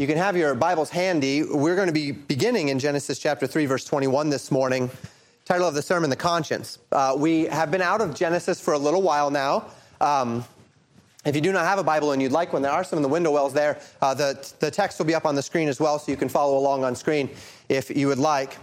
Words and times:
You 0.00 0.08
can 0.08 0.16
have 0.16 0.36
your 0.36 0.56
Bibles 0.56 0.90
handy. 0.90 1.44
We're 1.44 1.76
going 1.76 1.86
to 1.86 1.92
be 1.92 2.10
beginning 2.10 2.68
in 2.70 2.80
Genesis 2.80 3.20
chapter 3.20 3.46
3, 3.46 3.66
verse 3.66 3.84
21 3.84 4.28
this 4.28 4.50
morning. 4.50 4.90
Title 5.44 5.68
of 5.68 5.74
the 5.74 5.82
sermon, 5.82 6.10
The 6.10 6.16
Conscience. 6.16 6.80
Uh, 6.90 7.14
we 7.16 7.44
have 7.44 7.70
been 7.70 7.80
out 7.80 8.00
of 8.00 8.12
Genesis 8.12 8.60
for 8.60 8.74
a 8.74 8.78
little 8.78 9.02
while 9.02 9.30
now. 9.30 9.66
Um, 10.00 10.44
if 11.24 11.36
you 11.36 11.40
do 11.40 11.52
not 11.52 11.64
have 11.64 11.78
a 11.78 11.84
Bible 11.84 12.10
and 12.10 12.20
you'd 12.20 12.32
like 12.32 12.52
one, 12.52 12.60
there 12.60 12.72
are 12.72 12.82
some 12.82 12.96
in 12.96 13.04
the 13.04 13.08
window 13.08 13.30
wells 13.30 13.52
there. 13.52 13.78
Uh, 14.02 14.14
the, 14.14 14.52
the 14.58 14.68
text 14.68 14.98
will 14.98 15.06
be 15.06 15.14
up 15.14 15.24
on 15.26 15.36
the 15.36 15.42
screen 15.42 15.68
as 15.68 15.78
well, 15.78 15.96
so 16.00 16.10
you 16.10 16.18
can 16.18 16.28
follow 16.28 16.58
along 16.58 16.82
on 16.82 16.96
screen 16.96 17.30
if 17.68 17.88
you 17.96 18.08
would 18.08 18.18
like. 18.18 18.56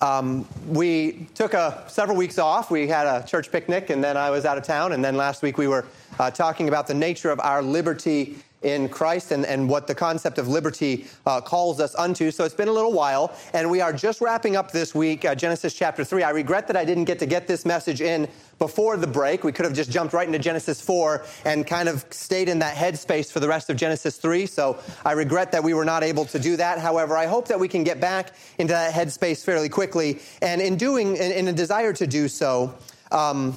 Um, 0.00 0.48
we 0.66 1.28
took 1.34 1.52
a, 1.52 1.84
several 1.88 2.16
weeks 2.16 2.38
off. 2.38 2.70
We 2.70 2.88
had 2.88 3.06
a 3.06 3.22
church 3.28 3.52
picnic, 3.52 3.90
and 3.90 4.02
then 4.02 4.16
I 4.16 4.30
was 4.30 4.46
out 4.46 4.56
of 4.56 4.64
town. 4.64 4.92
And 4.92 5.04
then 5.04 5.14
last 5.18 5.42
week 5.42 5.58
we 5.58 5.68
were 5.68 5.84
uh, 6.18 6.30
talking 6.30 6.68
about 6.68 6.86
the 6.86 6.94
nature 6.94 7.28
of 7.30 7.38
our 7.40 7.62
liberty 7.62 8.36
in 8.64 8.88
Christ 8.88 9.30
and, 9.30 9.44
and 9.44 9.68
what 9.68 9.86
the 9.86 9.94
concept 9.94 10.38
of 10.38 10.48
liberty 10.48 11.06
uh, 11.26 11.40
calls 11.40 11.78
us 11.80 11.94
unto. 11.94 12.30
So 12.30 12.44
it's 12.44 12.54
been 12.54 12.68
a 12.68 12.72
little 12.72 12.92
while, 12.92 13.32
and 13.52 13.70
we 13.70 13.80
are 13.80 13.92
just 13.92 14.20
wrapping 14.20 14.56
up 14.56 14.72
this 14.72 14.94
week, 14.94 15.24
uh, 15.24 15.34
Genesis 15.34 15.74
chapter 15.74 16.02
3. 16.02 16.22
I 16.22 16.30
regret 16.30 16.66
that 16.68 16.76
I 16.76 16.84
didn't 16.84 17.04
get 17.04 17.18
to 17.18 17.26
get 17.26 17.46
this 17.46 17.64
message 17.66 18.00
in 18.00 18.26
before 18.58 18.96
the 18.96 19.06
break. 19.06 19.44
We 19.44 19.52
could 19.52 19.66
have 19.66 19.74
just 19.74 19.90
jumped 19.90 20.14
right 20.14 20.26
into 20.26 20.38
Genesis 20.38 20.80
4 20.80 21.24
and 21.44 21.66
kind 21.66 21.88
of 21.88 22.04
stayed 22.10 22.48
in 22.48 22.58
that 22.60 22.74
headspace 22.74 23.30
for 23.30 23.38
the 23.40 23.48
rest 23.48 23.68
of 23.68 23.76
Genesis 23.76 24.16
3. 24.16 24.46
So 24.46 24.78
I 25.04 25.12
regret 25.12 25.52
that 25.52 25.62
we 25.62 25.74
were 25.74 25.84
not 25.84 26.02
able 26.02 26.24
to 26.26 26.38
do 26.38 26.56
that. 26.56 26.78
However, 26.78 27.16
I 27.16 27.26
hope 27.26 27.48
that 27.48 27.60
we 27.60 27.68
can 27.68 27.84
get 27.84 28.00
back 28.00 28.32
into 28.58 28.72
that 28.72 28.94
headspace 28.94 29.44
fairly 29.44 29.68
quickly. 29.68 30.20
And 30.40 30.62
in 30.62 30.76
doing, 30.76 31.16
in, 31.16 31.32
in 31.32 31.48
a 31.48 31.52
desire 31.52 31.92
to 31.92 32.06
do 32.06 32.28
so, 32.28 32.74
um, 33.12 33.56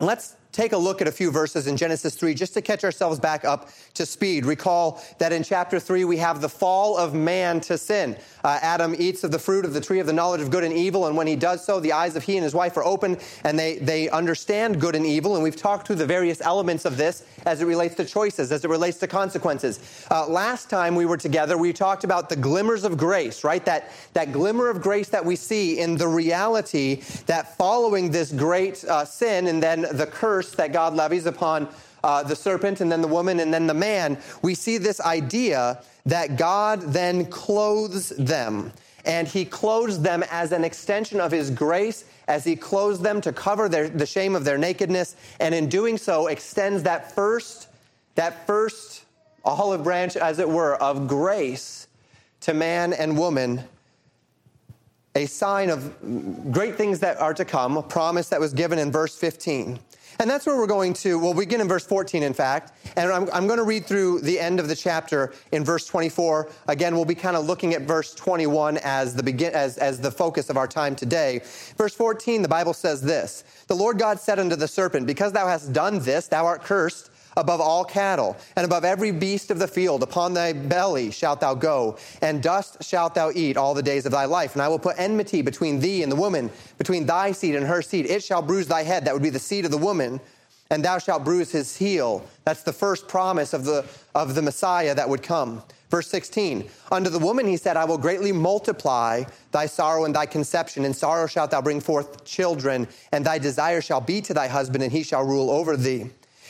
let's 0.00 0.36
take 0.54 0.72
a 0.72 0.76
look 0.76 1.02
at 1.02 1.08
a 1.08 1.12
few 1.12 1.32
verses 1.32 1.66
in 1.66 1.76
Genesis 1.76 2.14
3 2.14 2.32
just 2.32 2.54
to 2.54 2.62
catch 2.62 2.84
ourselves 2.84 3.18
back 3.18 3.44
up 3.44 3.70
to 3.94 4.06
speed. 4.06 4.46
Recall 4.46 5.02
that 5.18 5.32
in 5.32 5.42
chapter 5.42 5.80
3 5.80 6.04
we 6.04 6.16
have 6.16 6.40
the 6.40 6.48
fall 6.48 6.96
of 6.96 7.12
man 7.12 7.60
to 7.60 7.76
sin. 7.76 8.16
Uh, 8.44 8.60
Adam 8.62 8.94
eats 8.96 9.24
of 9.24 9.32
the 9.32 9.38
fruit 9.38 9.64
of 9.64 9.74
the 9.74 9.80
tree 9.80 9.98
of 9.98 10.06
the 10.06 10.12
knowledge 10.12 10.40
of 10.40 10.50
good 10.50 10.62
and 10.62 10.72
evil, 10.72 11.06
and 11.06 11.16
when 11.16 11.26
he 11.26 11.34
does 11.34 11.64
so, 11.64 11.80
the 11.80 11.92
eyes 11.92 12.14
of 12.14 12.22
he 12.22 12.36
and 12.36 12.44
his 12.44 12.54
wife 12.54 12.76
are 12.76 12.84
open 12.84 13.18
and 13.42 13.58
they, 13.58 13.78
they 13.78 14.08
understand 14.10 14.80
good 14.80 14.94
and 14.94 15.04
evil. 15.04 15.34
And 15.34 15.42
we've 15.42 15.56
talked 15.56 15.88
through 15.88 15.96
the 15.96 16.06
various 16.06 16.40
elements 16.40 16.84
of 16.84 16.96
this 16.96 17.24
as 17.46 17.60
it 17.60 17.64
relates 17.66 17.96
to 17.96 18.04
choices, 18.04 18.52
as 18.52 18.64
it 18.64 18.70
relates 18.70 18.98
to 18.98 19.08
consequences. 19.08 20.06
Uh, 20.10 20.26
last 20.28 20.70
time 20.70 20.94
we 20.94 21.04
were 21.04 21.16
together, 21.16 21.58
we 21.58 21.72
talked 21.72 22.04
about 22.04 22.28
the 22.28 22.36
glimmers 22.36 22.84
of 22.84 22.96
grace, 22.96 23.42
right? 23.42 23.64
That, 23.64 23.90
that 24.12 24.30
glimmer 24.30 24.68
of 24.70 24.80
grace 24.80 25.08
that 25.08 25.24
we 25.24 25.34
see 25.34 25.80
in 25.80 25.96
the 25.96 26.06
reality 26.08 27.02
that 27.26 27.56
following 27.56 28.12
this 28.12 28.30
great 28.30 28.84
uh, 28.84 29.04
sin 29.04 29.48
and 29.48 29.60
then 29.60 29.86
the 29.90 30.06
curse 30.06 30.43
curse 30.44 30.54
that 30.56 30.72
God 30.72 30.94
levies 30.94 31.26
upon 31.26 31.68
uh, 32.02 32.22
the 32.22 32.36
serpent 32.36 32.80
and 32.80 32.90
then 32.92 33.00
the 33.00 33.08
woman 33.08 33.40
and 33.40 33.52
then 33.52 33.66
the 33.66 33.74
man, 33.74 34.18
we 34.42 34.54
see 34.54 34.76
this 34.78 35.00
idea 35.00 35.82
that 36.06 36.36
God 36.36 36.80
then 36.92 37.26
clothes 37.26 38.10
them. 38.10 38.72
And 39.06 39.28
he 39.28 39.44
clothes 39.44 40.00
them 40.00 40.24
as 40.30 40.52
an 40.52 40.64
extension 40.64 41.20
of 41.20 41.30
his 41.30 41.50
grace, 41.50 42.04
as 42.26 42.42
he 42.44 42.56
clothes 42.56 43.00
them 43.00 43.20
to 43.22 43.32
cover 43.32 43.68
their, 43.68 43.88
the 43.88 44.06
shame 44.06 44.34
of 44.34 44.44
their 44.46 44.56
nakedness, 44.56 45.14
and 45.40 45.54
in 45.54 45.68
doing 45.68 45.98
so 45.98 46.28
extends 46.28 46.82
that 46.84 47.12
first, 47.12 47.68
that 48.14 48.46
first 48.46 49.04
olive 49.44 49.84
branch, 49.84 50.16
as 50.16 50.38
it 50.38 50.48
were, 50.48 50.76
of 50.76 51.06
grace 51.06 51.86
to 52.40 52.54
man 52.54 52.92
and 52.92 53.18
woman 53.18 53.64
a 55.16 55.26
sign 55.26 55.70
of 55.70 55.94
great 56.50 56.74
things 56.74 56.98
that 56.98 57.16
are 57.20 57.32
to 57.32 57.44
come, 57.44 57.76
a 57.76 57.82
promise 57.82 58.28
that 58.30 58.40
was 58.40 58.52
given 58.52 58.80
in 58.80 58.90
verse 58.90 59.16
15. 59.16 59.78
And 60.20 60.28
that's 60.30 60.46
where 60.46 60.56
we're 60.56 60.66
going 60.66 60.92
to, 60.94 61.18
Well, 61.18 61.34
we 61.34 61.44
begin 61.44 61.60
in 61.60 61.68
verse 61.68 61.84
14, 61.86 62.22
in 62.22 62.32
fact. 62.34 62.72
And 62.96 63.10
I'm, 63.10 63.28
I'm 63.32 63.46
going 63.46 63.58
to 63.58 63.64
read 63.64 63.86
through 63.86 64.20
the 64.20 64.38
end 64.38 64.60
of 64.60 64.68
the 64.68 64.76
chapter 64.76 65.32
in 65.52 65.64
verse 65.64 65.86
24. 65.86 66.50
Again, 66.68 66.94
we'll 66.94 67.04
be 67.04 67.14
kind 67.14 67.36
of 67.36 67.46
looking 67.46 67.74
at 67.74 67.82
verse 67.82 68.14
21 68.14 68.78
as 68.78 69.14
the, 69.14 69.22
begin, 69.22 69.52
as, 69.54 69.78
as 69.78 70.00
the 70.00 70.10
focus 70.10 70.50
of 70.50 70.56
our 70.56 70.68
time 70.68 70.94
today. 70.94 71.40
Verse 71.76 71.94
14, 71.94 72.42
the 72.42 72.48
Bible 72.48 72.72
says 72.74 73.00
this 73.02 73.44
The 73.66 73.76
Lord 73.76 73.98
God 73.98 74.20
said 74.20 74.38
unto 74.38 74.56
the 74.56 74.68
serpent, 74.68 75.06
Because 75.06 75.32
thou 75.32 75.46
hast 75.46 75.72
done 75.72 75.98
this, 76.00 76.28
thou 76.28 76.46
art 76.46 76.62
cursed 76.62 77.10
above 77.36 77.60
all 77.60 77.84
cattle, 77.84 78.36
and 78.56 78.64
above 78.64 78.84
every 78.84 79.10
beast 79.10 79.50
of 79.50 79.58
the 79.58 79.66
field. 79.68 80.02
Upon 80.02 80.34
thy 80.34 80.52
belly 80.52 81.10
shalt 81.10 81.40
thou 81.40 81.54
go, 81.54 81.96
and 82.22 82.42
dust 82.42 82.82
shalt 82.82 83.14
thou 83.14 83.32
eat 83.34 83.56
all 83.56 83.74
the 83.74 83.82
days 83.82 84.06
of 84.06 84.12
thy 84.12 84.24
life. 84.24 84.54
And 84.54 84.62
I 84.62 84.68
will 84.68 84.78
put 84.78 84.96
enmity 84.98 85.42
between 85.42 85.80
thee 85.80 86.02
and 86.02 86.10
the 86.12 86.16
woman, 86.16 86.50
between 86.78 87.06
thy 87.06 87.32
seed 87.32 87.54
and 87.56 87.66
her 87.66 87.82
seed. 87.82 88.06
It 88.06 88.22
shall 88.22 88.42
bruise 88.42 88.68
thy 88.68 88.82
head, 88.84 89.04
that 89.04 89.14
would 89.14 89.22
be 89.22 89.30
the 89.30 89.38
seed 89.38 89.64
of 89.64 89.70
the 89.70 89.78
woman, 89.78 90.20
and 90.70 90.84
thou 90.84 90.98
shalt 90.98 91.24
bruise 91.24 91.50
his 91.52 91.76
heel. 91.76 92.24
That's 92.44 92.62
the 92.62 92.72
first 92.72 93.08
promise 93.08 93.52
of 93.52 93.64
the, 93.64 93.84
of 94.14 94.34
the 94.34 94.42
Messiah 94.42 94.94
that 94.94 95.08
would 95.08 95.22
come. 95.22 95.62
Verse 95.90 96.08
16, 96.08 96.68
unto 96.90 97.08
the 97.10 97.20
woman 97.20 97.46
he 97.46 97.56
said, 97.56 97.76
I 97.76 97.84
will 97.84 97.98
greatly 97.98 98.32
multiply 98.32 99.24
thy 99.52 99.66
sorrow 99.66 100.04
and 100.06 100.14
thy 100.16 100.26
conception. 100.26 100.84
In 100.84 100.92
sorrow 100.94 101.26
shalt 101.28 101.50
thou 101.52 101.62
bring 101.62 101.78
forth 101.80 102.24
children, 102.24 102.88
and 103.12 103.24
thy 103.24 103.38
desire 103.38 103.80
shall 103.80 104.00
be 104.00 104.20
to 104.22 104.34
thy 104.34 104.48
husband, 104.48 104.82
and 104.82 104.92
he 104.92 105.02
shall 105.04 105.22
rule 105.24 105.50
over 105.50 105.76
thee. 105.76 106.06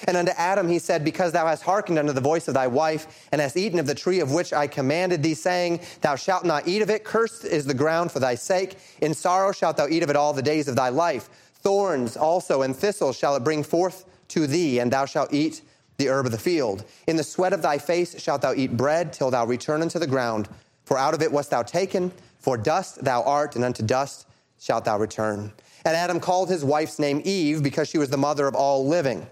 And 0.07 0.17
unto 0.17 0.33
Adam 0.33 0.69
he 0.69 0.79
said, 0.79 1.05
Because 1.05 1.33
thou 1.33 1.47
hast 1.47 1.63
hearkened 1.63 1.99
unto 1.99 2.13
the 2.13 2.21
voice 2.21 2.47
of 2.49 2.55
thy 2.55 2.67
wife, 2.67 3.29
and 3.33 3.41
hast 3.41 3.57
eaten 3.57 3.79
of 3.79 3.87
the 3.87 3.95
tree 3.95 4.21
of 4.21 4.33
which 4.33 4.53
I 4.53 4.67
commanded 4.67 5.23
thee, 5.23 5.35
saying, 5.35 5.81
Thou 6.01 6.17
shalt 6.17 6.45
not 6.45 6.69
eat 6.69 6.83
of 6.83 6.91
it, 6.91 7.05
cursed 7.05 7.45
is 7.45 7.65
the 7.65 7.75
ground 7.75 8.13
for 8.13 8.19
thy 8.21 8.35
sake. 8.35 8.77
In 9.01 9.15
sorrow 9.15 9.53
shalt 9.53 9.77
thou 9.77 9.89
eat 9.89 10.03
of 10.03 10.11
it 10.11 10.17
all 10.17 10.33
the 10.33 10.43
days 10.43 10.69
of 10.69 10.77
thy 10.77 10.91
life. 10.91 11.29
Thorns 11.55 12.17
also 12.17 12.63
and 12.63 12.77
thistles 12.77 13.17
shall 13.19 13.35
it 13.37 13.45
bring 13.45 13.63
forth 13.63 14.05
to 14.29 14.47
thee, 14.47 14.79
and 14.79 14.91
thou 14.93 15.07
shalt 15.07 15.33
eat 15.33 15.63
the 15.97 16.09
herb 16.09 16.27
of 16.27 16.33
the 16.33 16.39
field. 16.39 16.85
In 17.07 17.17
the 17.17 17.23
sweat 17.23 17.53
of 17.53 17.63
thy 17.63 17.79
face 17.79 18.21
shalt 18.21 18.43
thou 18.43 18.53
eat 18.53 18.77
bread 18.77 19.13
till 19.13 19.31
thou 19.31 19.47
return 19.47 19.81
unto 19.81 19.99
the 19.99 20.07
ground, 20.09 20.49
for 20.85 20.99
out 20.99 21.15
of 21.15 21.23
it 21.23 21.33
wast 21.33 21.51
thou 21.51 21.63
taken, 21.63 22.13
for 22.41 22.59
dust 22.59 23.03
thou 23.03 23.23
art, 23.23 23.57
and 23.57 23.65
unto 23.65 23.83
dust 23.83 24.27
shalt 24.61 24.85
thou 24.85 24.99
return. 24.99 25.53
And 25.87 25.95
Adam 25.97 26.21
called 26.21 26.51
his 26.51 26.65
wife's 26.65 26.99
name 26.99 27.23
Eve 27.25 27.63
because 27.63 27.89
she 27.89 27.99
was 27.99 28.11
the 28.11 28.17
mother 28.19 28.47
of 28.47 28.55
all 28.55 28.87
living. 28.87 29.27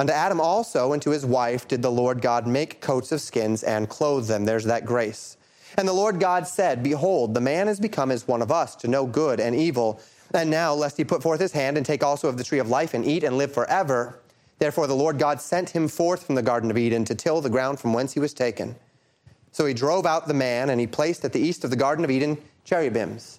Unto 0.00 0.14
Adam 0.14 0.40
also 0.40 0.94
and 0.94 1.02
to 1.02 1.10
his 1.10 1.26
wife 1.26 1.68
did 1.68 1.82
the 1.82 1.92
Lord 1.92 2.22
God 2.22 2.46
make 2.46 2.80
coats 2.80 3.12
of 3.12 3.20
skins 3.20 3.62
and 3.62 3.86
clothe 3.86 4.26
them. 4.28 4.46
There's 4.46 4.64
that 4.64 4.86
grace. 4.86 5.36
And 5.76 5.86
the 5.86 5.92
Lord 5.92 6.18
God 6.18 6.48
said, 6.48 6.82
Behold, 6.82 7.34
the 7.34 7.40
man 7.42 7.68
is 7.68 7.78
become 7.78 8.10
as 8.10 8.26
one 8.26 8.40
of 8.40 8.50
us 8.50 8.74
to 8.76 8.88
know 8.88 9.04
good 9.04 9.40
and 9.40 9.54
evil. 9.54 10.00
And 10.32 10.48
now, 10.48 10.72
lest 10.72 10.96
he 10.96 11.04
put 11.04 11.22
forth 11.22 11.38
his 11.38 11.52
hand 11.52 11.76
and 11.76 11.84
take 11.84 12.02
also 12.02 12.30
of 12.30 12.38
the 12.38 12.44
tree 12.44 12.60
of 12.60 12.70
life 12.70 12.94
and 12.94 13.04
eat 13.04 13.24
and 13.24 13.36
live 13.36 13.52
forever. 13.52 14.18
Therefore, 14.58 14.86
the 14.86 14.96
Lord 14.96 15.18
God 15.18 15.38
sent 15.38 15.68
him 15.68 15.86
forth 15.86 16.24
from 16.24 16.34
the 16.34 16.42
Garden 16.42 16.70
of 16.70 16.78
Eden 16.78 17.04
to 17.04 17.14
till 17.14 17.42
the 17.42 17.50
ground 17.50 17.78
from 17.78 17.92
whence 17.92 18.14
he 18.14 18.20
was 18.20 18.32
taken. 18.32 18.76
So 19.52 19.66
he 19.66 19.74
drove 19.74 20.06
out 20.06 20.26
the 20.28 20.34
man, 20.34 20.70
and 20.70 20.80
he 20.80 20.86
placed 20.86 21.26
at 21.26 21.34
the 21.34 21.40
east 21.40 21.62
of 21.62 21.68
the 21.68 21.76
Garden 21.76 22.06
of 22.06 22.10
Eden 22.10 22.38
cherubims 22.64 23.38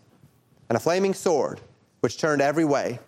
and 0.69 0.77
a 0.77 0.79
flaming 0.79 1.15
sword, 1.15 1.59
which 2.01 2.19
turned 2.19 2.39
every 2.41 2.65
way 2.65 2.99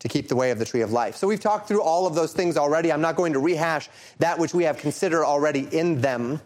to 0.00 0.08
keep 0.08 0.28
the 0.28 0.36
way 0.36 0.50
of 0.50 0.58
the 0.58 0.64
tree 0.64 0.82
of 0.82 0.92
life. 0.92 1.16
So 1.16 1.26
we've 1.26 1.40
talked 1.40 1.66
through 1.68 1.82
all 1.82 2.06
of 2.06 2.14
those 2.14 2.32
things 2.32 2.56
already. 2.56 2.92
I'm 2.92 3.00
not 3.00 3.16
going 3.16 3.32
to 3.32 3.38
rehash 3.40 3.88
that 4.18 4.38
which 4.38 4.54
we 4.54 4.64
have 4.64 4.78
considered 4.78 5.24
already 5.24 5.66
in 5.72 6.00
them. 6.00 6.40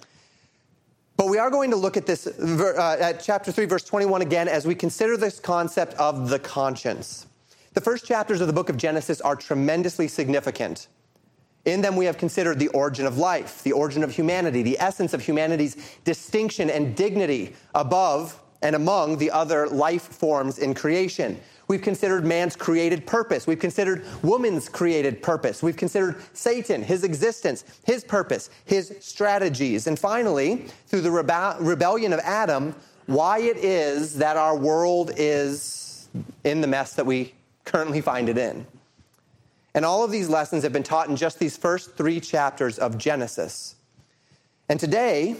But 1.16 1.28
we 1.28 1.38
are 1.38 1.50
going 1.50 1.70
to 1.70 1.76
look 1.76 1.96
at 1.96 2.06
this 2.06 2.26
uh, 2.26 2.96
at 2.98 3.22
chapter 3.22 3.52
3 3.52 3.66
verse 3.66 3.84
21 3.84 4.22
again 4.22 4.48
as 4.48 4.66
we 4.66 4.74
consider 4.74 5.16
this 5.16 5.38
concept 5.38 5.94
of 5.94 6.30
the 6.30 6.38
conscience. 6.38 7.26
The 7.74 7.80
first 7.82 8.06
chapters 8.06 8.40
of 8.40 8.46
the 8.46 8.52
book 8.52 8.68
of 8.70 8.76
Genesis 8.76 9.20
are 9.20 9.36
tremendously 9.36 10.08
significant. 10.08 10.88
In 11.64 11.80
them, 11.80 11.94
we 11.94 12.06
have 12.06 12.18
considered 12.18 12.58
the 12.58 12.68
origin 12.68 13.06
of 13.06 13.18
life, 13.18 13.62
the 13.62 13.70
origin 13.70 14.02
of 14.02 14.10
humanity, 14.10 14.62
the 14.62 14.78
essence 14.80 15.14
of 15.14 15.22
humanity's 15.22 15.76
distinction 16.04 16.68
and 16.68 16.96
dignity 16.96 17.54
above 17.72 18.38
and 18.62 18.74
among 18.74 19.18
the 19.18 19.30
other 19.30 19.68
life 19.68 20.02
forms 20.02 20.58
in 20.58 20.74
creation. 20.74 21.40
We've 21.68 21.82
considered 21.82 22.24
man's 22.24 22.56
created 22.56 23.06
purpose. 23.06 23.46
We've 23.46 23.58
considered 23.58 24.04
woman's 24.22 24.68
created 24.68 25.22
purpose. 25.22 25.62
We've 25.62 25.76
considered 25.76 26.16
Satan, 26.32 26.82
his 26.82 27.04
existence, 27.04 27.64
his 27.84 28.04
purpose, 28.04 28.50
his 28.64 28.94
strategies. 29.00 29.86
And 29.86 29.98
finally, 29.98 30.66
through 30.86 31.02
the 31.02 31.10
rebe- 31.10 31.56
rebellion 31.60 32.12
of 32.12 32.20
Adam, 32.20 32.74
why 33.06 33.40
it 33.40 33.58
is 33.58 34.16
that 34.18 34.36
our 34.36 34.56
world 34.56 35.12
is 35.16 36.08
in 36.44 36.60
the 36.60 36.66
mess 36.66 36.94
that 36.94 37.06
we 37.06 37.34
currently 37.64 38.00
find 38.00 38.28
it 38.28 38.38
in. 38.38 38.66
And 39.74 39.84
all 39.84 40.04
of 40.04 40.10
these 40.10 40.28
lessons 40.28 40.64
have 40.64 40.72
been 40.72 40.82
taught 40.82 41.08
in 41.08 41.16
just 41.16 41.38
these 41.38 41.56
first 41.56 41.96
three 41.96 42.20
chapters 42.20 42.78
of 42.78 42.98
Genesis. 42.98 43.76
And 44.68 44.78
today, 44.78 45.36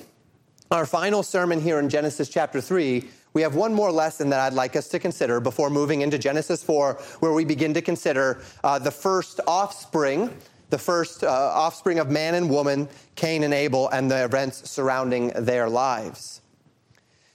our 0.70 0.86
final 0.86 1.22
sermon 1.22 1.60
here 1.60 1.78
in 1.78 1.90
Genesis 1.90 2.28
chapter 2.30 2.60
3 2.60 3.06
we 3.34 3.42
have 3.42 3.54
one 3.54 3.72
more 3.72 3.90
lesson 3.90 4.28
that 4.30 4.40
I'd 4.40 4.52
like 4.52 4.76
us 4.76 4.88
to 4.88 4.98
consider 4.98 5.40
before 5.40 5.70
moving 5.70 6.02
into 6.02 6.18
Genesis 6.18 6.62
4, 6.62 6.94
where 7.20 7.32
we 7.32 7.44
begin 7.46 7.72
to 7.74 7.80
consider 7.80 8.42
uh, 8.62 8.78
the 8.78 8.90
first 8.90 9.40
offspring, 9.46 10.36
the 10.68 10.76
first 10.76 11.24
uh, 11.24 11.28
offspring 11.30 11.98
of 11.98 12.10
man 12.10 12.34
and 12.34 12.50
woman, 12.50 12.88
Cain 13.16 13.42
and 13.42 13.54
Abel, 13.54 13.88
and 13.88 14.10
the 14.10 14.24
events 14.24 14.70
surrounding 14.70 15.28
their 15.28 15.68
lives. 15.70 16.42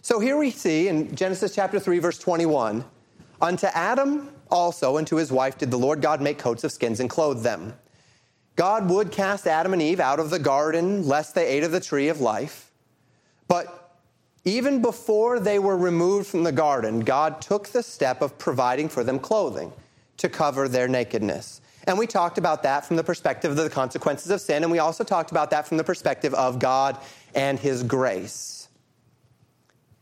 So 0.02 0.20
here 0.20 0.38
we 0.38 0.52
see 0.52 0.88
in 0.88 1.16
Genesis 1.16 1.56
chapter 1.56 1.80
3, 1.80 1.98
verse 2.00 2.20
21 2.20 2.86
Unto 3.40 3.68
Adam 3.68 4.32
also 4.50 4.98
and 4.98 5.06
to 5.08 5.18
his 5.18 5.32
wife 5.32 5.58
did 5.60 5.70
the 5.70 5.78
Lord 5.78 6.02
God 6.02 6.22
make 6.22 6.40
coats 6.40 6.64
of 6.64 6.72
skins 6.72 7.00
and 7.00 7.08
clothe 7.10 7.44
them. 7.44 7.74
God 8.56 8.90
would 8.90 9.12
cast 9.12 9.46
Adam 9.46 9.74
and 9.74 9.82
Eve 9.82 10.00
out 10.00 10.20
of 10.20 10.32
the 10.32 10.40
garden 10.40 11.08
lest 11.08 11.36
they 11.36 11.46
ate 11.46 11.64
of 11.64 11.72
the 11.72 11.80
tree 11.80 12.08
of 12.08 12.20
life. 12.20 12.72
But 13.48 13.87
even 14.48 14.82
before 14.82 15.42
they 15.42 15.60
were 15.60 15.76
removed 15.76 16.26
from 16.28 16.44
the 16.44 16.54
garden, 16.54 17.02
God 17.02 17.42
took 17.42 17.68
the 17.68 17.84
step 17.84 18.22
of 18.22 18.38
providing 18.38 18.88
for 18.88 19.04
them 19.04 19.20
clothing 19.20 19.74
to 20.16 20.30
cover 20.30 20.70
their 20.70 20.88
nakedness. 20.88 21.60
And 21.84 21.98
we 21.98 22.08
talked 22.08 22.38
about 22.38 22.64
that 22.64 22.86
from 22.86 22.96
the 22.96 23.04
perspective 23.04 23.52
of 23.52 23.58
the 23.58 23.70
consequences 23.70 24.32
of 24.32 24.40
sin, 24.40 24.64
and 24.64 24.72
we 24.72 24.80
also 24.80 25.04
talked 25.04 25.32
about 25.32 25.50
that 25.50 25.68
from 25.68 25.76
the 25.76 25.84
perspective 25.84 26.34
of 26.34 26.60
God 26.60 26.98
and 27.36 27.60
His 27.60 27.84
grace. 27.84 28.70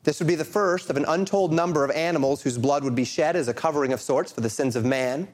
This 0.03 0.19
would 0.19 0.27
be 0.27 0.36
the 0.36 0.45
first 0.45 0.91
of 0.91 0.98
an 0.98 1.06
untold 1.07 1.51
number 1.51 1.83
of 1.83 1.89
animals 1.89 2.44
whose 2.44 2.59
blood 2.59 2.83
would 2.83 2.94
be 2.95 3.03
shed 3.03 3.36
as 3.36 3.48
a 3.48 3.53
covering 3.53 3.94
of 3.94 4.00
sorts 4.00 4.31
for 4.31 4.41
the 4.41 4.50
sins 4.51 4.75
of 4.75 4.86
man. 4.86 5.27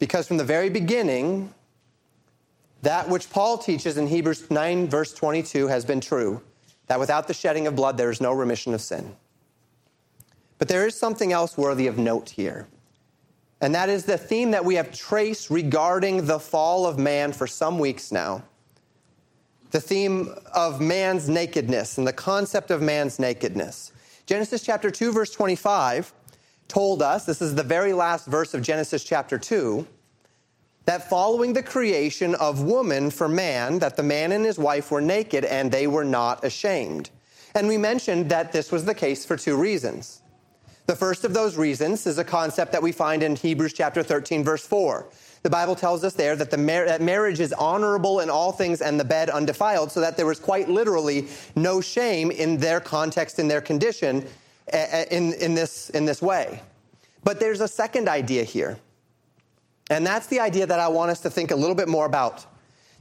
Because 0.00 0.26
from 0.26 0.38
the 0.38 0.42
very 0.44 0.68
beginning, 0.68 1.54
that 2.82 3.08
which 3.08 3.30
Paul 3.30 3.56
teaches 3.56 3.96
in 3.96 4.08
Hebrews 4.08 4.50
9, 4.50 4.88
verse 4.88 5.14
22, 5.14 5.68
has 5.68 5.84
been 5.84 6.00
true 6.00 6.42
that 6.88 6.98
without 6.98 7.28
the 7.28 7.34
shedding 7.34 7.66
of 7.66 7.76
blood, 7.76 7.96
there 7.96 8.10
is 8.10 8.20
no 8.20 8.32
remission 8.32 8.74
of 8.74 8.80
sin. 8.80 9.14
But 10.58 10.68
there 10.68 10.86
is 10.86 10.96
something 10.98 11.32
else 11.32 11.56
worthy 11.56 11.86
of 11.86 11.98
note 11.98 12.30
here. 12.30 12.66
And 13.60 13.74
that 13.74 13.88
is 13.88 14.04
the 14.04 14.18
theme 14.18 14.50
that 14.52 14.64
we 14.64 14.74
have 14.76 14.92
traced 14.96 15.50
regarding 15.50 16.26
the 16.26 16.38
fall 16.40 16.86
of 16.86 16.98
man 16.98 17.32
for 17.32 17.46
some 17.46 17.78
weeks 17.78 18.10
now. 18.10 18.42
The 19.70 19.80
theme 19.80 20.34
of 20.54 20.80
man's 20.80 21.28
nakedness 21.28 21.98
and 21.98 22.06
the 22.06 22.12
concept 22.12 22.70
of 22.70 22.80
man's 22.80 23.18
nakedness. 23.18 23.92
Genesis 24.26 24.62
chapter 24.62 24.90
2, 24.90 25.12
verse 25.12 25.30
25 25.30 26.12
told 26.68 27.02
us 27.02 27.26
this 27.26 27.42
is 27.42 27.54
the 27.54 27.62
very 27.62 27.92
last 27.92 28.26
verse 28.26 28.54
of 28.54 28.62
Genesis 28.62 29.04
chapter 29.04 29.38
2 29.38 29.86
that 30.88 31.06
following 31.06 31.52
the 31.52 31.62
creation 31.62 32.34
of 32.36 32.62
woman 32.62 33.10
for 33.10 33.28
man, 33.28 33.78
that 33.80 33.94
the 33.98 34.02
man 34.02 34.32
and 34.32 34.46
his 34.46 34.58
wife 34.58 34.90
were 34.90 35.02
naked 35.02 35.44
and 35.44 35.70
they 35.70 35.86
were 35.86 36.02
not 36.04 36.42
ashamed. 36.42 37.10
And 37.54 37.68
we 37.68 37.76
mentioned 37.76 38.30
that 38.30 38.52
this 38.52 38.72
was 38.72 38.86
the 38.86 38.94
case 38.94 39.22
for 39.26 39.36
two 39.36 39.54
reasons. 39.58 40.22
The 40.86 40.96
first 40.96 41.24
of 41.26 41.34
those 41.34 41.58
reasons 41.58 42.06
is 42.06 42.16
a 42.16 42.24
concept 42.24 42.72
that 42.72 42.82
we 42.82 42.92
find 42.92 43.22
in 43.22 43.36
Hebrews 43.36 43.74
chapter 43.74 44.02
13, 44.02 44.42
verse 44.44 44.66
4. 44.66 45.06
The 45.42 45.50
Bible 45.50 45.74
tells 45.74 46.04
us 46.04 46.14
there 46.14 46.34
that, 46.36 46.50
the 46.50 46.56
mar- 46.56 46.86
that 46.86 47.02
marriage 47.02 47.38
is 47.40 47.52
honorable 47.52 48.20
in 48.20 48.30
all 48.30 48.50
things 48.52 48.80
and 48.80 48.98
the 48.98 49.04
bed 49.04 49.28
undefiled, 49.28 49.92
so 49.92 50.00
that 50.00 50.16
there 50.16 50.24
was 50.26 50.40
quite 50.40 50.70
literally 50.70 51.28
no 51.54 51.82
shame 51.82 52.30
in 52.30 52.56
their 52.56 52.80
context, 52.80 53.38
in 53.38 53.46
their 53.48 53.60
condition, 53.60 54.22
eh, 54.68 54.86
eh, 54.90 55.04
in, 55.10 55.34
in, 55.34 55.54
this, 55.54 55.90
in 55.90 56.06
this 56.06 56.22
way. 56.22 56.62
But 57.24 57.40
there's 57.40 57.60
a 57.60 57.68
second 57.68 58.08
idea 58.08 58.42
here 58.44 58.78
and 59.90 60.06
that's 60.06 60.26
the 60.26 60.40
idea 60.40 60.66
that 60.66 60.78
I 60.78 60.88
want 60.88 61.10
us 61.10 61.20
to 61.20 61.30
think 61.30 61.50
a 61.50 61.56
little 61.56 61.74
bit 61.74 61.88
more 61.88 62.04
about. 62.06 62.44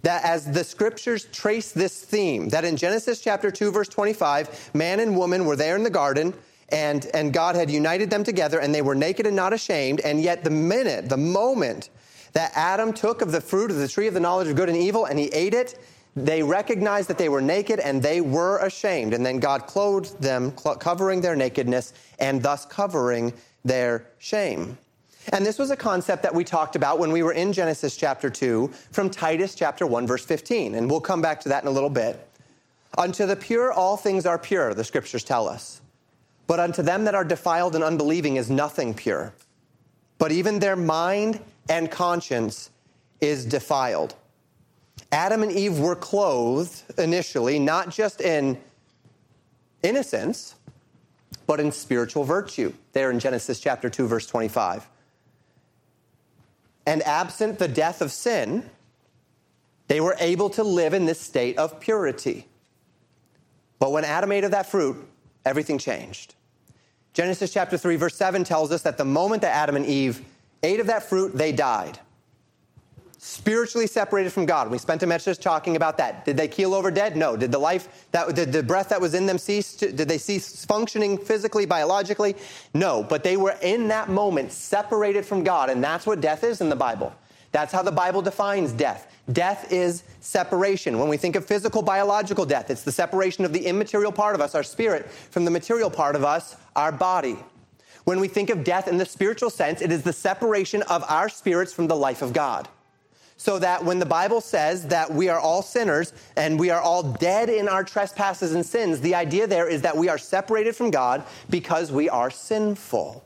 That 0.03 0.23
as 0.23 0.49
the 0.49 0.63
scriptures 0.63 1.25
trace 1.31 1.71
this 1.71 1.99
theme, 2.01 2.49
that 2.49 2.63
in 2.63 2.77
Genesis 2.77 3.19
chapter 3.19 3.51
2, 3.51 3.71
verse 3.71 3.89
25, 3.89 4.71
man 4.73 4.99
and 4.99 5.17
woman 5.17 5.45
were 5.45 5.55
there 5.55 5.75
in 5.75 5.83
the 5.83 5.89
garden, 5.89 6.33
and, 6.69 7.05
and 7.13 7.33
God 7.33 7.55
had 7.55 7.69
united 7.69 8.09
them 8.09 8.23
together, 8.23 8.59
and 8.59 8.73
they 8.73 8.81
were 8.81 8.95
naked 8.95 9.25
and 9.25 9.35
not 9.35 9.53
ashamed. 9.53 9.99
And 10.01 10.21
yet, 10.21 10.43
the 10.43 10.49
minute, 10.49 11.09
the 11.09 11.17
moment 11.17 11.89
that 12.33 12.51
Adam 12.55 12.93
took 12.93 13.21
of 13.21 13.31
the 13.31 13.41
fruit 13.41 13.71
of 13.71 13.77
the 13.77 13.87
tree 13.87 14.07
of 14.07 14.13
the 14.13 14.19
knowledge 14.19 14.47
of 14.47 14.55
good 14.55 14.67
and 14.69 14.77
evil 14.77 15.05
and 15.05 15.17
he 15.17 15.25
ate 15.29 15.53
it, 15.55 15.79
they 16.15 16.43
recognized 16.43 17.07
that 17.07 17.17
they 17.17 17.29
were 17.29 17.41
naked 17.41 17.79
and 17.79 18.03
they 18.03 18.21
were 18.21 18.59
ashamed. 18.59 19.13
And 19.13 19.25
then 19.25 19.39
God 19.39 19.65
clothed 19.65 20.21
them, 20.21 20.51
covering 20.51 21.21
their 21.21 21.35
nakedness 21.35 21.93
and 22.19 22.43
thus 22.43 22.65
covering 22.65 23.33
their 23.65 24.05
shame. 24.19 24.77
And 25.33 25.45
this 25.45 25.57
was 25.59 25.71
a 25.71 25.75
concept 25.75 26.23
that 26.23 26.33
we 26.33 26.43
talked 26.45 26.75
about 26.75 26.99
when 26.99 27.11
we 27.11 27.21
were 27.21 27.33
in 27.33 27.51
Genesis 27.51 27.97
chapter 27.97 28.29
2 28.29 28.71
from 28.91 29.09
Titus 29.09 29.55
chapter 29.55 29.85
1, 29.85 30.07
verse 30.07 30.23
15. 30.23 30.75
And 30.75 30.89
we'll 30.89 31.01
come 31.01 31.21
back 31.21 31.41
to 31.41 31.49
that 31.49 31.63
in 31.63 31.67
a 31.67 31.71
little 31.71 31.89
bit. 31.89 32.25
Unto 32.97 33.25
the 33.25 33.35
pure, 33.35 33.73
all 33.73 33.97
things 33.97 34.25
are 34.25 34.39
pure, 34.39 34.73
the 34.73 34.85
scriptures 34.85 35.25
tell 35.25 35.47
us. 35.49 35.81
But 36.47 36.61
unto 36.61 36.81
them 36.81 37.03
that 37.03 37.15
are 37.15 37.25
defiled 37.25 37.75
and 37.75 37.83
unbelieving 37.83 38.37
is 38.37 38.49
nothing 38.49 38.93
pure. 38.93 39.33
But 40.17 40.31
even 40.31 40.59
their 40.59 40.77
mind 40.77 41.41
and 41.67 41.91
conscience 41.91 42.69
is 43.19 43.45
defiled. 43.45 44.15
Adam 45.11 45.43
and 45.43 45.51
Eve 45.51 45.77
were 45.77 45.95
clothed 45.97 46.83
initially 46.97 47.59
not 47.59 47.89
just 47.89 48.21
in 48.21 48.57
innocence, 49.83 50.55
but 51.45 51.59
in 51.59 51.71
spiritual 51.73 52.23
virtue, 52.23 52.71
there 52.93 53.11
in 53.11 53.19
Genesis 53.19 53.59
chapter 53.59 53.89
2, 53.89 54.07
verse 54.07 54.25
25 54.25 54.87
and 56.87 57.03
absent 57.03 57.59
the 57.59 57.67
death 57.67 58.01
of 58.01 58.11
sin, 58.13 58.63
they 59.89 59.99
were 59.99 60.15
able 60.21 60.49
to 60.49 60.63
live 60.63 60.93
in 60.93 61.05
this 61.05 61.19
state 61.19 61.57
of 61.57 61.81
purity. 61.81 62.47
But 63.77 63.91
when 63.91 64.05
Adam 64.05 64.31
ate 64.31 64.45
of 64.45 64.51
that 64.51 64.71
fruit, 64.71 64.95
everything 65.45 65.77
changed. 65.77 66.33
Genesis 67.13 67.51
chapter 67.51 67.77
3, 67.77 67.97
verse 67.97 68.15
7 68.15 68.43
tells 68.45 68.71
us 68.71 68.83
that 68.83 68.97
the 68.97 69.03
moment 69.05 69.41
that 69.41 69.53
Adam 69.53 69.75
and 69.75 69.85
Eve 69.85 70.23
ate 70.63 70.79
of 70.79 70.87
that 70.87 71.03
fruit, 71.03 71.35
they 71.35 71.51
died 71.51 71.99
spiritually 73.19 73.87
separated 73.87 74.31
from 74.31 74.45
God. 74.45 74.69
We 74.69 74.77
spent 74.77 75.01
a 75.01 75.07
message 75.07 75.39
talking 75.39 75.75
about 75.75 75.97
that. 75.97 76.23
Did 76.25 76.37
they 76.37 76.47
keel 76.47 76.73
over 76.73 76.91
dead? 76.91 77.17
No. 77.17 77.35
Did 77.35 77.51
the 77.51 77.57
life 77.59 78.05
that 78.11 78.33
did 78.35 78.51
the 78.51 78.61
breath 78.61 78.89
that 78.89 79.01
was 79.01 79.13
in 79.13 79.25
them 79.25 79.37
cease? 79.39 79.75
To, 79.77 79.91
did 79.91 80.07
they 80.07 80.17
cease 80.19 80.65
functioning 80.65 81.17
physically, 81.17 81.65
biologically? 81.65 82.35
No. 82.73 83.03
But 83.03 83.23
they 83.23 83.35
were 83.35 83.55
in 83.61 83.87
that 83.87 84.09
moment 84.09 84.51
separated 84.51 85.25
from 85.25 85.43
God, 85.43 85.69
and 85.69 85.83
that's 85.83 86.05
what 86.05 86.21
death 86.21 86.43
is 86.43 86.61
in 86.61 86.69
the 86.69 86.75
Bible. 86.75 87.13
That's 87.51 87.71
how 87.73 87.81
the 87.81 87.91
Bible 87.91 88.21
defines 88.21 88.71
death. 88.71 89.11
Death 89.31 89.71
is 89.73 90.03
separation. 90.19 90.99
When 90.99 91.09
we 91.09 91.17
think 91.17 91.35
of 91.35 91.45
physical, 91.45 91.81
biological 91.81 92.45
death, 92.45 92.69
it's 92.69 92.83
the 92.83 92.91
separation 92.91 93.45
of 93.45 93.53
the 93.53 93.65
immaterial 93.65 94.11
part 94.11 94.35
of 94.35 94.41
us, 94.41 94.53
our 94.53 94.63
spirit, 94.63 95.09
from 95.09 95.43
the 95.43 95.51
material 95.51 95.89
part 95.89 96.15
of 96.15 96.23
us, 96.23 96.55
our 96.75 96.91
body. 96.91 97.37
When 98.03 98.19
we 98.19 98.27
think 98.27 98.49
of 98.49 98.63
death 98.63 98.87
in 98.87 98.97
the 98.97 99.05
spiritual 99.05 99.49
sense, 99.49 99.81
it 99.81 99.91
is 99.91 100.03
the 100.03 100.13
separation 100.13 100.81
of 100.83 101.03
our 101.09 101.29
spirits 101.29 101.73
from 101.73 101.87
the 101.87 101.95
life 101.95 102.21
of 102.21 102.31
God 102.31 102.67
so 103.37 103.59
that 103.59 103.85
when 103.85 103.99
the 103.99 104.05
Bible 104.05 104.41
says 104.41 104.87
that 104.87 105.11
we 105.11 105.29
are 105.29 105.39
all 105.39 105.61
sinners 105.61 106.11
and 106.35 106.59
we 106.59 106.71
are 106.71 106.81
all 106.81 107.03
dead 107.03 107.49
in 107.49 107.67
our 107.69 107.83
trespasses 107.83 108.53
and 108.53 108.65
sins, 108.65 108.99
the 108.99 109.13
idea 109.15 109.45
there 109.45 109.69
is 109.69 109.83
that 109.83 109.95
we 109.95 110.09
are 110.09 110.17
separated 110.17 110.75
from 110.75 110.89
God 110.89 111.23
because 111.49 111.91
we 111.91 112.09
are 112.09 112.31
sinful. 112.31 113.23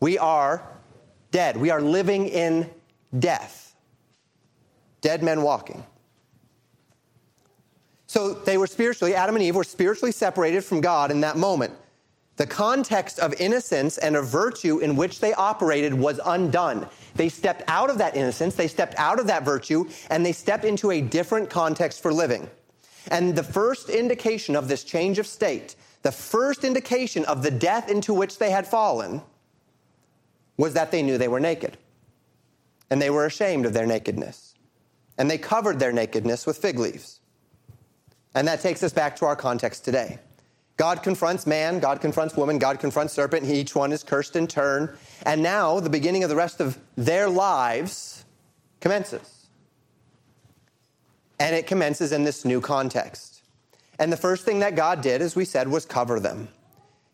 We 0.00 0.16
are 0.18 0.66
dead. 1.30 1.58
We 1.58 1.70
are 1.70 1.82
living 1.82 2.28
in 2.28 2.68
death. 3.16 3.76
Dead 5.02 5.22
men 5.22 5.42
walking. 5.42 5.84
So 8.06 8.32
they 8.32 8.56
were 8.56 8.66
spiritually, 8.66 9.14
Adam 9.14 9.36
and 9.36 9.44
Eve 9.44 9.56
were 9.56 9.64
spiritually 9.64 10.12
separated 10.12 10.64
from 10.64 10.80
God 10.80 11.10
in 11.10 11.20
that 11.20 11.36
moment. 11.36 11.74
The 12.36 12.46
context 12.46 13.18
of 13.18 13.34
innocence 13.38 13.98
and 13.98 14.16
of 14.16 14.26
virtue 14.26 14.78
in 14.78 14.96
which 14.96 15.20
they 15.20 15.32
operated 15.34 15.92
was 15.94 16.20
undone. 16.24 16.86
They 17.16 17.28
stepped 17.28 17.62
out 17.68 17.90
of 17.90 17.98
that 17.98 18.16
innocence, 18.16 18.54
they 18.54 18.68
stepped 18.68 18.94
out 18.98 19.18
of 19.18 19.26
that 19.28 19.42
virtue, 19.42 19.86
and 20.10 20.24
they 20.24 20.32
step 20.32 20.64
into 20.64 20.90
a 20.90 21.00
different 21.00 21.48
context 21.48 22.02
for 22.02 22.12
living. 22.12 22.48
And 23.10 23.34
the 23.34 23.42
first 23.42 23.88
indication 23.88 24.56
of 24.56 24.68
this 24.68 24.84
change 24.84 25.18
of 25.18 25.26
state, 25.26 25.76
the 26.02 26.12
first 26.12 26.64
indication 26.64 27.24
of 27.24 27.42
the 27.42 27.50
death 27.50 27.88
into 27.90 28.12
which 28.12 28.38
they 28.38 28.50
had 28.50 28.66
fallen, 28.66 29.22
was 30.56 30.74
that 30.74 30.90
they 30.90 31.02
knew 31.02 31.16
they 31.18 31.28
were 31.28 31.40
naked. 31.40 31.76
And 32.90 33.00
they 33.00 33.10
were 33.10 33.26
ashamed 33.26 33.66
of 33.66 33.72
their 33.72 33.86
nakedness. 33.86 34.54
And 35.18 35.30
they 35.30 35.38
covered 35.38 35.78
their 35.78 35.92
nakedness 35.92 36.46
with 36.46 36.58
fig 36.58 36.78
leaves. 36.78 37.20
And 38.34 38.46
that 38.48 38.60
takes 38.60 38.82
us 38.82 38.92
back 38.92 39.16
to 39.16 39.24
our 39.26 39.36
context 39.36 39.84
today. 39.84 40.18
God 40.76 41.02
confronts 41.02 41.46
man, 41.46 41.78
God 41.80 42.00
confronts 42.02 42.36
woman, 42.36 42.58
God 42.58 42.78
confronts 42.78 43.14
serpent, 43.14 43.46
each 43.48 43.74
one 43.74 43.92
is 43.92 44.02
cursed 44.02 44.36
in 44.36 44.46
turn. 44.46 44.94
And 45.24 45.42
now 45.42 45.80
the 45.80 45.88
beginning 45.90 46.22
of 46.22 46.28
the 46.28 46.36
rest 46.36 46.60
of 46.60 46.78
their 46.96 47.30
lives 47.30 48.24
commences. 48.80 49.46
And 51.40 51.54
it 51.56 51.66
commences 51.66 52.12
in 52.12 52.24
this 52.24 52.44
new 52.44 52.60
context. 52.60 53.42
And 53.98 54.12
the 54.12 54.16
first 54.18 54.44
thing 54.44 54.58
that 54.58 54.76
God 54.76 55.00
did, 55.00 55.22
as 55.22 55.34
we 55.34 55.46
said, 55.46 55.68
was 55.68 55.86
cover 55.86 56.20
them. 56.20 56.48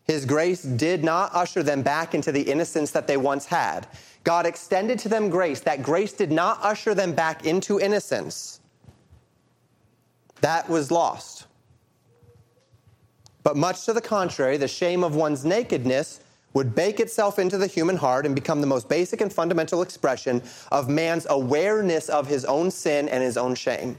His 0.03 0.25
grace 0.25 0.61
did 0.61 1.01
not 1.01 1.31
usher 1.33 1.63
them 1.63 1.81
back 1.81 2.13
into 2.13 2.33
the 2.33 2.41
innocence 2.41 2.91
that 2.91 3.07
they 3.07 3.15
once 3.15 3.45
had. 3.45 3.87
God 4.25 4.45
extended 4.45 4.99
to 4.99 5.09
them 5.09 5.29
grace. 5.29 5.61
That 5.61 5.81
grace 5.81 6.11
did 6.11 6.31
not 6.31 6.59
usher 6.61 6.93
them 6.93 7.13
back 7.13 7.45
into 7.45 7.79
innocence. 7.79 8.59
That 10.41 10.69
was 10.69 10.91
lost. 10.91 11.45
But 13.43 13.57
much 13.57 13.85
to 13.85 13.93
the 13.93 14.01
contrary, 14.01 14.55
the 14.57 14.67
shame 14.69 15.03
of 15.03 15.15
one's 15.15 15.43
nakedness 15.43 16.21
would 16.53 16.73
bake 16.75 16.99
itself 16.99 17.37
into 17.39 17.57
the 17.57 17.67
human 17.67 17.97
heart 17.97 18.25
and 18.25 18.33
become 18.33 18.61
the 18.61 18.67
most 18.67 18.87
basic 18.87 19.19
and 19.21 19.31
fundamental 19.33 19.81
expression 19.81 20.41
of 20.71 20.87
man's 20.87 21.27
awareness 21.29 22.09
of 22.09 22.27
his 22.27 22.45
own 22.45 22.71
sin 22.71 23.09
and 23.09 23.21
his 23.23 23.37
own 23.37 23.55
shame. 23.55 23.97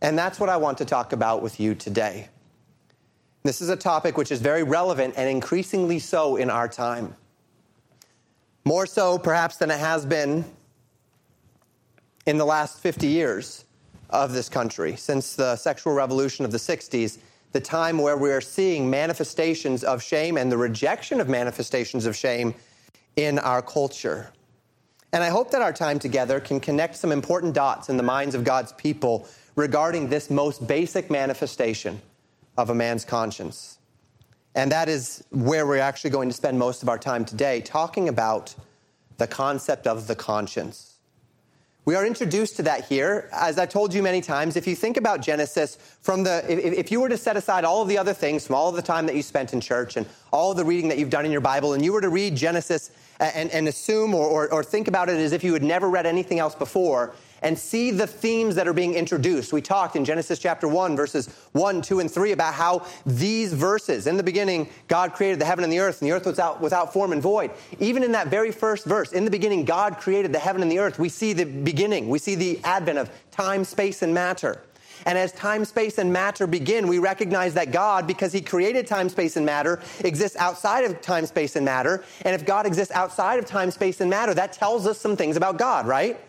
And 0.00 0.18
that's 0.18 0.40
what 0.40 0.48
I 0.48 0.56
want 0.56 0.78
to 0.78 0.84
talk 0.84 1.12
about 1.12 1.42
with 1.42 1.60
you 1.60 1.74
today. 1.74 2.28
This 3.42 3.60
is 3.60 3.68
a 3.68 3.76
topic 3.76 4.16
which 4.16 4.32
is 4.32 4.40
very 4.40 4.62
relevant 4.62 5.14
and 5.16 5.28
increasingly 5.28 5.98
so 5.98 6.36
in 6.36 6.48
our 6.48 6.68
time. 6.68 7.16
More 8.64 8.86
so, 8.86 9.18
perhaps, 9.18 9.56
than 9.56 9.70
it 9.72 9.80
has 9.80 10.06
been 10.06 10.44
in 12.24 12.38
the 12.38 12.46
last 12.46 12.78
50 12.78 13.08
years 13.08 13.64
of 14.10 14.32
this 14.32 14.48
country, 14.48 14.94
since 14.94 15.34
the 15.34 15.56
sexual 15.56 15.92
revolution 15.92 16.44
of 16.44 16.52
the 16.52 16.58
60s 16.58 17.18
the 17.52 17.60
time 17.60 17.98
where 17.98 18.16
we 18.16 18.30
are 18.30 18.40
seeing 18.40 18.88
manifestations 18.88 19.84
of 19.84 20.02
shame 20.02 20.36
and 20.38 20.50
the 20.50 20.56
rejection 20.56 21.20
of 21.20 21.28
manifestations 21.28 22.06
of 22.06 22.16
shame 22.16 22.54
in 23.16 23.38
our 23.38 23.60
culture. 23.60 24.30
And 25.12 25.22
I 25.22 25.28
hope 25.28 25.50
that 25.50 25.60
our 25.60 25.72
time 25.74 25.98
together 25.98 26.40
can 26.40 26.58
connect 26.60 26.96
some 26.96 27.12
important 27.12 27.54
dots 27.54 27.90
in 27.90 27.98
the 27.98 28.02
minds 28.02 28.34
of 28.34 28.44
God's 28.44 28.72
people 28.72 29.28
regarding 29.54 30.08
this 30.08 30.30
most 30.30 30.66
basic 30.66 31.10
manifestation 31.10 32.00
of 32.56 32.70
a 32.70 32.74
man's 32.74 33.04
conscience. 33.04 33.78
And 34.54 34.72
that 34.72 34.88
is 34.88 35.22
where 35.30 35.66
we're 35.66 35.78
actually 35.78 36.10
going 36.10 36.30
to 36.30 36.34
spend 36.34 36.58
most 36.58 36.82
of 36.82 36.88
our 36.88 36.98
time 36.98 37.26
today, 37.26 37.60
talking 37.60 38.08
about 38.08 38.54
the 39.18 39.26
concept 39.26 39.86
of 39.86 40.06
the 40.06 40.16
conscience. 40.16 40.91
We 41.84 41.96
are 41.96 42.06
introduced 42.06 42.54
to 42.56 42.62
that 42.64 42.84
here. 42.84 43.28
As 43.32 43.58
I 43.58 43.66
told 43.66 43.92
you 43.92 44.04
many 44.04 44.20
times, 44.20 44.54
if 44.54 44.68
you 44.68 44.76
think 44.76 44.96
about 44.96 45.20
Genesis 45.20 45.74
from 46.00 46.22
the, 46.22 46.44
if, 46.48 46.58
if, 46.74 46.92
you 46.92 47.00
were 47.00 47.08
to 47.08 47.16
set 47.16 47.36
aside 47.36 47.64
all 47.64 47.82
of 47.82 47.88
the 47.88 47.98
other 47.98 48.14
things 48.14 48.46
from 48.46 48.54
all 48.54 48.68
of 48.68 48.76
the 48.76 48.82
time 48.82 49.04
that 49.06 49.16
you 49.16 49.22
spent 49.22 49.52
in 49.52 49.60
church 49.60 49.96
and 49.96 50.06
all 50.32 50.52
of 50.52 50.56
the 50.58 50.64
reading 50.64 50.88
that 50.90 50.98
you've 50.98 51.10
done 51.10 51.26
in 51.26 51.32
your 51.32 51.40
Bible, 51.40 51.72
and 51.72 51.84
you 51.84 51.92
were 51.92 52.00
to 52.00 52.08
read 52.08 52.36
Genesis 52.36 52.92
and, 53.18 53.50
and 53.50 53.66
assume 53.66 54.14
or, 54.14 54.24
or, 54.24 54.52
or 54.52 54.62
think 54.62 54.86
about 54.86 55.08
it 55.08 55.16
as 55.16 55.32
if 55.32 55.42
you 55.42 55.52
had 55.52 55.64
never 55.64 55.90
read 55.90 56.06
anything 56.06 56.38
else 56.38 56.54
before, 56.54 57.14
and 57.42 57.58
see 57.58 57.90
the 57.90 58.06
themes 58.06 58.54
that 58.54 58.68
are 58.68 58.72
being 58.72 58.94
introduced. 58.94 59.52
We 59.52 59.60
talked 59.60 59.96
in 59.96 60.04
Genesis 60.04 60.38
chapter 60.38 60.68
1, 60.68 60.96
verses 60.96 61.28
1, 61.52 61.82
2, 61.82 62.00
and 62.00 62.10
3 62.10 62.32
about 62.32 62.54
how 62.54 62.86
these 63.04 63.52
verses, 63.52 64.06
in 64.06 64.16
the 64.16 64.22
beginning, 64.22 64.68
God 64.88 65.12
created 65.12 65.40
the 65.40 65.44
heaven 65.44 65.64
and 65.64 65.72
the 65.72 65.80
earth, 65.80 66.00
and 66.00 66.08
the 66.10 66.14
earth 66.14 66.26
was 66.26 66.38
out 66.38 66.60
without 66.60 66.92
form 66.92 67.12
and 67.12 67.20
void. 67.20 67.50
Even 67.80 68.02
in 68.04 68.12
that 68.12 68.28
very 68.28 68.52
first 68.52 68.86
verse, 68.86 69.12
in 69.12 69.24
the 69.24 69.30
beginning, 69.30 69.64
God 69.64 69.98
created 69.98 70.32
the 70.32 70.38
heaven 70.38 70.62
and 70.62 70.70
the 70.70 70.78
earth, 70.78 70.98
we 70.98 71.08
see 71.08 71.32
the 71.32 71.44
beginning, 71.44 72.08
we 72.08 72.18
see 72.18 72.36
the 72.36 72.60
advent 72.64 72.98
of 72.98 73.10
time, 73.30 73.64
space, 73.64 74.02
and 74.02 74.14
matter. 74.14 74.60
And 75.04 75.18
as 75.18 75.32
time, 75.32 75.64
space, 75.64 75.98
and 75.98 76.12
matter 76.12 76.46
begin, 76.46 76.86
we 76.86 77.00
recognize 77.00 77.54
that 77.54 77.72
God, 77.72 78.06
because 78.06 78.32
He 78.32 78.40
created 78.40 78.86
time, 78.86 79.08
space, 79.08 79.36
and 79.36 79.44
matter, 79.44 79.80
exists 79.98 80.36
outside 80.36 80.84
of 80.84 81.02
time, 81.02 81.26
space, 81.26 81.56
and 81.56 81.64
matter. 81.64 82.04
And 82.20 82.36
if 82.36 82.46
God 82.46 82.66
exists 82.66 82.94
outside 82.94 83.40
of 83.40 83.46
time, 83.46 83.72
space, 83.72 84.00
and 84.00 84.08
matter, 84.08 84.32
that 84.32 84.52
tells 84.52 84.86
us 84.86 85.00
some 85.00 85.16
things 85.16 85.36
about 85.36 85.58
God, 85.58 85.88
right? 85.88 86.20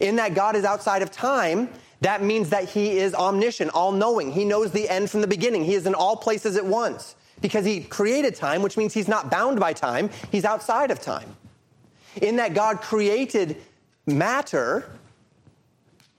in 0.00 0.16
that 0.16 0.34
God 0.34 0.56
is 0.56 0.64
outside 0.64 1.02
of 1.02 1.10
time, 1.10 1.68
that 2.00 2.22
means 2.22 2.50
that 2.50 2.68
he 2.70 2.98
is 2.98 3.14
omniscient, 3.14 3.70
all 3.74 3.92
knowing. 3.92 4.32
He 4.32 4.44
knows 4.44 4.70
the 4.72 4.88
end 4.88 5.10
from 5.10 5.20
the 5.20 5.26
beginning. 5.26 5.64
He 5.64 5.74
is 5.74 5.86
in 5.86 5.94
all 5.94 6.16
places 6.16 6.56
at 6.56 6.64
once 6.64 7.14
because 7.40 7.64
he 7.64 7.80
created 7.82 8.34
time, 8.34 8.62
which 8.62 8.76
means 8.76 8.92
he's 8.94 9.08
not 9.08 9.30
bound 9.30 9.58
by 9.58 9.72
time. 9.72 10.10
He's 10.30 10.44
outside 10.44 10.90
of 10.90 11.00
time. 11.00 11.36
In 12.20 12.36
that 12.36 12.54
God 12.54 12.80
created 12.80 13.56
matter, 14.06 14.90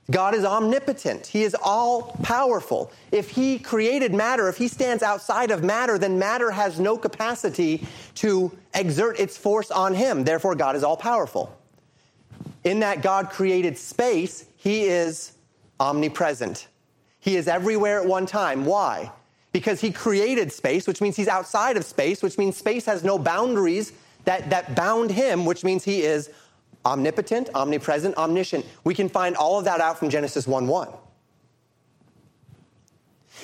God 0.09 0.35
is 0.35 0.45
omnipotent. 0.45 1.27
He 1.27 1.43
is 1.43 1.55
all 1.63 2.17
powerful. 2.23 2.91
If 3.11 3.29
he 3.31 3.57
created 3.59 4.13
matter, 4.13 4.47
if 4.47 4.57
he 4.57 4.67
stands 4.67 5.03
outside 5.03 5.51
of 5.51 5.63
matter, 5.63 5.97
then 5.97 6.17
matter 6.19 6.51
has 6.51 6.79
no 6.79 6.97
capacity 6.97 7.85
to 8.15 8.55
exert 8.73 9.19
its 9.19 9.37
force 9.37 9.69
on 9.69 9.93
him. 9.95 10.23
Therefore, 10.23 10.55
God 10.55 10.75
is 10.75 10.83
all 10.83 10.97
powerful. 10.97 11.55
In 12.67 12.79
that 12.81 13.01
God 13.01 13.29
created 13.29 13.77
space, 13.77 14.43
He 14.57 14.83
is 14.83 15.31
omnipresent. 15.79 16.67
He 17.21 17.37
is 17.37 17.47
everywhere 17.47 18.01
at 18.01 18.05
one 18.05 18.25
time. 18.25 18.65
Why? 18.65 19.09
Because 19.53 19.79
He 19.79 19.89
created 19.93 20.51
space, 20.51 20.85
which 20.85 20.99
means 20.99 21.15
He's 21.15 21.29
outside 21.29 21.77
of 21.77 21.85
space, 21.85 22.21
which 22.21 22.37
means 22.37 22.57
space 22.57 22.85
has 22.85 23.05
no 23.05 23.17
boundaries 23.17 23.93
that, 24.25 24.49
that 24.49 24.75
bound 24.75 25.11
Him, 25.11 25.45
which 25.45 25.63
means 25.63 25.85
He 25.85 26.01
is 26.01 26.29
omnipotent, 26.85 27.49
omnipresent, 27.55 28.17
omniscient. 28.17 28.65
We 28.83 28.93
can 28.93 29.07
find 29.07 29.37
all 29.37 29.57
of 29.57 29.63
that 29.63 29.79
out 29.79 29.97
from 29.97 30.09
Genesis 30.09 30.45
1 30.45 30.67
1. 30.67 30.89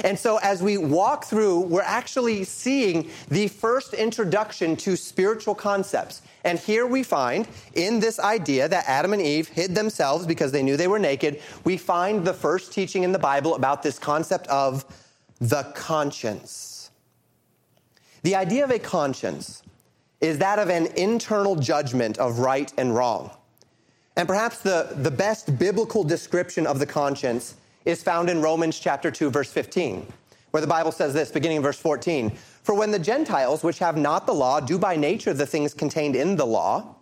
And 0.03 0.17
so, 0.17 0.37
as 0.37 0.63
we 0.63 0.77
walk 0.77 1.25
through, 1.25 1.61
we're 1.61 1.81
actually 1.81 2.43
seeing 2.45 3.09
the 3.29 3.47
first 3.47 3.93
introduction 3.93 4.75
to 4.77 4.95
spiritual 4.95 5.53
concepts. 5.53 6.23
And 6.43 6.57
here 6.57 6.87
we 6.87 7.03
find 7.03 7.47
in 7.75 7.99
this 7.99 8.19
idea 8.19 8.67
that 8.67 8.85
Adam 8.87 9.13
and 9.13 9.21
Eve 9.21 9.49
hid 9.49 9.75
themselves 9.75 10.25
because 10.25 10.51
they 10.51 10.63
knew 10.63 10.77
they 10.77 10.87
were 10.87 10.99
naked, 10.99 11.41
we 11.63 11.77
find 11.77 12.25
the 12.25 12.33
first 12.33 12.71
teaching 12.73 13.03
in 13.03 13.11
the 13.11 13.19
Bible 13.19 13.55
about 13.55 13.83
this 13.83 13.99
concept 13.99 14.47
of 14.47 14.83
the 15.39 15.63
conscience. 15.75 16.89
The 18.23 18.35
idea 18.35 18.63
of 18.63 18.71
a 18.71 18.79
conscience 18.79 19.61
is 20.21 20.39
that 20.39 20.57
of 20.57 20.69
an 20.69 20.87
internal 20.97 21.55
judgment 21.55 22.17
of 22.17 22.39
right 22.39 22.71
and 22.77 22.95
wrong. 22.95 23.29
And 24.15 24.27
perhaps 24.27 24.59
the, 24.59 24.89
the 24.95 25.11
best 25.11 25.57
biblical 25.59 26.03
description 26.03 26.65
of 26.65 26.79
the 26.79 26.85
conscience 26.85 27.55
is 27.85 28.01
found 28.03 28.29
in 28.29 28.41
Romans 28.41 28.79
chapter 28.79 29.11
2, 29.11 29.29
verse 29.29 29.51
15, 29.51 30.05
where 30.51 30.61
the 30.61 30.67
Bible 30.67 30.91
says 30.91 31.13
this, 31.13 31.31
beginning 31.31 31.57
in 31.57 31.63
verse 31.63 31.79
14 31.79 32.31
For 32.63 32.75
when 32.75 32.91
the 32.91 32.99
Gentiles, 32.99 33.63
which 33.63 33.79
have 33.79 33.97
not 33.97 34.25
the 34.25 34.33
law, 34.33 34.59
do 34.59 34.77
by 34.77 34.95
nature 34.95 35.33
the 35.33 35.45
things 35.45 35.73
contained 35.73 36.15
in 36.15 36.35
the 36.35 36.45
law, 36.45 36.95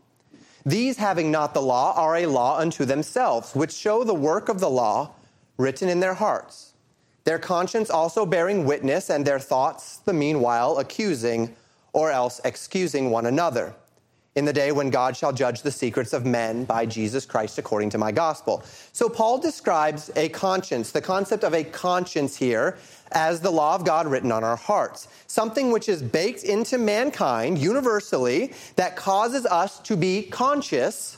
these 0.65 0.97
having 0.97 1.31
not 1.31 1.53
the 1.53 1.61
law 1.61 1.93
are 1.95 2.15
a 2.17 2.25
law 2.27 2.57
unto 2.59 2.85
themselves, 2.85 3.53
which 3.55 3.71
show 3.73 4.03
the 4.03 4.13
work 4.13 4.47
of 4.49 4.59
the 4.59 4.69
law 4.69 5.11
written 5.57 5.89
in 5.89 5.99
their 5.99 6.15
hearts, 6.15 6.73
their 7.23 7.37
conscience 7.39 7.89
also 7.91 8.25
bearing 8.25 8.65
witness, 8.65 9.09
and 9.09 9.25
their 9.25 9.39
thoughts 9.39 9.97
the 9.97 10.13
meanwhile 10.13 10.77
accusing 10.79 11.55
or 11.93 12.09
else 12.11 12.41
excusing 12.43 13.11
one 13.11 13.25
another 13.25 13.75
in 14.35 14.45
the 14.45 14.53
day 14.53 14.71
when 14.71 14.89
God 14.89 15.17
shall 15.17 15.33
judge 15.33 15.61
the 15.61 15.71
secrets 15.71 16.13
of 16.13 16.25
men 16.25 16.63
by 16.63 16.85
Jesus 16.85 17.25
Christ 17.25 17.57
according 17.57 17.89
to 17.91 17.97
my 17.97 18.13
gospel. 18.13 18.63
So 18.93 19.09
Paul 19.09 19.39
describes 19.39 20.09
a 20.15 20.29
conscience, 20.29 20.91
the 20.91 21.01
concept 21.01 21.43
of 21.43 21.53
a 21.53 21.65
conscience 21.65 22.37
here, 22.37 22.77
as 23.11 23.41
the 23.41 23.51
law 23.51 23.75
of 23.75 23.83
God 23.83 24.07
written 24.07 24.31
on 24.31 24.41
our 24.45 24.55
hearts, 24.55 25.09
something 25.27 25.69
which 25.71 25.89
is 25.89 26.01
baked 26.01 26.45
into 26.45 26.77
mankind 26.77 27.57
universally 27.57 28.53
that 28.77 28.95
causes 28.95 29.45
us 29.45 29.79
to 29.81 29.97
be 29.97 30.23
conscious 30.23 31.17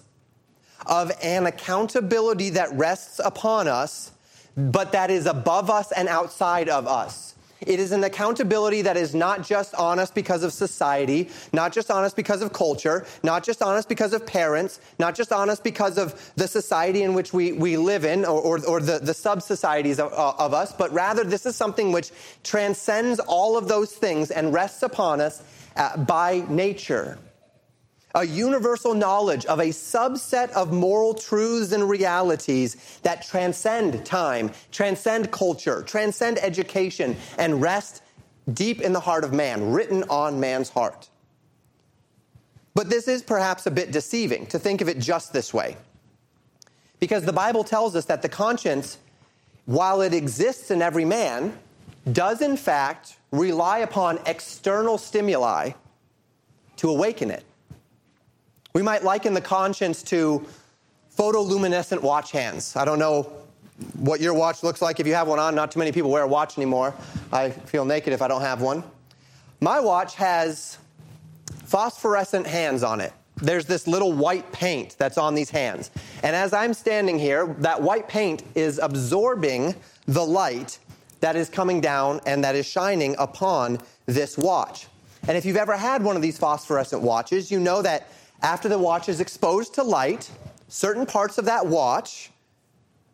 of 0.87 1.11
an 1.21 1.45
accountability 1.45 2.49
that 2.51 2.69
rests 2.73 3.19
upon 3.23 3.67
us, 3.67 4.11
but 4.57 4.91
that 4.93 5.11
is 5.11 5.27
above 5.27 5.69
us 5.69 5.91
and 5.91 6.07
outside 6.07 6.67
of 6.67 6.87
us. 6.87 7.32
It 7.67 7.79
is 7.79 7.91
an 7.91 8.03
accountability 8.03 8.81
that 8.83 8.97
is 8.97 9.15
not 9.15 9.43
just 9.43 9.73
on 9.75 9.99
us 9.99 10.11
because 10.11 10.43
of 10.43 10.53
society, 10.53 11.29
not 11.51 11.71
just 11.71 11.89
on 11.89 12.03
us 12.03 12.13
because 12.13 12.41
of 12.41 12.51
culture, 12.53 13.05
not 13.23 13.43
just 13.43 13.61
on 13.61 13.75
us 13.75 13.85
because 13.85 14.13
of 14.13 14.25
parents, 14.25 14.79
not 14.99 15.15
just 15.15 15.31
on 15.31 15.49
us 15.49 15.59
because 15.59 15.97
of 15.97 16.13
the 16.35 16.47
society 16.47 17.03
in 17.03 17.13
which 17.13 17.33
we, 17.33 17.51
we 17.53 17.77
live 17.77 18.05
in 18.05 18.25
or, 18.25 18.39
or, 18.41 18.65
or 18.65 18.79
the, 18.79 18.99
the 18.99 19.13
sub 19.13 19.41
societies 19.41 19.99
of, 19.99 20.11
uh, 20.13 20.33
of 20.37 20.53
us, 20.53 20.73
but 20.73 20.91
rather 20.93 21.23
this 21.23 21.45
is 21.45 21.55
something 21.55 21.91
which 21.91 22.11
transcends 22.43 23.19
all 23.19 23.57
of 23.57 23.67
those 23.67 23.91
things 23.91 24.31
and 24.31 24.53
rests 24.53 24.83
upon 24.83 25.21
us 25.21 25.41
uh, 25.75 25.95
by 25.97 26.43
nature 26.49 27.17
a 28.15 28.25
universal 28.25 28.93
knowledge 28.93 29.45
of 29.47 29.59
a 29.59 29.69
subset 29.69 30.51
of 30.51 30.71
moral 30.71 31.13
truths 31.15 31.71
and 31.71 31.89
realities 31.89 32.77
that 33.01 33.23
transcend 33.25 34.05
time, 34.05 34.51
transcend 34.71 35.31
culture, 35.31 35.81
transcend 35.81 36.37
education, 36.39 37.15
and 37.39 37.59
rest 37.61 38.03
deep 38.53 38.81
in 38.81 38.93
the 38.93 38.99
heart 38.99 39.23
of 39.23 39.33
man, 39.33 39.71
written 39.71 40.03
on 40.09 40.39
man's 40.39 40.69
heart. 40.69 41.09
But 42.75 42.89
this 42.89 43.07
is 43.07 43.23
perhaps 43.23 43.65
a 43.65 43.71
bit 43.71 43.91
deceiving 43.91 44.45
to 44.47 44.59
think 44.59 44.81
of 44.81 44.87
it 44.87 44.99
just 44.99 45.33
this 45.33 45.51
way. 45.53 45.75
Because 46.99 47.25
the 47.25 47.33
Bible 47.33 47.63
tells 47.63 47.95
us 47.95 48.05
that 48.05 48.21
the 48.21 48.29
conscience, 48.29 48.97
while 49.65 50.01
it 50.01 50.13
exists 50.13 50.69
in 50.69 50.81
every 50.83 51.05
man, 51.05 51.57
does 52.11 52.41
in 52.41 52.57
fact 52.57 53.17
rely 53.31 53.79
upon 53.79 54.19
external 54.27 54.97
stimuli 54.99 55.71
to 56.77 56.89
awaken 56.89 57.31
it. 57.31 57.43
We 58.73 58.81
might 58.81 59.03
liken 59.03 59.35
the 59.35 59.41
conscience 59.41 60.01
to 60.03 60.43
photoluminescent 61.15 62.01
watch 62.01 62.31
hands. 62.31 62.75
I 62.75 62.85
don't 62.85 62.97
know 62.97 63.31
what 63.99 64.19
your 64.19 64.33
watch 64.33 64.63
looks 64.63 64.81
like 64.81 64.99
if 64.99 65.05
you 65.05 65.13
have 65.13 65.27
one 65.27 65.37
on. 65.37 65.53
Not 65.53 65.71
too 65.71 65.77
many 65.77 65.91
people 65.91 66.09
wear 66.09 66.23
a 66.23 66.27
watch 66.27 66.57
anymore. 66.57 66.95
I 67.31 67.51
feel 67.51 67.85
naked 67.85 68.13
if 68.13 68.21
I 68.23 68.27
don't 68.27 68.41
have 68.41 68.61
one. 68.63 68.83
My 69.61 69.79
watch 69.79 70.15
has 70.15 70.79
phosphorescent 71.65 72.47
hands 72.47 72.81
on 72.81 72.99
it. 72.99 73.13
There's 73.35 73.67
this 73.67 73.85
little 73.85 74.11
white 74.11 74.51
paint 74.51 74.95
that's 74.97 75.19
on 75.19 75.35
these 75.35 75.51
hands. 75.51 75.91
And 76.23 76.35
as 76.35 76.51
I'm 76.51 76.73
standing 76.73 77.19
here, 77.19 77.55
that 77.59 77.79
white 77.83 78.07
paint 78.07 78.41
is 78.55 78.79
absorbing 78.79 79.75
the 80.07 80.25
light 80.25 80.79
that 81.19 81.35
is 81.35 81.47
coming 81.47 81.79
down 81.79 82.21
and 82.25 82.43
that 82.43 82.55
is 82.55 82.65
shining 82.65 83.15
upon 83.19 83.79
this 84.07 84.35
watch. 84.35 84.87
And 85.27 85.37
if 85.37 85.45
you've 85.45 85.57
ever 85.57 85.77
had 85.77 86.03
one 86.03 86.15
of 86.15 86.23
these 86.23 86.39
phosphorescent 86.39 87.03
watches, 87.03 87.51
you 87.51 87.59
know 87.59 87.83
that 87.83 88.07
after 88.43 88.67
the 88.69 88.77
watch 88.77 89.07
is 89.09 89.21
exposed 89.21 89.73
to 89.75 89.83
light, 89.83 90.29
certain 90.67 91.05
parts 91.05 91.37
of 91.37 91.45
that 91.45 91.65
watch, 91.65 92.29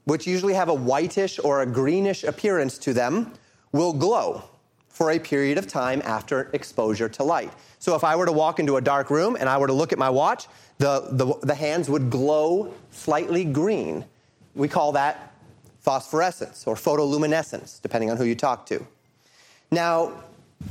which 0.06 0.26
usually 0.26 0.56
have 0.56 0.68
a 0.68 0.74
whitish 0.74 1.40
or 1.44 1.62
a 1.62 1.66
greenish 1.68 2.24
appearance 2.24 2.80
to 2.80 2.94
them, 2.94 3.32
will 3.72 3.94
glow 3.94 4.42
for 4.90 5.12
a 5.12 5.20
period 5.20 5.58
of 5.58 5.68
time 5.68 6.02
after 6.04 6.50
exposure 6.54 7.08
to 7.08 7.24
light. 7.24 7.54
So 7.78 7.96
if 7.96 8.04
I 8.04 8.16
were 8.16 8.26
to 8.26 8.32
walk 8.32 8.60
into 8.60 8.78
a 8.78 8.82
dark 8.82 9.10
room 9.12 9.38
and 9.40 9.48
I 9.48 9.58
were 9.60 9.68
to 9.68 9.74
look 9.74 9.94
at 9.94 10.00
my 10.00 10.10
watch, 10.10 10.48
the, 10.80 11.08
the, 11.12 11.34
the 11.44 11.56
hands 11.56 11.90
would 11.90 12.10
glow 12.10 12.74
slightly 12.92 13.46
green. 13.46 14.04
We 14.56 14.68
call 14.68 14.92
that 14.94 15.32
phosphorescence 15.80 16.66
or 16.68 16.76
photoluminescence, 16.76 17.80
depending 17.82 18.10
on 18.10 18.18
who 18.18 18.26
you 18.26 18.36
talk 18.36 18.66
to. 18.66 18.86
Now, 19.72 20.12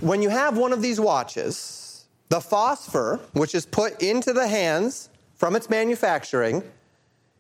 when 0.01 0.21
you 0.21 0.29
have 0.29 0.59
one 0.59 0.73
of 0.73 0.83
these 0.83 0.99
watches, 1.01 1.88
the 2.31 2.41
phosphor, 2.41 3.21
which 3.33 3.55
is 3.55 3.65
put 3.65 4.03
into 4.03 4.33
the 4.33 4.47
hands 4.47 5.09
from 5.35 5.57
its 5.57 5.71
manufacturing, 5.71 6.63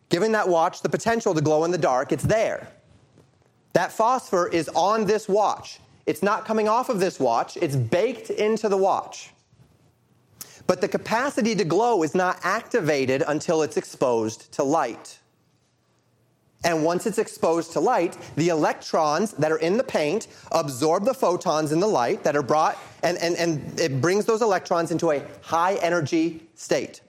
giving 0.08 0.32
that 0.32 0.48
watch 0.48 0.80
the 0.82 0.88
potential 0.88 1.34
to 1.34 1.40
glow 1.42 1.64
in 1.64 1.70
the 1.70 1.78
dark, 1.78 2.10
it's 2.12 2.24
there. 2.24 2.68
That 3.74 3.92
phosphor 3.92 4.48
is 4.48 4.68
on 4.70 5.04
this 5.04 5.28
watch. 5.28 5.80
It's 6.06 6.22
not 6.22 6.46
coming 6.46 6.68
off 6.68 6.88
of 6.88 7.00
this 7.00 7.20
watch, 7.20 7.58
it's 7.58 7.76
baked 7.76 8.30
into 8.30 8.68
the 8.70 8.78
watch. 8.78 9.30
But 10.66 10.80
the 10.80 10.88
capacity 10.88 11.54
to 11.56 11.64
glow 11.64 12.02
is 12.02 12.14
not 12.14 12.38
activated 12.42 13.22
until 13.26 13.60
it's 13.60 13.76
exposed 13.76 14.52
to 14.52 14.62
light. 14.62 15.18
And 16.64 16.82
once 16.84 17.06
it's 17.06 17.18
exposed 17.18 17.72
to 17.72 17.80
light, 17.80 18.16
the 18.36 18.48
electrons 18.48 19.32
that 19.34 19.52
are 19.52 19.58
in 19.58 19.76
the 19.76 19.84
paint 19.84 20.26
absorb 20.50 21.04
the 21.04 21.14
photons 21.14 21.70
in 21.70 21.78
the 21.78 21.86
light 21.86 22.24
that 22.24 22.34
are 22.36 22.42
brought, 22.42 22.76
and, 23.02 23.16
and, 23.18 23.36
and 23.36 23.78
it 23.80 24.00
brings 24.00 24.24
those 24.24 24.42
electrons 24.42 24.90
into 24.90 25.12
a 25.12 25.22
high 25.40 25.74
energy 25.76 26.48
state. 26.54 27.00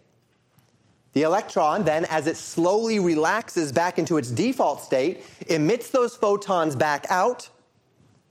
The 1.13 1.23
electron, 1.23 1.83
then, 1.83 2.05
as 2.05 2.27
it 2.27 2.37
slowly 2.37 2.99
relaxes 2.99 3.71
back 3.71 3.97
into 3.97 4.17
its 4.17 4.29
default 4.29 4.81
state, 4.81 5.23
emits 5.47 5.89
those 5.89 6.15
photons 6.15 6.75
back 6.75 7.07
out, 7.09 7.49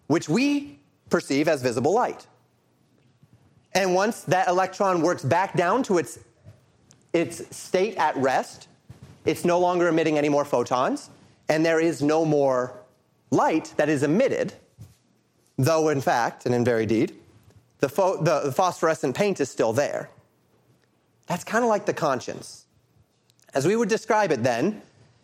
which 0.06 0.28
we 0.28 0.78
perceive 1.10 1.48
as 1.48 1.60
visible 1.60 1.92
light. 1.92 2.28
And 3.74 3.92
once 3.94 4.20
that 4.22 4.46
electron 4.46 5.02
works 5.02 5.24
back 5.24 5.56
down 5.56 5.82
to 5.84 5.98
its, 5.98 6.20
its 7.12 7.54
state 7.56 7.96
at 7.96 8.16
rest, 8.16 8.68
it's 9.28 9.44
no 9.44 9.60
longer 9.60 9.88
emitting 9.88 10.16
any 10.16 10.30
more 10.30 10.44
photons, 10.46 11.10
and 11.50 11.64
there 11.64 11.78
is 11.80 12.00
no 12.02 12.24
more 12.24 12.80
light 13.30 13.74
that 13.76 13.88
is 13.90 14.02
emitted, 14.02 14.54
though 15.58 15.90
in 15.90 16.00
fact 16.00 16.46
and 16.46 16.54
in 16.54 16.64
very 16.64 16.86
deed, 16.86 17.14
the, 17.80 17.88
pho- 17.90 18.20
the, 18.22 18.40
the 18.46 18.52
phosphorescent 18.52 19.14
paint 19.14 19.38
is 19.40 19.50
still 19.50 19.72
there. 19.74 20.08
That's 21.26 21.44
kind 21.44 21.62
of 21.62 21.68
like 21.68 21.84
the 21.84 21.92
conscience. 21.92 22.64
As 23.52 23.66
we 23.66 23.76
would 23.76 23.90
describe 23.90 24.32
it 24.32 24.42
then, 24.42 24.80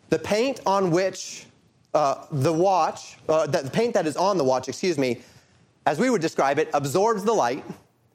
the 0.09 0.19
paint 0.19 0.59
on 0.67 0.91
which 0.91 1.47
uh, 1.95 2.25
the 2.31 2.53
watch, 2.53 3.17
uh, 3.27 3.47
the 3.47 3.69
paint 3.71 3.95
that 3.95 4.05
is 4.05 4.15
on 4.15 4.37
the 4.37 4.43
watch, 4.43 4.67
excuse 4.69 4.99
me, 4.99 5.21
as 5.87 5.97
we 5.99 6.11
would 6.11 6.21
describe 6.21 6.59
it, 6.59 6.69
absorbs 6.75 7.23
the 7.23 7.33
light 7.33 7.65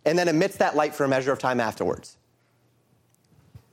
and 0.04 0.16
then 0.16 0.28
emits 0.28 0.56
that 0.58 0.76
light 0.76 0.94
for 0.94 1.02
a 1.02 1.08
measure 1.08 1.32
of 1.32 1.40
time 1.40 1.58
afterwards 1.58 2.16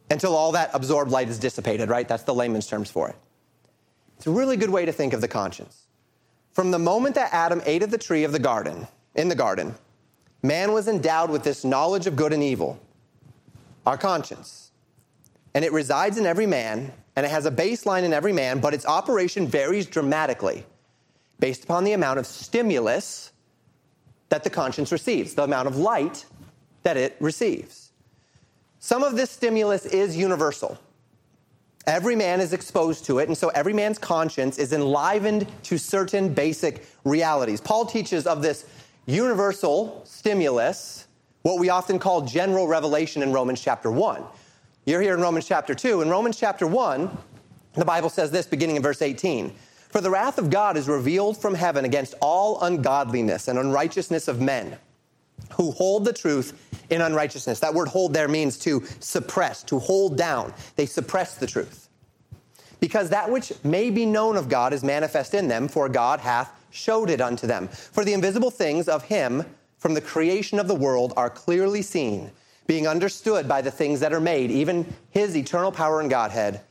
until 0.10 0.36
all 0.36 0.52
that 0.54 0.70
absorbed 0.74 1.12
light 1.12 1.30
is 1.30 1.40
dissipated, 1.40 1.90
right? 1.90 2.08
That's 2.08 2.24
the 2.24 2.34
layman's 2.34 2.68
terms 2.68 2.90
for 2.90 3.10
it. 3.10 3.16
It's 4.18 4.28
a 4.28 4.32
really 4.32 4.58
good 4.58 4.70
way 4.70 4.86
to 4.86 4.92
think 4.92 5.14
of 5.14 5.22
the 5.22 5.28
conscience. 5.28 5.84
From 6.54 6.72
the 6.72 6.80
moment 6.80 7.16
that 7.16 7.34
Adam 7.34 7.62
ate 7.66 7.84
of 7.84 7.92
the 7.92 7.98
tree 7.98 8.24
of 8.24 8.32
the 8.32 8.40
garden, 8.40 8.88
in 9.16 9.28
the 9.28 9.36
garden, 9.36 9.76
man 10.42 10.72
was 10.72 10.88
endowed 10.88 11.30
with 11.30 11.44
this 11.44 11.64
knowledge 11.64 12.08
of 12.08 12.16
good 12.16 12.34
and 12.34 12.42
evil, 12.42 12.80
our 13.86 13.98
conscience. 13.98 14.72
And 15.54 15.64
it 15.66 15.72
resides 15.72 16.18
in 16.18 16.26
every 16.26 16.46
man, 16.48 16.94
and 17.16 17.26
it 17.26 17.30
has 17.30 17.46
a 17.46 17.52
baseline 17.52 18.04
in 18.04 18.14
every 18.14 18.34
man, 18.34 18.60
but 18.60 18.74
its 18.74 18.86
operation 18.86 19.48
varies 19.48 19.86
dramatically 19.86 20.66
based 21.40 21.64
upon 21.64 21.84
the 21.84 21.92
amount 21.94 22.18
of 22.20 22.26
stimulus 22.26 23.32
that 24.30 24.44
the 24.44 24.50
conscience 24.50 24.92
receives, 24.92 25.36
the 25.36 25.44
amount 25.44 25.68
of 25.68 25.78
light 25.78 26.26
that 26.84 26.98
it 26.98 27.16
receives. 27.20 27.87
Some 28.80 29.04
of 29.04 29.16
this 29.16 29.32
stimulus 29.32 29.86
is 29.86 30.16
universal. 30.16 30.78
Every 31.88 32.16
man 32.16 32.42
is 32.42 32.52
exposed 32.54 33.06
to 33.06 33.20
it, 33.20 33.28
and 33.30 33.38
so 33.38 33.48
every 33.50 33.74
man's 33.74 33.98
conscience 33.98 34.58
is 34.58 34.74
enlivened 34.74 35.48
to 35.64 35.78
certain 35.80 36.34
basic 36.34 36.86
realities. 37.06 37.62
Paul 37.62 37.86
teaches 37.86 38.28
of 38.28 38.42
this 38.42 38.66
universal 39.06 40.02
stimulus, 40.06 41.08
what 41.44 41.60
we 41.60 41.70
often 41.70 41.98
call 41.98 42.22
general 42.22 42.68
revelation 42.68 43.24
in 43.24 43.32
Romans 43.32 43.62
chapter 43.62 43.90
1. 43.90 44.22
You're 44.86 45.02
here 45.02 45.14
in 45.16 45.22
Romans 45.22 45.48
chapter 45.48 45.74
2. 45.74 46.02
In 46.02 46.10
Romans 46.10 46.38
chapter 46.38 46.68
1, 46.68 47.18
the 47.76 47.86
Bible 47.86 48.10
says 48.10 48.32
this, 48.32 48.46
beginning 48.48 48.76
in 48.76 48.84
verse 48.84 49.02
18 49.02 49.54
For 49.90 50.02
the 50.02 50.10
wrath 50.10 50.38
of 50.38 50.50
God 50.50 50.76
is 50.76 50.90
revealed 50.90 51.38
from 51.38 51.54
heaven 51.54 51.86
against 51.86 52.16
all 52.22 52.62
ungodliness 52.62 53.48
and 53.48 53.58
unrighteousness 53.58 54.28
of 54.28 54.42
men 54.42 54.78
who 55.54 55.72
hold 55.72 56.06
the 56.06 56.14
truth 56.14 56.54
in 56.90 57.02
unrighteousness. 57.02 57.60
That 57.60 57.74
word 57.74 57.88
hold 57.88 58.14
there 58.14 58.28
means 58.28 58.58
to 58.60 58.84
suppress, 59.00 59.64
to 59.64 59.80
hold 59.80 60.18
down. 60.18 60.54
They 60.76 60.86
suppress 60.86 61.36
the 61.36 61.48
truth. 61.48 61.90
Because 62.80 63.10
that 63.10 63.32
which 63.32 63.52
may 63.64 63.90
be 63.90 64.06
known 64.06 64.38
of 64.38 64.50
God 64.50 64.72
is 64.74 64.84
manifest 64.84 65.34
in 65.34 65.48
them, 65.48 65.68
for 65.68 65.90
God 65.90 66.20
hath 66.20 66.52
showed 66.70 67.10
it 67.10 67.22
unto 67.22 67.48
them. 67.48 67.68
For 67.70 68.04
the 68.06 68.14
invisible 68.14 68.52
things 68.52 68.88
of 68.88 69.06
him 69.06 69.44
from 69.78 69.94
the 69.94 70.02
creation 70.02 70.60
of 70.60 70.68
the 70.68 70.76
world 70.76 71.14
are 71.18 71.30
clearly 71.30 71.82
seen, 71.82 72.30
being 72.68 72.88
understood 72.88 73.48
by 73.48 73.62
the 73.62 73.72
things 73.72 74.00
that 74.02 74.14
are 74.14 74.20
made, 74.20 74.52
even 74.52 74.86
his 75.10 75.36
eternal 75.36 75.72
power 75.72 76.02
and 76.02 76.10
Godhead, 76.10 76.62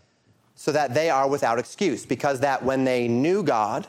so 0.55 0.71
that 0.71 0.95
they 0.95 1.11
are 1.11 1.29
without 1.29 1.59
excuse. 1.59 2.07
Because 2.07 2.41
that 2.41 2.63
when 2.63 2.85
they 2.85 3.09
knew 3.09 3.43
God, 3.43 3.89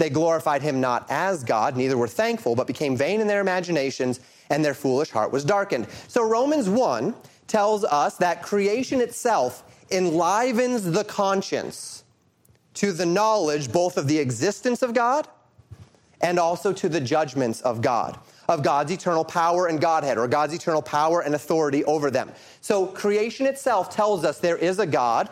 they 0.00 0.08
glorified 0.08 0.62
him 0.62 0.80
not 0.80 1.04
as 1.10 1.44
God, 1.44 1.76
neither 1.76 1.98
were 1.98 2.08
thankful, 2.08 2.54
but 2.56 2.66
became 2.66 2.96
vain 2.96 3.20
in 3.20 3.26
their 3.26 3.42
imaginations, 3.42 4.18
and 4.48 4.64
their 4.64 4.72
foolish 4.72 5.10
heart 5.10 5.30
was 5.30 5.44
darkened. 5.44 5.88
So 6.08 6.26
Romans 6.26 6.70
1 6.70 7.14
tells 7.48 7.84
us 7.84 8.14
that 8.16 8.42
creation 8.42 9.02
itself 9.02 9.62
enlivens 9.90 10.90
the 10.90 11.04
conscience 11.04 12.02
to 12.74 12.92
the 12.92 13.04
knowledge 13.04 13.70
both 13.70 13.98
of 13.98 14.08
the 14.08 14.18
existence 14.20 14.80
of 14.80 14.94
God 14.94 15.28
and 16.22 16.38
also 16.38 16.72
to 16.72 16.88
the 16.88 17.00
judgments 17.02 17.60
of 17.60 17.82
God, 17.82 18.18
of 18.48 18.62
God's 18.62 18.92
eternal 18.92 19.24
power 19.24 19.66
and 19.66 19.82
Godhead, 19.82 20.16
or 20.16 20.26
God's 20.26 20.54
eternal 20.54 20.80
power 20.80 21.20
and 21.22 21.34
authority 21.34 21.84
over 21.84 22.10
them. 22.10 22.32
So 22.62 22.86
creation 22.86 23.44
itself 23.44 23.90
tells 23.94 24.24
us 24.24 24.38
there 24.38 24.56
is 24.56 24.78
a 24.78 24.86
God 24.86 25.28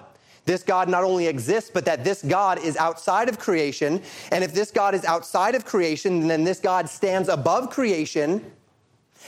this 0.48 0.62
God 0.64 0.88
not 0.88 1.04
only 1.04 1.26
exists, 1.28 1.70
but 1.72 1.84
that 1.84 2.02
this 2.02 2.22
God 2.22 2.58
is 2.58 2.76
outside 2.78 3.28
of 3.28 3.38
creation. 3.38 4.02
And 4.32 4.42
if 4.42 4.52
this 4.54 4.70
God 4.72 4.94
is 4.96 5.04
outside 5.04 5.54
of 5.54 5.64
creation, 5.66 6.26
then 6.26 6.42
this 6.42 6.58
God 6.58 6.88
stands 6.88 7.28
above 7.28 7.70
creation. 7.70 8.44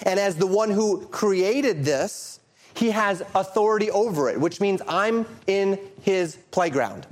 And 0.05 0.19
as 0.19 0.35
the 0.37 0.47
one 0.47 0.71
who 0.71 1.07
created 1.09 1.85
this, 1.85 2.41
he 2.75 2.91
has 2.91 3.21
authority 3.35 3.91
over 3.91 4.31
it, 4.31 4.41
which 4.41 4.61
means 4.61 4.81
I'm 4.89 5.27
in 5.47 5.79
his 6.03 6.37
playground, 6.51 7.07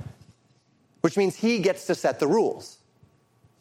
which 1.01 1.15
means 1.15 1.35
he 1.35 1.59
gets 1.59 1.85
to 1.87 1.95
set 1.95 2.19
the 2.19 2.27
rules. 2.27 2.79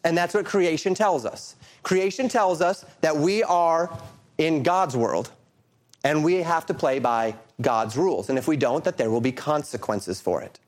And 0.02 0.16
that's 0.16 0.32
what 0.32 0.46
creation 0.46 0.94
tells 0.94 1.26
us. 1.26 1.56
Creation 1.82 2.28
tells 2.28 2.62
us 2.62 2.86
that 3.02 3.14
we 3.16 3.42
are 3.44 3.92
in 4.38 4.62
God's 4.62 4.96
world 4.96 5.30
and 6.08 6.24
we 6.24 6.36
have 6.36 6.64
to 6.64 6.72
play 6.72 6.98
by 7.00 7.34
God's 7.60 7.94
rules. 7.94 8.30
And 8.30 8.38
if 8.38 8.48
we 8.48 8.56
don't, 8.56 8.82
that 8.84 8.96
there 8.96 9.10
will 9.10 9.20
be 9.20 9.30
consequences 9.30 10.22
for 10.22 10.40
it. 10.40 10.58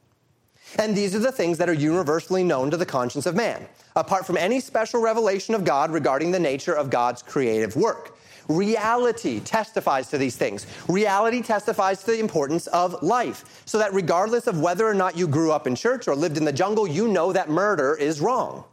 And 0.78 0.94
these 0.94 1.14
are 1.14 1.18
the 1.18 1.32
things 1.32 1.56
that 1.56 1.66
are 1.70 1.72
universally 1.72 2.44
known 2.44 2.70
to 2.70 2.76
the 2.76 2.84
conscience 2.84 3.24
of 3.24 3.34
man, 3.34 3.66
apart 3.96 4.26
from 4.26 4.36
any 4.36 4.60
special 4.60 5.00
revelation 5.00 5.54
of 5.54 5.64
God 5.64 5.92
regarding 5.92 6.30
the 6.30 6.38
nature 6.38 6.74
of 6.74 6.90
God's 6.90 7.22
creative 7.22 7.74
work. 7.74 8.18
Reality 8.48 9.40
testifies 9.40 10.08
to 10.10 10.18
these 10.18 10.36
things. 10.36 10.66
Reality 10.88 11.40
testifies 11.40 12.04
to 12.04 12.10
the 12.10 12.20
importance 12.20 12.66
of 12.66 13.02
life, 13.02 13.62
so 13.64 13.78
that 13.78 13.94
regardless 13.94 14.46
of 14.46 14.60
whether 14.60 14.86
or 14.86 14.92
not 14.92 15.16
you 15.16 15.26
grew 15.26 15.52
up 15.52 15.66
in 15.66 15.74
church 15.74 16.06
or 16.06 16.14
lived 16.14 16.36
in 16.36 16.44
the 16.44 16.52
jungle, 16.52 16.86
you 16.86 17.08
know 17.08 17.32
that 17.32 17.48
murder 17.48 17.94
is 17.94 18.20
wrong. 18.20 18.64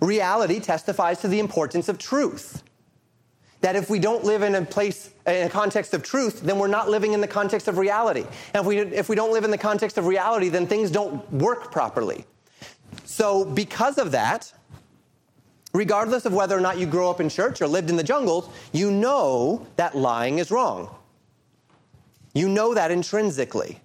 Reality 0.00 0.58
testifies 0.58 1.20
to 1.20 1.28
the 1.28 1.38
importance 1.38 1.88
of 1.88 1.96
truth 1.98 2.64
that 3.66 3.74
if 3.74 3.90
we 3.90 3.98
don't 3.98 4.22
live 4.22 4.42
in 4.42 4.54
a 4.54 4.64
place, 4.64 5.10
in 5.26 5.44
a 5.44 5.50
context 5.50 5.92
of 5.92 6.04
truth, 6.04 6.40
then 6.42 6.56
we're 6.56 6.68
not 6.68 6.88
living 6.88 7.14
in 7.14 7.20
the 7.20 7.26
context 7.26 7.66
of 7.66 7.78
reality. 7.78 8.20
And 8.54 8.60
if 8.60 8.64
we, 8.64 8.78
if 8.78 9.08
we 9.08 9.16
don't 9.16 9.32
live 9.32 9.42
in 9.42 9.50
the 9.50 9.58
context 9.58 9.98
of 9.98 10.06
reality, 10.06 10.48
then 10.50 10.68
things 10.68 10.88
don't 10.88 11.28
work 11.32 11.72
properly. 11.72 12.26
So, 13.06 13.44
because 13.44 13.98
of 13.98 14.12
that, 14.12 14.52
regardless 15.74 16.26
of 16.26 16.32
whether 16.32 16.56
or 16.56 16.60
not 16.60 16.78
you 16.78 16.86
grow 16.86 17.10
up 17.10 17.20
in 17.20 17.28
church 17.28 17.60
or 17.60 17.66
lived 17.66 17.90
in 17.90 17.96
the 17.96 18.04
jungles, 18.04 18.48
you 18.72 18.92
know 18.92 19.66
that 19.74 19.96
lying 19.96 20.38
is 20.38 20.52
wrong. 20.52 20.88
You 22.34 22.48
know 22.48 22.72
that 22.72 22.92
intrinsically. 22.92 23.80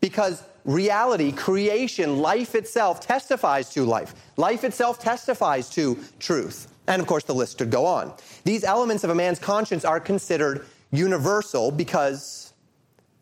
Because 0.00 0.44
reality, 0.64 1.32
creation, 1.32 2.18
life 2.20 2.54
itself 2.54 3.00
testifies 3.00 3.68
to 3.70 3.84
life. 3.84 4.14
Life 4.36 4.62
itself 4.62 5.00
testifies 5.00 5.68
to 5.70 5.98
truth. 6.20 6.72
And 6.88 7.00
of 7.02 7.08
course, 7.08 7.24
the 7.24 7.34
list 7.34 7.58
could 7.58 7.70
go 7.70 7.84
on. 7.86 8.12
These 8.44 8.64
elements 8.64 9.04
of 9.04 9.10
a 9.10 9.14
man's 9.14 9.38
conscience 9.38 9.84
are 9.84 9.98
considered 10.00 10.66
universal 10.92 11.70
because 11.70 12.52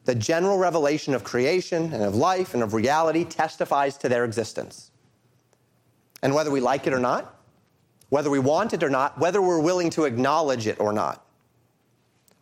the 0.04 0.14
general 0.14 0.58
revelation 0.58 1.14
of 1.14 1.24
creation 1.24 1.92
and 1.92 2.02
of 2.02 2.14
life 2.14 2.52
and 2.52 2.62
of 2.62 2.74
reality 2.74 3.24
testifies 3.24 3.96
to 3.98 4.08
their 4.08 4.24
existence. 4.24 4.90
And 6.22 6.34
whether 6.34 6.50
we 6.50 6.60
like 6.60 6.86
it 6.86 6.92
or 6.92 6.98
not, 6.98 7.38
whether 8.10 8.28
we 8.28 8.38
want 8.38 8.74
it 8.74 8.82
or 8.82 8.90
not, 8.90 9.18
whether 9.18 9.40
we're 9.40 9.60
willing 9.60 9.88
to 9.90 10.04
acknowledge 10.04 10.66
it 10.66 10.78
or 10.78 10.92
not, 10.92 11.24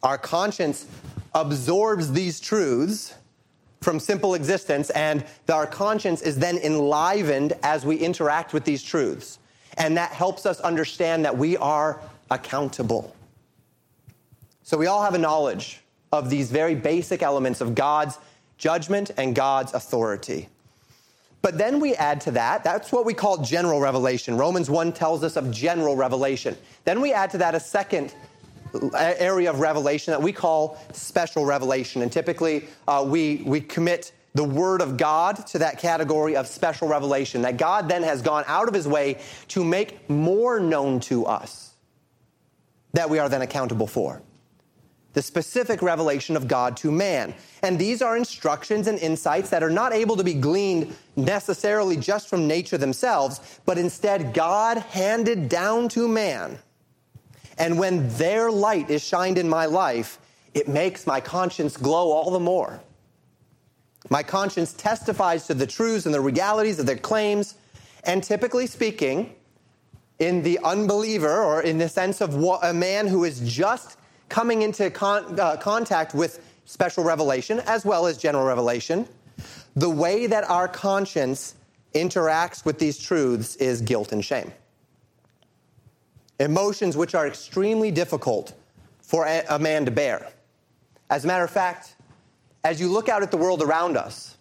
our 0.03 0.19
conscience 0.19 0.87
absorbs 1.35 2.13
these 2.13 2.41
truths 2.41 3.15
from 3.81 3.99
simple 3.99 4.35
existence, 4.35 4.91
and 4.91 5.25
our 5.49 5.67
conscience 5.67 6.21
is 6.23 6.39
then 6.39 6.57
enlivened 6.59 7.53
as 7.63 7.85
we 7.87 7.97
interact 7.97 8.53
with 8.53 8.65
these 8.65 8.83
truths. 8.83 9.39
And 9.79 9.97
that 9.97 10.13
helps 10.13 10.47
us 10.47 10.61
understand 10.61 11.25
that 11.25 11.37
we 11.37 11.57
are 11.57 12.01
accountable. 12.31 13.15
So 14.63 14.77
we 14.77 14.87
all 14.87 15.03
have 15.03 15.15
a 15.15 15.19
knowledge 15.19 15.81
of 16.13 16.31
these 16.31 16.51
very 16.51 16.75
basic 16.75 17.23
elements 17.23 17.61
of 17.61 17.75
God's 17.75 18.19
judgment 18.59 19.11
and 19.17 19.35
God's 19.35 19.73
authority. 19.73 20.49
But 21.41 21.59
then 21.59 21.81
we 21.81 21.95
add 21.97 22.21
to 22.23 22.31
that, 22.33 22.63
that's 22.63 22.93
what 22.93 23.05
we 23.05 23.15
call 23.15 23.39
general 23.39 23.81
revelation. 23.81 24.37
Romans 24.37 24.71
1 24.71 24.93
tells 24.93 25.25
us 25.25 25.37
of 25.37 25.51
general 25.51 25.97
revelation. 25.97 26.57
Then 26.85 27.01
we 27.01 27.13
add 27.13 27.31
to 27.31 27.39
that 27.39 27.55
a 27.55 27.61
second 27.61 28.15
area 28.95 29.51
of 29.51 29.59
revelation 29.61 30.13
that 30.13 30.23
we 30.23 30.33
call 30.33 30.79
special 30.93 31.45
revelation. 31.45 32.03
And 32.03 32.13
typically 32.13 32.69
uh, 32.87 33.05
we, 33.09 33.43
we 33.45 33.61
commit 33.61 34.13
the 34.35 34.45
Word 34.45 34.81
of 34.81 34.97
God 34.97 35.45
to 35.49 35.59
that 35.59 35.79
category 35.79 36.37
of 36.37 36.47
special 36.47 36.89
revelation 36.89 37.43
that 37.43 37.57
God 37.57 37.89
then 37.89 38.03
has 38.03 38.23
gone 38.23 38.45
out 38.47 38.67
of 38.69 38.75
His 38.75 38.89
way 38.89 39.19
to 39.49 39.63
make 39.63 40.09
more 40.09 40.59
known 40.59 41.01
to 41.01 41.27
us 41.27 41.75
that 42.95 43.11
we 43.11 43.19
are 43.19 43.29
then 43.29 43.43
accountable 43.43 43.87
for. 43.87 44.23
The 45.15 45.21
specific 45.23 45.83
revelation 45.83 46.37
of 46.37 46.49
God 46.49 46.79
to 46.79 46.91
man. 46.91 47.35
And 47.63 47.79
these 47.79 48.01
are 48.01 48.17
instructions 48.17 48.87
and 48.87 48.99
insights 48.99 49.51
that 49.51 49.63
are 49.63 49.69
not 49.71 49.93
able 49.93 50.17
to 50.17 50.25
be 50.25 50.33
gleaned 50.33 50.97
necessarily 51.17 51.99
just 51.99 52.29
from 52.31 52.49
nature 52.49 52.79
themselves, 52.79 53.59
but 53.67 53.77
instead 53.77 54.33
God 54.33 54.79
handed 54.79 55.51
down 55.51 55.91
to 55.91 56.09
man. 56.09 56.59
And 57.59 57.79
when 57.79 58.09
their 58.17 58.51
light 58.51 58.89
is 58.89 59.05
shined 59.05 59.37
in 59.37 59.51
my 59.51 59.67
life, 59.67 60.19
it 60.55 60.67
makes 60.67 61.07
my 61.07 61.21
conscience 61.21 61.77
glow 61.77 62.11
all 62.13 62.31
the 62.31 62.41
more 62.41 62.81
my 64.11 64.23
conscience 64.23 64.73
testifies 64.73 65.47
to 65.47 65.55
the 65.55 65.67
truths 65.67 66.07
and 66.07 66.15
the 66.15 66.21
realities 66.21 66.79
of 66.79 66.87
their 66.87 66.97
claims. 66.97 67.55
And 68.05 68.23
typically 68.23 68.67
speaking, 68.67 69.35
in 70.19 70.43
the 70.43 70.59
unbeliever, 70.65 71.43
or 71.43 71.63
in 71.63 71.79
the 71.79 71.89
sense 71.89 72.21
of 72.21 72.35
a 72.63 72.73
man 72.75 73.07
who 73.07 73.25
is 73.25 73.41
just 73.41 73.97
coming 74.29 74.63
into 74.63 74.91
con- 74.91 75.39
uh, 75.39 75.57
contact 75.57 76.15
with 76.15 76.45
special 76.65 77.05
revelation 77.05 77.61
as 77.67 77.85
well 77.85 78.07
as 78.07 78.19
general 78.19 78.45
revelation, 78.45 79.07
the 79.77 79.91
way 79.91 80.27
that 80.27 80.49
our 80.51 80.69
conscience 80.69 81.55
interacts 81.95 82.65
with 82.65 82.79
these 82.79 82.99
truths 82.99 83.57
is 83.57 83.81
guilt 83.83 84.13
and 84.13 84.25
shame. 84.25 84.53
Emotions 86.41 86.97
which 86.97 87.15
are 87.15 87.27
extremely 87.27 87.91
difficult 87.91 88.55
for 89.01 89.27
a, 89.27 89.45
a 89.51 89.59
man 89.59 89.85
to 89.85 89.91
bear. 89.91 90.29
As 91.11 91.25
a 91.25 91.27
matter 91.27 91.45
of 91.45 91.51
fact, 91.51 91.95
as 92.65 92.81
you 92.81 92.89
look 92.89 93.09
out 93.09 93.23
at 93.23 93.31
the 93.31 93.37
world 93.37 93.63
around 93.63 93.97
us, 93.97 94.37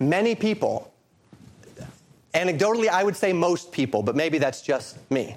many 0.00 0.34
people, 0.34 0.92
anecdotally, 2.34 2.88
I 2.88 3.04
would 3.04 3.16
say 3.16 3.32
most 3.32 3.72
people, 3.72 4.02
but 4.02 4.16
maybe 4.16 4.38
that's 4.38 4.60
just 4.60 4.98
me. 5.10 5.36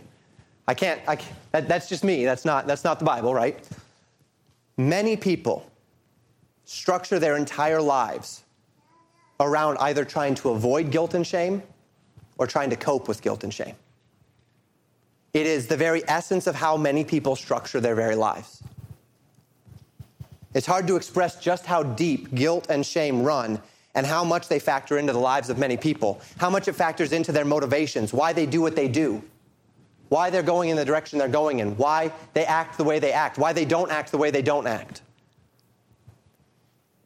I 0.67 0.73
can't, 0.73 0.99
I 1.07 1.17
that, 1.51 1.67
that's 1.67 1.89
just 1.89 2.03
me. 2.03 2.25
That's 2.25 2.45
not, 2.45 2.67
that's 2.67 2.83
not 2.83 2.99
the 2.99 3.05
Bible, 3.05 3.33
right? 3.33 3.57
Many 4.77 5.17
people 5.17 5.69
structure 6.65 7.19
their 7.19 7.35
entire 7.37 7.81
lives 7.81 8.43
around 9.39 9.77
either 9.79 10.05
trying 10.05 10.35
to 10.35 10.49
avoid 10.49 10.91
guilt 10.91 11.13
and 11.13 11.25
shame 11.25 11.63
or 12.37 12.45
trying 12.45 12.69
to 12.69 12.75
cope 12.75 13.07
with 13.07 13.21
guilt 13.21 13.43
and 13.43 13.53
shame. 13.53 13.75
It 15.33 15.45
is 15.45 15.67
the 15.67 15.77
very 15.77 16.03
essence 16.07 16.47
of 16.47 16.55
how 16.55 16.77
many 16.77 17.03
people 17.03 17.35
structure 17.35 17.79
their 17.79 17.95
very 17.95 18.15
lives. 18.15 18.63
It's 20.59 20.67
hard 20.67 20.87
to 20.87 20.97
express 20.97 21.37
just 21.37 21.65
how 21.65 21.83
deep 21.83 22.35
guilt 22.35 22.65
and 22.69 22.85
shame 22.85 23.23
run 23.23 23.61
and 23.95 24.05
how 24.05 24.25
much 24.25 24.49
they 24.49 24.59
factor 24.59 24.97
into 24.97 25.13
the 25.13 25.17
lives 25.19 25.49
of 25.49 25.57
many 25.57 25.77
people, 25.77 26.19
how 26.37 26.49
much 26.49 26.67
it 26.67 26.73
factors 26.73 27.13
into 27.13 27.31
their 27.31 27.45
motivations, 27.45 28.11
why 28.11 28.33
they 28.33 28.45
do 28.45 28.59
what 28.59 28.75
they 28.75 28.89
do, 28.89 29.23
why 30.09 30.29
they're 30.29 30.43
going 30.43 30.67
in 30.67 30.75
the 30.75 30.83
direction 30.83 31.17
they're 31.17 31.29
going 31.29 31.59
in, 31.59 31.77
why 31.77 32.11
they 32.33 32.43
act 32.45 32.77
the 32.77 32.83
way 32.83 32.99
they 32.99 33.13
act, 33.13 33.37
why 33.37 33.53
they 33.53 33.63
don't 33.63 33.89
act 33.89 34.11
the 34.11 34.17
way 34.17 34.31
they 34.31 34.41
don't 34.41 34.67
act. 34.67 35.01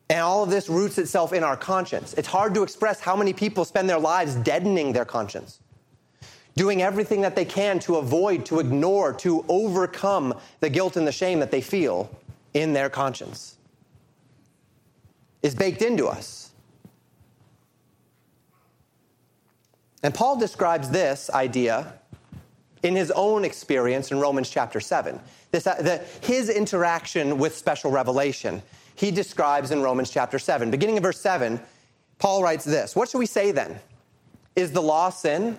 And 0.09 0.21
all 0.21 0.41
of 0.43 0.49
this 0.49 0.67
roots 0.67 0.97
itself 0.97 1.31
in 1.31 1.43
our 1.43 1.55
conscience. 1.55 2.15
It's 2.15 2.29
hard 2.29 2.55
to 2.55 2.63
express 2.63 3.01
how 3.01 3.15
many 3.15 3.33
people 3.33 3.65
spend 3.65 3.87
their 3.87 3.99
lives 3.99 4.33
deadening 4.33 4.93
their 4.93 5.05
conscience, 5.05 5.59
doing 6.55 6.81
everything 6.81 7.21
that 7.21 7.35
they 7.35 7.45
can 7.45 7.77
to 7.81 7.97
avoid, 7.97 8.47
to 8.47 8.57
ignore, 8.59 9.13
to 9.13 9.45
overcome 9.47 10.33
the 10.59 10.71
guilt 10.71 10.97
and 10.97 11.05
the 11.05 11.11
shame 11.11 11.39
that 11.39 11.51
they 11.51 11.61
feel 11.61 12.09
in 12.53 12.73
their 12.73 12.89
conscience 12.89 13.57
is 15.41 15.55
baked 15.55 15.81
into 15.81 16.07
us. 16.07 16.51
And 20.01 20.13
Paul 20.13 20.37
describes 20.37 20.89
this 20.89 21.29
idea 21.29 21.93
in 22.81 22.95
his 22.95 23.11
own 23.11 23.45
experience 23.45 24.11
in 24.11 24.19
Romans 24.19 24.49
chapter 24.49 24.79
7. 24.79 25.19
This, 25.51 25.65
uh, 25.65 25.75
the, 25.75 25.97
his 26.27 26.49
interaction 26.49 27.37
with 27.37 27.55
special 27.57 27.89
revelation, 27.91 28.61
he 28.95 29.11
describes 29.11 29.71
in 29.71 29.81
Romans 29.81 30.09
chapter 30.09 30.39
7. 30.39 30.69
Beginning 30.71 30.97
in 30.97 31.03
verse 31.03 31.21
7, 31.21 31.59
Paul 32.19 32.43
writes 32.43 32.65
this 32.65 32.95
What 32.95 33.09
shall 33.09 33.19
we 33.19 33.25
say 33.25 33.51
then? 33.51 33.79
Is 34.55 34.71
the 34.73 34.81
law 34.81 35.09
sin? 35.09 35.57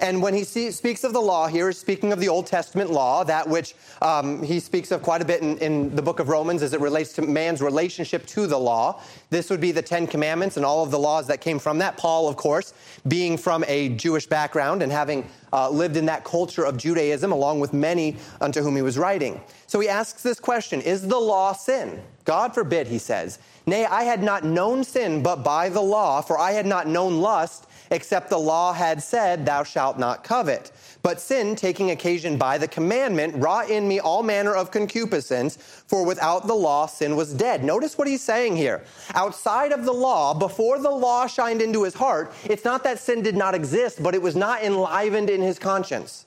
And 0.00 0.22
when 0.22 0.32
he 0.32 0.44
see, 0.44 0.70
speaks 0.70 1.04
of 1.04 1.12
the 1.12 1.20
law 1.20 1.46
here, 1.46 1.66
he's 1.68 1.76
speaking 1.76 2.10
of 2.12 2.18
the 2.20 2.28
Old 2.28 2.46
Testament 2.46 2.90
law, 2.90 3.22
that 3.24 3.46
which 3.46 3.74
um, 4.00 4.42
he 4.42 4.58
speaks 4.58 4.90
of 4.90 5.02
quite 5.02 5.20
a 5.20 5.26
bit 5.26 5.42
in, 5.42 5.58
in 5.58 5.94
the 5.94 6.00
book 6.00 6.20
of 6.20 6.30
Romans 6.30 6.62
as 6.62 6.72
it 6.72 6.80
relates 6.80 7.12
to 7.14 7.22
man's 7.22 7.60
relationship 7.60 8.24
to 8.28 8.46
the 8.46 8.58
law. 8.58 9.02
This 9.28 9.50
would 9.50 9.60
be 9.60 9.72
the 9.72 9.82
Ten 9.82 10.06
Commandments 10.06 10.56
and 10.56 10.64
all 10.64 10.82
of 10.82 10.90
the 10.90 10.98
laws 10.98 11.26
that 11.26 11.42
came 11.42 11.58
from 11.58 11.78
that. 11.78 11.98
Paul, 11.98 12.28
of 12.28 12.36
course, 12.36 12.72
being 13.08 13.36
from 13.36 13.62
a 13.68 13.90
Jewish 13.90 14.26
background 14.26 14.82
and 14.82 14.90
having 14.90 15.28
uh, 15.52 15.68
lived 15.68 15.98
in 15.98 16.06
that 16.06 16.24
culture 16.24 16.64
of 16.64 16.78
Judaism 16.78 17.30
along 17.30 17.60
with 17.60 17.74
many 17.74 18.16
unto 18.40 18.62
whom 18.62 18.76
he 18.76 18.82
was 18.82 18.96
writing. 18.96 19.38
So 19.66 19.80
he 19.80 19.88
asks 19.90 20.22
this 20.22 20.40
question 20.40 20.80
Is 20.80 21.06
the 21.06 21.18
law 21.18 21.52
sin? 21.52 22.00
God 22.24 22.54
forbid, 22.54 22.86
he 22.86 22.98
says. 22.98 23.38
Nay, 23.66 23.84
I 23.84 24.04
had 24.04 24.22
not 24.22 24.44
known 24.44 24.82
sin 24.82 25.22
but 25.22 25.44
by 25.44 25.68
the 25.68 25.82
law, 25.82 26.22
for 26.22 26.38
I 26.38 26.52
had 26.52 26.64
not 26.64 26.86
known 26.86 27.20
lust 27.20 27.66
except 27.90 28.30
the 28.30 28.38
law 28.38 28.72
had 28.72 29.02
said, 29.02 29.44
Thou 29.44 29.64
shalt 29.64 29.98
not 29.98 30.22
covet. 30.24 30.70
But 31.02 31.20
sin, 31.20 31.56
taking 31.56 31.90
occasion 31.90 32.36
by 32.36 32.58
the 32.58 32.68
commandment, 32.68 33.34
wrought 33.36 33.68
in 33.70 33.88
me 33.88 33.98
all 34.00 34.22
manner 34.22 34.54
of 34.54 34.70
concupiscence, 34.70 35.56
for 35.56 36.04
without 36.04 36.46
the 36.46 36.54
law 36.54 36.86
sin 36.86 37.16
was 37.16 37.32
dead. 37.34 37.64
Notice 37.64 37.96
what 37.98 38.06
he's 38.06 38.22
saying 38.22 38.56
here. 38.56 38.84
Outside 39.14 39.72
of 39.72 39.84
the 39.84 39.92
law, 39.92 40.34
before 40.34 40.78
the 40.78 40.90
law 40.90 41.26
shined 41.26 41.62
into 41.62 41.82
his 41.84 41.94
heart, 41.94 42.32
it's 42.44 42.64
not 42.64 42.84
that 42.84 42.98
sin 42.98 43.22
did 43.22 43.36
not 43.36 43.54
exist, 43.54 44.02
but 44.02 44.14
it 44.14 44.22
was 44.22 44.36
not 44.36 44.62
enlivened 44.62 45.30
in 45.30 45.40
his 45.40 45.58
conscience. 45.58 46.26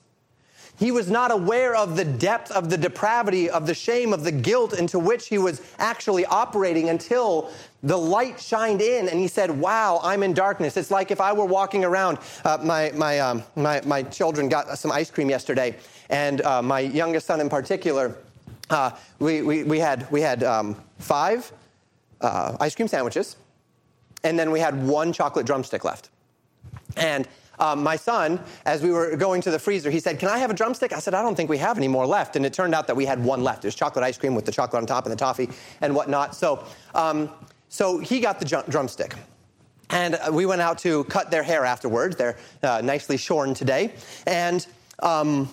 He 0.76 0.90
was 0.90 1.08
not 1.08 1.30
aware 1.30 1.76
of 1.76 1.96
the 1.96 2.04
depth 2.04 2.50
of 2.50 2.68
the 2.68 2.76
depravity, 2.76 3.48
of 3.48 3.68
the 3.68 3.74
shame, 3.74 4.12
of 4.12 4.24
the 4.24 4.32
guilt 4.32 4.76
into 4.76 4.98
which 4.98 5.28
he 5.28 5.38
was 5.38 5.62
actually 5.78 6.26
operating 6.26 6.88
until 6.88 7.48
the 7.84 7.96
light 7.96 8.40
shined 8.40 8.80
in 8.80 9.08
and 9.08 9.20
he 9.20 9.28
said, 9.28 9.50
Wow, 9.50 10.00
I'm 10.02 10.22
in 10.22 10.32
darkness. 10.32 10.76
It's 10.76 10.90
like 10.90 11.10
if 11.10 11.20
I 11.20 11.32
were 11.32 11.44
walking 11.44 11.84
around, 11.84 12.18
uh, 12.44 12.58
my, 12.64 12.90
my, 12.94 13.20
um, 13.20 13.44
my, 13.54 13.82
my 13.84 14.02
children 14.02 14.48
got 14.48 14.76
some 14.78 14.90
ice 14.90 15.10
cream 15.10 15.28
yesterday, 15.30 15.76
and 16.10 16.40
uh, 16.42 16.60
my 16.62 16.80
youngest 16.80 17.26
son 17.26 17.40
in 17.40 17.48
particular, 17.50 18.16
uh, 18.70 18.90
we, 19.18 19.42
we, 19.42 19.62
we 19.64 19.78
had, 19.78 20.10
we 20.10 20.22
had 20.22 20.42
um, 20.42 20.74
five 20.98 21.52
uh, 22.22 22.56
ice 22.58 22.74
cream 22.74 22.88
sandwiches, 22.88 23.36
and 24.24 24.38
then 24.38 24.50
we 24.50 24.60
had 24.60 24.82
one 24.86 25.12
chocolate 25.12 25.44
drumstick 25.44 25.84
left. 25.84 26.08
And 26.96 27.28
um, 27.58 27.82
my 27.82 27.96
son, 27.96 28.40
as 28.64 28.82
we 28.82 28.90
were 28.92 29.14
going 29.14 29.42
to 29.42 29.50
the 29.50 29.58
freezer, 29.58 29.90
he 29.90 30.00
said, 30.00 30.18
Can 30.18 30.30
I 30.30 30.38
have 30.38 30.50
a 30.50 30.54
drumstick? 30.54 30.94
I 30.94 31.00
said, 31.00 31.12
I 31.12 31.20
don't 31.20 31.34
think 31.34 31.50
we 31.50 31.58
have 31.58 31.76
any 31.76 31.88
more 31.88 32.06
left. 32.06 32.34
And 32.34 32.46
it 32.46 32.54
turned 32.54 32.74
out 32.74 32.86
that 32.86 32.96
we 32.96 33.04
had 33.04 33.22
one 33.22 33.44
left. 33.44 33.62
It 33.62 33.68
was 33.68 33.74
chocolate 33.74 34.02
ice 34.02 34.16
cream 34.16 34.34
with 34.34 34.46
the 34.46 34.52
chocolate 34.52 34.80
on 34.80 34.86
top 34.86 35.04
and 35.04 35.12
the 35.12 35.16
toffee 35.18 35.50
and 35.82 35.94
whatnot. 35.94 36.34
So, 36.34 36.64
um, 36.94 37.28
so 37.74 37.98
he 37.98 38.20
got 38.20 38.38
the 38.38 38.62
drumstick. 38.68 39.16
And 39.90 40.14
uh, 40.14 40.30
we 40.30 40.46
went 40.46 40.60
out 40.60 40.78
to 40.78 41.02
cut 41.04 41.32
their 41.32 41.42
hair 41.42 41.64
afterwards. 41.64 42.14
They're 42.14 42.36
uh, 42.62 42.80
nicely 42.84 43.16
shorn 43.16 43.52
today. 43.52 43.92
And 44.28 44.64
um, 45.00 45.48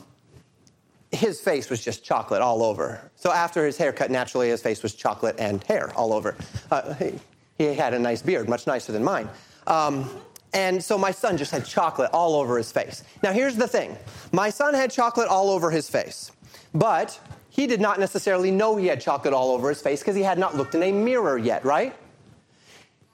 his 1.11 1.41
face 1.41 1.71
was 1.71 1.83
just 1.83 2.03
chocolate 2.03 2.39
all 2.43 2.61
over. 2.61 3.09
So 3.15 3.31
after 3.33 3.65
his 3.65 3.75
haircut, 3.75 4.11
naturally, 4.11 4.49
his 4.49 4.61
face 4.61 4.83
was 4.83 4.93
chocolate 4.93 5.35
and 5.39 5.63
hair 5.63 5.91
all 5.95 6.13
over. 6.13 6.35
Uh, 6.69 6.93
he, 6.93 7.13
he, 7.57 7.63
had 7.73 7.95
a 7.95 7.99
nice 7.99 8.21
beard, 8.21 8.47
much 8.47 8.67
nicer 8.67 8.91
than 8.91 9.03
mine. 9.03 9.27
Um, 9.65 10.07
and 10.53 10.83
so 10.83 10.99
my 10.99 11.09
son 11.09 11.37
just 11.37 11.49
had 11.49 11.65
chocolate 11.65 12.11
all 12.13 12.35
over 12.35 12.55
his 12.59 12.71
face. 12.71 13.03
Now, 13.23 13.31
here's 13.33 13.55
the 13.55 13.67
thing 13.67 13.97
my 14.31 14.51
son 14.51 14.75
had 14.75 14.91
chocolate 14.91 15.27
all 15.27 15.49
over 15.49 15.71
his 15.71 15.89
face, 15.89 16.31
but 16.71 17.19
he 17.49 17.65
did 17.65 17.81
not 17.81 17.99
necessarily 17.99 18.51
know 18.51 18.77
he 18.77 18.85
had 18.85 19.01
chocolate 19.01 19.33
all 19.33 19.49
over 19.55 19.69
his 19.69 19.81
face 19.81 20.01
because 20.01 20.15
he 20.15 20.21
had 20.21 20.37
not 20.37 20.55
looked 20.55 20.75
in 20.75 20.83
a 20.83 20.91
mirror 20.91 21.35
yet, 21.35 21.65
right? 21.65 21.95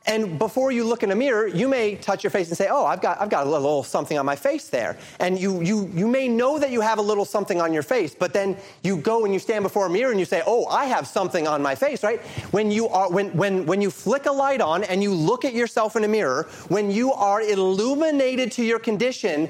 And 0.08 0.40
before 0.40 0.72
you 0.72 0.86
look 0.86 1.04
in 1.04 1.12
a 1.12 1.16
mirror, 1.16 1.48
you 1.48 1.68
may 1.68 1.96
touch 1.96 2.24
your 2.24 2.32
face 2.32 2.48
and 2.48 2.58
say, 2.58 2.70
Oh, 2.72 2.86
I've 2.86 3.02
got, 3.02 3.20
I've 3.22 3.30
got 3.30 3.46
a 3.46 3.50
little 3.50 3.84
something 3.84 4.18
on 4.18 4.26
my 4.26 4.38
face 4.38 4.70
there. 4.70 4.98
And 5.20 5.38
you, 5.38 5.62
you, 5.62 5.92
you 5.94 6.08
may 6.08 6.30
know 6.30 6.58
that 6.60 6.72
you 6.72 6.80
have 6.80 6.98
a 6.98 7.02
little 7.02 7.26
something 7.26 7.60
on 7.60 7.74
your 7.74 7.84
face, 7.84 8.16
but 8.16 8.32
then 8.34 8.56
you 8.84 8.96
go 8.98 9.26
and 9.26 9.34
you 9.34 9.40
stand 9.40 9.64
before 9.64 9.86
a 9.86 9.90
mirror 9.90 10.10
and 10.12 10.20
you 10.20 10.26
say, 10.26 10.42
Oh, 10.48 10.66
I 10.68 10.86
have 10.86 11.08
something 11.08 11.46
on 11.46 11.62
my 11.62 11.76
face, 11.76 12.04
right? 12.06 12.22
When 12.52 12.72
you, 12.72 12.88
are, 12.88 13.12
when, 13.12 13.36
when, 13.36 13.66
when 13.66 13.82
you 13.82 13.92
flick 13.92 14.26
a 14.28 14.32
light 14.32 14.62
on 14.62 14.86
and 14.86 15.04
you 15.04 15.12
look 15.14 15.44
at 15.44 15.54
yourself 15.54 15.98
in 15.98 16.06
a 16.06 16.08
mirror, 16.08 16.44
when 16.70 16.90
you 16.90 17.12
are 17.12 17.42
illuminated 17.42 18.54
to 18.54 18.64
your 18.64 18.80
condition, 18.80 19.50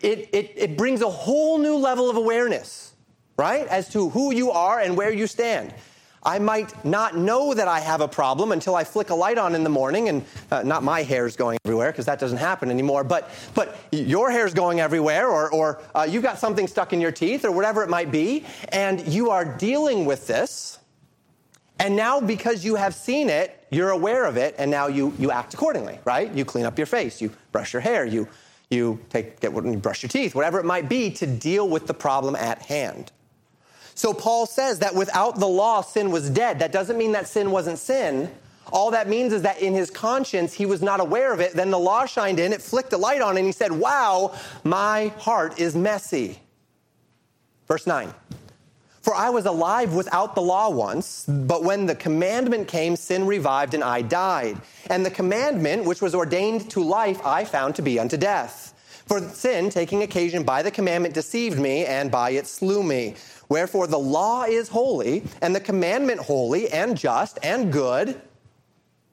it, 0.00 0.28
it, 0.32 0.52
it 0.56 0.76
brings 0.78 1.02
a 1.02 1.10
whole 1.10 1.58
new 1.58 1.74
level 1.74 2.08
of 2.08 2.16
awareness, 2.16 2.92
right? 3.36 3.66
As 3.66 3.88
to 3.90 4.08
who 4.10 4.32
you 4.32 4.52
are 4.52 4.78
and 4.78 4.96
where 4.96 5.12
you 5.12 5.26
stand. 5.26 5.74
I 6.26 6.40
might 6.40 6.84
not 6.84 7.16
know 7.16 7.54
that 7.54 7.68
I 7.68 7.78
have 7.78 8.00
a 8.00 8.08
problem 8.08 8.50
until 8.50 8.74
I 8.74 8.82
flick 8.82 9.10
a 9.10 9.14
light 9.14 9.38
on 9.38 9.54
in 9.54 9.62
the 9.62 9.70
morning, 9.70 10.08
and 10.08 10.24
uh, 10.50 10.64
not 10.64 10.82
my 10.82 11.04
hair's 11.04 11.36
going 11.36 11.56
everywhere 11.64 11.92
because 11.92 12.04
that 12.06 12.18
doesn't 12.18 12.38
happen 12.38 12.68
anymore. 12.68 13.04
But 13.04 13.30
but 13.54 13.76
your 13.92 14.30
hair's 14.32 14.52
going 14.52 14.80
everywhere, 14.80 15.28
or 15.28 15.48
or 15.52 15.80
uh, 15.94 16.04
you've 16.10 16.24
got 16.24 16.38
something 16.40 16.66
stuck 16.66 16.92
in 16.92 17.00
your 17.00 17.12
teeth, 17.12 17.44
or 17.44 17.52
whatever 17.52 17.84
it 17.84 17.88
might 17.88 18.10
be, 18.10 18.44
and 18.70 19.06
you 19.06 19.30
are 19.30 19.44
dealing 19.44 20.04
with 20.04 20.26
this. 20.26 20.80
And 21.78 21.94
now, 21.94 22.20
because 22.20 22.64
you 22.64 22.74
have 22.74 22.94
seen 22.94 23.28
it, 23.28 23.64
you're 23.70 23.90
aware 23.90 24.24
of 24.24 24.36
it, 24.36 24.56
and 24.58 24.68
now 24.68 24.88
you 24.88 25.14
you 25.20 25.30
act 25.30 25.54
accordingly, 25.54 26.00
right? 26.04 26.28
You 26.32 26.44
clean 26.44 26.64
up 26.64 26.76
your 26.76 26.86
face, 26.88 27.20
you 27.20 27.30
brush 27.52 27.72
your 27.72 27.82
hair, 27.82 28.04
you 28.04 28.26
you 28.68 28.98
take 29.10 29.38
get 29.38 29.52
you 29.54 29.76
brush 29.76 30.02
your 30.02 30.10
teeth, 30.10 30.34
whatever 30.34 30.58
it 30.58 30.64
might 30.66 30.88
be, 30.88 31.08
to 31.12 31.26
deal 31.26 31.68
with 31.68 31.86
the 31.86 31.94
problem 31.94 32.34
at 32.34 32.62
hand. 32.62 33.12
So 33.96 34.12
Paul 34.12 34.44
says 34.44 34.80
that 34.80 34.94
without 34.94 35.40
the 35.40 35.48
law, 35.48 35.80
sin 35.80 36.10
was 36.10 36.28
dead. 36.28 36.58
That 36.58 36.70
doesn't 36.70 36.98
mean 36.98 37.12
that 37.12 37.26
sin 37.26 37.50
wasn't 37.50 37.78
sin. 37.78 38.30
All 38.70 38.90
that 38.90 39.08
means 39.08 39.32
is 39.32 39.42
that 39.42 39.62
in 39.62 39.72
his 39.72 39.90
conscience, 39.90 40.52
he 40.52 40.66
was 40.66 40.82
not 40.82 41.00
aware 41.00 41.32
of 41.32 41.40
it. 41.40 41.54
Then 41.54 41.70
the 41.70 41.78
law 41.78 42.04
shined 42.04 42.38
in, 42.38 42.52
it 42.52 42.60
flicked 42.60 42.92
a 42.92 42.98
light 42.98 43.22
on, 43.22 43.38
and 43.38 43.46
he 43.46 43.52
said, 43.52 43.72
Wow, 43.72 44.34
my 44.64 45.08
heart 45.18 45.58
is 45.58 45.74
messy. 45.74 46.40
Verse 47.66 47.86
9 47.86 48.12
For 49.00 49.14
I 49.14 49.30
was 49.30 49.46
alive 49.46 49.94
without 49.94 50.34
the 50.34 50.42
law 50.42 50.68
once, 50.68 51.24
but 51.26 51.64
when 51.64 51.86
the 51.86 51.94
commandment 51.94 52.68
came, 52.68 52.96
sin 52.96 53.26
revived 53.26 53.72
and 53.72 53.82
I 53.82 54.02
died. 54.02 54.58
And 54.90 55.06
the 55.06 55.10
commandment, 55.10 55.84
which 55.86 56.02
was 56.02 56.14
ordained 56.14 56.70
to 56.72 56.82
life, 56.82 57.24
I 57.24 57.46
found 57.46 57.76
to 57.76 57.82
be 57.82 57.98
unto 57.98 58.18
death. 58.18 58.74
For 59.06 59.20
sin, 59.20 59.70
taking 59.70 60.02
occasion 60.02 60.42
by 60.42 60.62
the 60.62 60.72
commandment, 60.72 61.14
deceived 61.14 61.60
me, 61.60 61.84
and 61.86 62.10
by 62.10 62.30
it 62.30 62.46
slew 62.48 62.82
me. 62.82 63.14
Wherefore, 63.48 63.86
the 63.86 63.98
law 63.98 64.44
is 64.44 64.68
holy, 64.68 65.22
and 65.40 65.54
the 65.54 65.60
commandment 65.60 66.20
holy, 66.20 66.68
and 66.70 66.96
just, 66.96 67.38
and 67.42 67.72
good. 67.72 68.20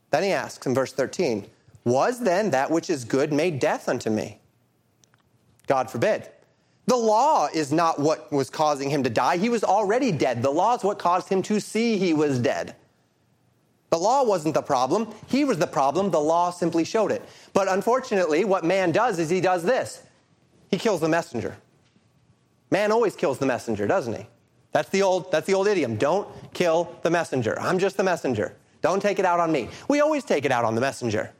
Then 0.09 0.23
he 0.23 0.29
asks 0.31 0.65
in 0.65 0.73
verse 0.73 0.91
13, 0.91 1.47
Was 1.85 2.19
then 2.19 2.51
that 2.51 2.71
which 2.71 2.89
is 2.89 3.05
good 3.05 3.31
made 3.31 3.59
death 3.59 3.87
unto 3.87 4.09
me? 4.09 4.39
God 5.67 5.89
forbid. 5.89 6.29
The 6.85 6.95
law 6.97 7.47
is 7.53 7.71
not 7.71 7.99
what 7.99 8.31
was 8.31 8.49
causing 8.49 8.89
him 8.89 9.03
to 9.03 9.09
die. 9.09 9.37
He 9.37 9.49
was 9.49 9.63
already 9.63 10.11
dead. 10.11 10.41
The 10.41 10.49
law 10.51 10.75
is 10.75 10.83
what 10.83 10.99
caused 10.99 11.29
him 11.29 11.41
to 11.43 11.59
see 11.61 11.97
he 11.97 12.13
was 12.13 12.39
dead. 12.39 12.75
The 13.89 13.97
law 13.99 14.23
wasn't 14.23 14.55
the 14.55 14.63
problem. 14.63 15.13
He 15.27 15.45
was 15.45 15.59
the 15.59 15.67
problem. 15.67 16.09
The 16.09 16.19
law 16.19 16.49
simply 16.49 16.83
showed 16.83 17.11
it. 17.11 17.21
But 17.53 17.67
unfortunately, 17.69 18.43
what 18.43 18.63
man 18.65 18.91
does 18.91 19.19
is 19.19 19.29
he 19.29 19.39
does 19.41 19.63
this 19.63 20.01
he 20.71 20.77
kills 20.79 20.99
the 21.01 21.07
messenger. 21.07 21.55
Man 22.73 22.91
always 22.91 23.15
kills 23.15 23.37
the 23.37 23.45
messenger, 23.45 23.85
doesn't 23.85 24.15
he? 24.17 24.25
That's 24.71 24.89
the 24.89 25.03
old, 25.03 25.31
that's 25.31 25.45
the 25.45 25.53
old 25.53 25.67
idiom. 25.67 25.95
Don't 25.95 26.27
kill 26.55 26.89
the 27.03 27.11
messenger. 27.11 27.53
I'm 27.61 27.77
just 27.77 27.97
the 27.97 28.03
messenger. 28.03 28.55
Don't 28.81 28.99
take 28.99 29.19
it 29.19 29.25
out 29.25 29.39
on 29.39 29.51
me. 29.51 29.69
We 29.87 30.01
always 30.01 30.23
take 30.23 30.43
it 30.43 30.51
out 30.51 30.65
on 30.65 30.73
the 30.73 30.81
messenger. 30.81 31.31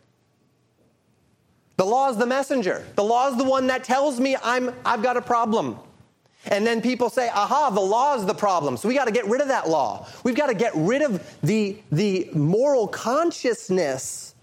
The 1.78 1.86
law 1.86 2.08
is 2.12 2.18
the 2.18 2.28
messenger. 2.28 2.86
The 2.94 3.04
law 3.04 3.30
is 3.32 3.38
the 3.40 3.46
one 3.46 3.66
that 3.68 3.84
tells 3.84 4.20
me 4.20 4.38
I'm, 4.44 4.76
I've 4.86 5.02
got 5.02 5.18
a 5.18 5.24
problem. 5.24 5.80
And 6.46 6.68
then 6.68 6.84
people 6.84 7.10
say, 7.10 7.28
aha, 7.34 7.72
the 7.72 7.82
law 7.82 8.14
is 8.16 8.28
the 8.28 8.36
problem. 8.36 8.78
So 8.78 8.88
we 8.88 8.94
got 8.94 9.06
to 9.06 9.12
get 9.12 9.26
rid 9.26 9.42
of 9.42 9.48
that 9.48 9.68
law. 9.68 10.08
We've 10.24 10.36
got 10.36 10.48
to 10.48 10.54
get 10.54 10.74
rid 10.76 11.02
of 11.02 11.20
the, 11.42 11.78
the 11.92 12.30
moral 12.36 12.88
consciousness. 12.88 14.36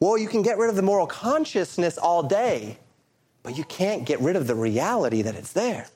Well, 0.00 0.18
you 0.18 0.28
can 0.28 0.42
get 0.42 0.58
rid 0.58 0.68
of 0.68 0.76
the 0.76 0.82
moral 0.82 1.06
consciousness 1.06 1.96
all 1.96 2.22
day, 2.22 2.76
but 3.44 3.56
you 3.56 3.62
can't 3.64 4.04
get 4.04 4.18
rid 4.20 4.34
of 4.34 4.46
the 4.48 4.56
reality 4.56 5.22
that 5.22 5.36
it's 5.36 5.52
there. 5.52 5.86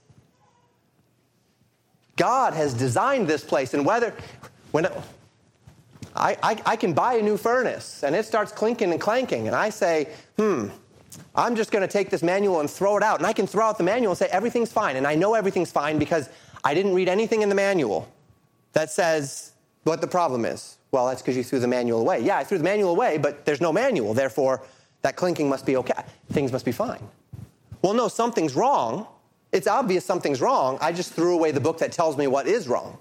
God 2.17 2.53
has 2.53 2.75
designed 2.75 3.27
this 3.27 3.43
place, 3.43 3.75
and 3.75 3.87
whether, 3.87 4.15
when, 4.71 4.87
I, 6.15 6.37
I, 6.43 6.63
I, 6.67 6.77
can 6.77 6.93
buy 6.93 7.15
a 7.15 7.23
new 7.23 7.37
furnace 7.37 8.03
and 8.03 8.15
it 8.15 8.27
starts 8.27 8.51
clinking 8.53 8.91
and 8.93 9.01
clanking. 9.01 9.47
And 9.47 9.55
I 9.57 9.71
say, 9.71 10.09
hmm, 10.37 10.69
I'm 11.35 11.55
just 11.57 11.71
going 11.71 11.83
to 11.87 11.93
take 11.93 12.11
this 12.11 12.23
manual 12.23 12.61
and 12.61 12.69
throw 12.69 12.97
it 12.97 13.03
out. 13.05 13.19
And 13.19 13.27
I 13.27 13.33
can 13.33 13.47
throw 13.47 13.67
out 13.67 13.79
the 13.79 13.85
manual 13.85 14.13
and 14.13 14.19
say, 14.19 14.27
everything's 14.27 14.73
fine. 14.73 14.97
And 14.97 15.07
I 15.07 15.15
know 15.15 15.35
everything's 15.35 15.71
fine 15.71 15.97
because 15.99 16.29
I 16.65 16.75
didn't 16.75 16.93
read 16.95 17.09
anything 17.09 17.43
in 17.43 17.49
the 17.49 17.55
manual 17.55 18.13
that 18.73 18.91
says 18.91 19.53
what 19.85 20.01
the 20.01 20.07
problem 20.09 20.45
is. 20.45 20.77
Well, 20.91 21.07
that's 21.07 21.23
because 21.23 21.37
you 21.37 21.45
threw 21.45 21.61
the 21.61 21.69
manual 21.69 22.01
away. 22.01 22.19
Yeah, 22.21 22.39
I 22.39 22.45
threw 22.45 22.59
the 22.59 22.65
manual 22.65 22.91
away, 22.91 23.17
but 23.19 23.45
there's 23.47 23.61
no 23.61 23.73
manual. 23.73 24.13
Therefore, 24.13 24.63
that 25.03 25.15
clinking 25.17 25.49
must 25.49 25.65
be 25.67 25.77
okay. 25.77 26.03
Things 26.33 26.51
must 26.53 26.65
be 26.67 26.73
fine. 26.73 27.01
Well, 27.83 27.95
no, 27.95 28.09
something's 28.09 28.55
wrong. 28.55 29.07
It's 29.53 29.67
obvious 29.67 30.05
something's 30.05 30.41
wrong. 30.41 30.79
I 30.81 30.93
just 30.93 31.13
threw 31.13 31.35
away 31.35 31.53
the 31.53 31.61
book 31.61 31.79
that 31.79 31.93
tells 31.93 32.17
me 32.17 32.27
what 32.27 32.47
is 32.47 32.69
wrong. 32.69 32.99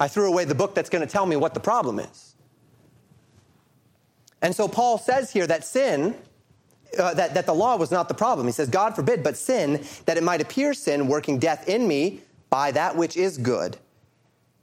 I 0.00 0.08
threw 0.08 0.26
away 0.28 0.44
the 0.44 0.54
book 0.54 0.74
that's 0.74 0.90
going 0.90 1.06
to 1.06 1.10
tell 1.12 1.26
me 1.26 1.36
what 1.36 1.54
the 1.54 1.60
problem 1.60 1.98
is. 1.98 2.34
And 4.42 4.54
so 4.54 4.68
Paul 4.68 4.98
says 4.98 5.30
here 5.32 5.46
that 5.46 5.64
sin, 5.64 6.16
uh, 6.98 7.14
that, 7.14 7.34
that 7.34 7.46
the 7.46 7.54
law 7.54 7.76
was 7.76 7.90
not 7.90 8.08
the 8.08 8.14
problem. 8.14 8.46
He 8.46 8.52
says, 8.52 8.68
God 8.68 8.96
forbid, 8.96 9.22
but 9.22 9.36
sin, 9.36 9.84
that 10.06 10.16
it 10.16 10.22
might 10.22 10.40
appear 10.40 10.74
sin, 10.74 11.06
working 11.06 11.38
death 11.38 11.68
in 11.68 11.86
me 11.86 12.20
by 12.50 12.70
that 12.72 12.96
which 12.96 13.16
is 13.16 13.38
good, 13.38 13.76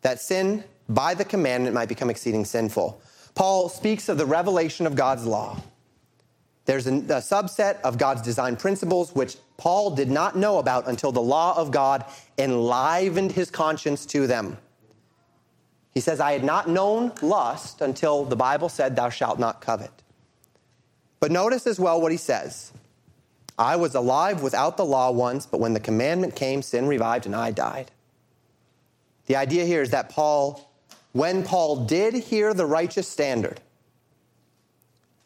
that 0.02 0.20
sin 0.20 0.64
by 0.90 1.14
the 1.14 1.26
commandment 1.26 1.74
might 1.74 1.88
become 1.90 2.10
exceeding 2.10 2.44
sinful. 2.44 3.02
Paul 3.34 3.70
speaks 3.70 4.10
of 4.10 4.18
the 4.18 4.26
revelation 4.26 4.86
of 4.86 4.96
God's 4.96 5.26
law 5.26 5.58
there's 6.72 6.88
a, 6.88 6.94
a 6.96 7.22
subset 7.34 7.82
of 7.82 7.98
God's 7.98 8.22
design 8.22 8.56
principles 8.56 9.14
which 9.14 9.36
Paul 9.58 9.92
did 9.94 10.10
not 10.10 10.38
know 10.38 10.58
about 10.58 10.88
until 10.88 11.12
the 11.12 11.20
law 11.22 11.54
of 11.58 11.70
God 11.70 12.06
enlivened 12.38 13.34
his 13.34 13.52
conscience 13.52 14.06
to 14.06 14.26
them. 14.26 14.58
He 15.94 16.00
says, 16.00 16.22
I 16.22 16.32
had 16.32 16.46
not 16.46 16.70
known 16.70 17.12
lust 17.22 17.82
until 17.82 18.24
the 18.24 18.38
Bible 18.38 18.70
said, 18.70 18.96
Thou 18.96 19.10
shalt 19.10 19.38
not 19.38 19.60
covet. 19.60 19.92
But 21.20 21.30
notice 21.30 21.68
as 21.68 21.78
well 21.78 22.00
what 22.00 22.14
he 22.14 22.18
says 22.18 22.72
I 23.60 23.76
was 23.76 23.94
alive 23.94 24.42
without 24.42 24.78
the 24.78 24.86
law 24.86 25.12
once, 25.12 25.46
but 25.46 25.60
when 25.60 25.74
the 25.74 25.82
commandment 25.82 26.38
came, 26.38 26.62
sin 26.62 26.88
revived 26.88 27.26
and 27.26 27.36
I 27.36 27.52
died. 27.52 27.92
The 29.26 29.36
idea 29.36 29.66
here 29.66 29.82
is 29.82 29.90
that 29.90 30.08
Paul, 30.08 30.72
when 31.12 31.44
Paul 31.44 31.84
did 31.84 32.14
hear 32.14 32.54
the 32.54 32.66
righteous 32.66 33.10
standard, 33.10 33.60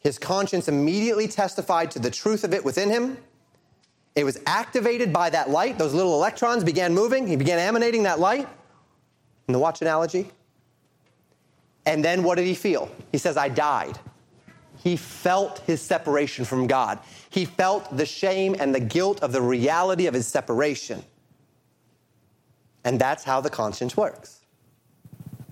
his 0.06 0.20
conscience 0.20 0.68
immediately 0.68 1.26
testified 1.26 1.90
to 1.90 1.98
the 1.98 2.12
truth 2.12 2.44
of 2.44 2.54
it 2.54 2.64
within 2.64 2.90
him. 2.90 3.18
It 4.14 4.22
was 4.22 4.38
activated 4.46 5.12
by 5.12 5.30
that 5.30 5.50
light. 5.50 5.78
Those 5.78 5.94
little 5.94 6.14
electrons 6.14 6.62
began 6.62 6.94
moving. 6.94 7.26
He 7.26 7.34
began 7.34 7.58
emanating 7.58 8.04
that 8.04 8.20
light 8.20 8.46
in 9.48 9.52
the 9.52 9.58
watch 9.58 9.82
analogy. 9.82 10.30
And 11.86 12.04
then 12.04 12.22
what 12.22 12.36
did 12.36 12.44
he 12.46 12.54
feel? 12.54 12.88
He 13.10 13.18
says, 13.18 13.36
I 13.36 13.48
died. 13.48 13.98
He 14.76 14.96
felt 14.96 15.58
his 15.66 15.82
separation 15.82 16.44
from 16.44 16.68
God. 16.68 17.00
He 17.28 17.44
felt 17.44 17.96
the 17.96 18.06
shame 18.06 18.54
and 18.60 18.72
the 18.72 18.78
guilt 18.78 19.24
of 19.24 19.32
the 19.32 19.42
reality 19.42 20.06
of 20.06 20.14
his 20.14 20.28
separation. 20.28 21.02
And 22.84 23.00
that's 23.00 23.24
how 23.24 23.40
the 23.40 23.50
conscience 23.50 23.96
works. 23.96 24.38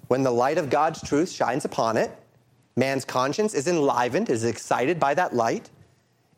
When 0.07 0.23
the 0.23 0.31
light 0.31 0.59
of 0.59 0.71
God's 0.71 1.03
truth 1.03 1.33
shines 1.33 1.65
upon 1.65 1.97
it, 1.97 2.13
Man's 2.77 3.05
conscience 3.05 3.55
is 3.55 3.69
enlivened, 3.69 4.29
is 4.31 4.45
excited 4.45 4.99
by 4.99 5.15
that 5.15 5.33
light, 5.35 5.71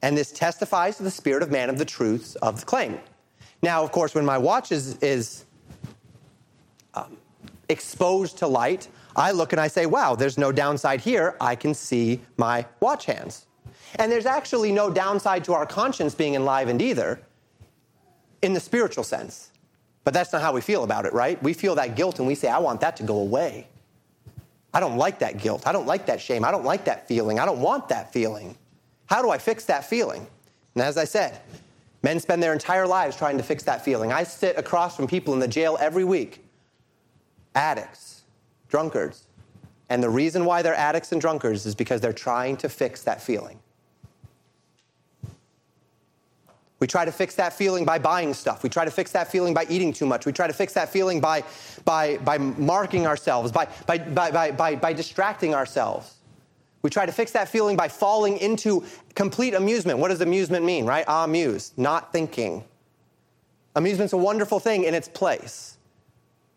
and 0.03 0.16
this 0.16 0.33
testifies 0.33 0.99
to 0.99 1.03
the 1.03 1.11
spirit 1.11 1.42
of 1.42 1.51
man 1.51 1.70
of 1.70 1.79
the 1.79 1.85
truths 1.85 2.35
of 2.37 2.61
the 2.61 2.66
claim. 2.66 2.99
Now, 3.62 3.83
of 3.83 3.90
course, 3.90 4.14
when 4.14 4.27
my 4.27 4.37
watch 4.37 4.70
is, 4.70 4.99
is 4.99 5.46
um, 6.92 7.16
exposed 7.70 8.37
to 8.38 8.46
light, 8.46 8.88
I 9.16 9.31
look 9.31 9.53
and 9.53 9.61
I 9.61 9.68
say, 9.68 9.87
wow, 9.87 10.14
there's 10.14 10.37
no 10.37 10.53
downside 10.53 11.01
here. 11.01 11.37
I 11.40 11.55
can 11.57 11.72
see 11.72 12.20
my 12.37 12.66
watch 12.81 13.07
hands. 13.07 13.46
And 13.94 14.12
there's 14.12 14.27
actually 14.27 14.72
no 14.72 14.90
downside 14.90 15.42
to 15.44 15.55
our 15.55 15.64
conscience 15.64 16.14
being 16.14 16.35
enlivened 16.35 16.83
either 16.83 17.18
in 18.42 18.53
the 18.53 18.61
spiritual 18.61 19.05
sense. 19.05 19.51
But 20.05 20.12
that's 20.12 20.33
not 20.35 20.42
how 20.42 20.53
we 20.53 20.61
feel 20.61 20.85
about 20.85 21.07
it, 21.07 21.14
right? 21.14 21.42
We 21.42 21.55
feel 21.55 21.75
that 21.77 21.96
guilt 21.96 22.18
and 22.18 22.29
we 22.29 22.35
say, 22.35 22.49
I 22.51 22.59
want 22.59 22.83
that 22.83 22.99
to 22.99 23.03
go 23.05 23.16
away. 23.16 23.68
I 24.76 24.80
don't 24.80 24.98
like 24.98 25.20
that 25.20 25.38
guilt. 25.38 25.62
I 25.66 25.72
don't 25.72 25.86
like 25.86 26.04
that 26.04 26.20
shame. 26.20 26.44
I 26.44 26.50
don't 26.50 26.66
like 26.66 26.84
that 26.84 27.08
feeling. 27.08 27.38
I 27.40 27.46
don't 27.46 27.62
want 27.62 27.88
that 27.88 28.12
feeling. 28.12 28.58
How 29.06 29.22
do 29.22 29.30
I 29.30 29.38
fix 29.38 29.64
that 29.64 29.86
feeling? 29.88 30.26
And 30.74 30.82
as 30.84 30.98
I 30.98 31.04
said, 31.04 31.40
men 32.02 32.20
spend 32.20 32.42
their 32.42 32.52
entire 32.52 32.86
lives 32.86 33.16
trying 33.16 33.38
to 33.38 33.42
fix 33.42 33.62
that 33.62 33.82
feeling. 33.86 34.12
I 34.12 34.22
sit 34.24 34.58
across 34.58 34.94
from 34.94 35.06
people 35.06 35.32
in 35.32 35.40
the 35.40 35.48
jail 35.48 35.78
every 35.80 36.04
week 36.04 36.44
addicts, 37.54 38.24
drunkards. 38.68 39.22
And 39.88 40.02
the 40.02 40.10
reason 40.10 40.44
why 40.44 40.60
they're 40.60 40.74
addicts 40.76 41.10
and 41.10 41.22
drunkards 41.22 41.64
is 41.64 41.74
because 41.74 42.02
they're 42.02 42.12
trying 42.12 42.58
to 42.58 42.68
fix 42.68 43.02
that 43.04 43.22
feeling. 43.22 43.58
We 46.87 46.88
try 46.88 47.05
to 47.05 47.11
fix 47.11 47.35
that 47.35 47.53
feeling 47.53 47.85
by 47.85 47.99
buying 47.99 48.33
stuff. 48.33 48.62
We 48.62 48.68
try 48.70 48.85
to 48.85 48.92
fix 48.92 49.11
that 49.11 49.27
feeling 49.27 49.53
by 49.53 49.66
eating 49.68 49.92
too 49.92 50.07
much. 50.07 50.25
We 50.25 50.31
try 50.31 50.46
to 50.46 50.53
fix 50.53 50.72
that 50.75 50.88
feeling 50.88 51.18
by, 51.20 51.42
by, 51.85 52.16
by 52.18 52.38
marking 52.38 53.09
ourselves, 53.09 53.51
by, 53.51 53.66
by, 53.88 53.99
by, 53.99 54.53
by, 54.53 54.77
by 54.77 54.92
distracting 54.92 55.53
ourselves. 55.53 56.14
We 56.83 56.90
try 56.90 57.05
to 57.05 57.11
fix 57.11 57.33
that 57.33 57.49
feeling 57.49 57.77
by 57.77 57.88
falling 57.88 58.38
into 58.38 58.85
complete 59.16 59.55
amusement. 59.55 59.99
What 59.99 60.11
does 60.11 60.20
amusement 60.20 60.64
mean, 60.64 60.87
right? 60.87 61.05
Amuse, 61.09 61.72
not 61.77 62.12
thinking. 62.12 62.62
Amusement's 63.75 64.12
a 64.12 64.16
wonderful 64.16 64.61
thing 64.61 64.85
in 64.85 64.94
its 64.94 65.09
place. 65.09 65.79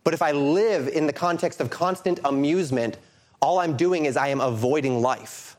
But 0.03 0.13
if 0.13 0.21
I 0.21 0.31
live 0.31 0.89
in 0.89 1.07
the 1.07 1.13
context 1.25 1.59
of 1.59 1.71
constant 1.71 2.19
amusement, 2.23 2.97
all 3.41 3.57
I'm 3.57 3.75
doing 3.75 4.05
is 4.05 4.15
I 4.15 4.27
am 4.27 4.41
avoiding 4.41 5.01
life. 5.01 5.57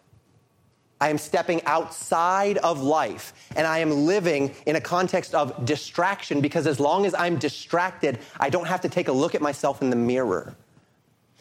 I 1.00 1.08
am 1.08 1.16
stepping 1.16 1.64
outside 1.64 2.58
of 2.58 2.82
life 2.82 3.32
and 3.56 3.66
I 3.66 3.78
am 3.78 4.04
living 4.06 4.54
in 4.66 4.76
a 4.76 4.80
context 4.82 5.34
of 5.34 5.64
distraction 5.64 6.42
because 6.42 6.66
as 6.66 6.78
long 6.78 7.06
as 7.06 7.14
I'm 7.14 7.38
distracted, 7.38 8.18
I 8.38 8.50
don't 8.50 8.66
have 8.66 8.82
to 8.82 8.90
take 8.90 9.08
a 9.08 9.12
look 9.12 9.34
at 9.34 9.40
myself 9.40 9.80
in 9.80 9.88
the 9.88 9.96
mirror. 9.96 10.54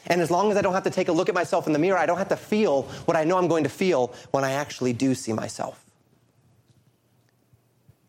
And 0.08 0.22
as 0.22 0.32
long 0.32 0.50
as 0.50 0.56
I 0.56 0.62
don't 0.62 0.74
have 0.74 0.86
to 0.86 0.90
take 0.90 1.10
a 1.10 1.12
look 1.12 1.28
at 1.28 1.36
myself 1.36 1.68
in 1.68 1.74
the 1.74 1.80
mirror, 1.80 1.98
I 1.98 2.06
don't 2.06 2.18
have 2.20 2.30
to 2.30 2.38
feel 2.38 2.84
what 3.04 3.18
I 3.18 3.26
know 3.26 3.38
I'm 3.38 3.50
going 3.50 3.66
to 3.66 3.70
feel 3.70 4.14
when 4.32 4.46
I 4.46 4.54
actually 4.54 4.94
do 4.94 5.14
see 5.14 5.34
myself. 5.34 5.84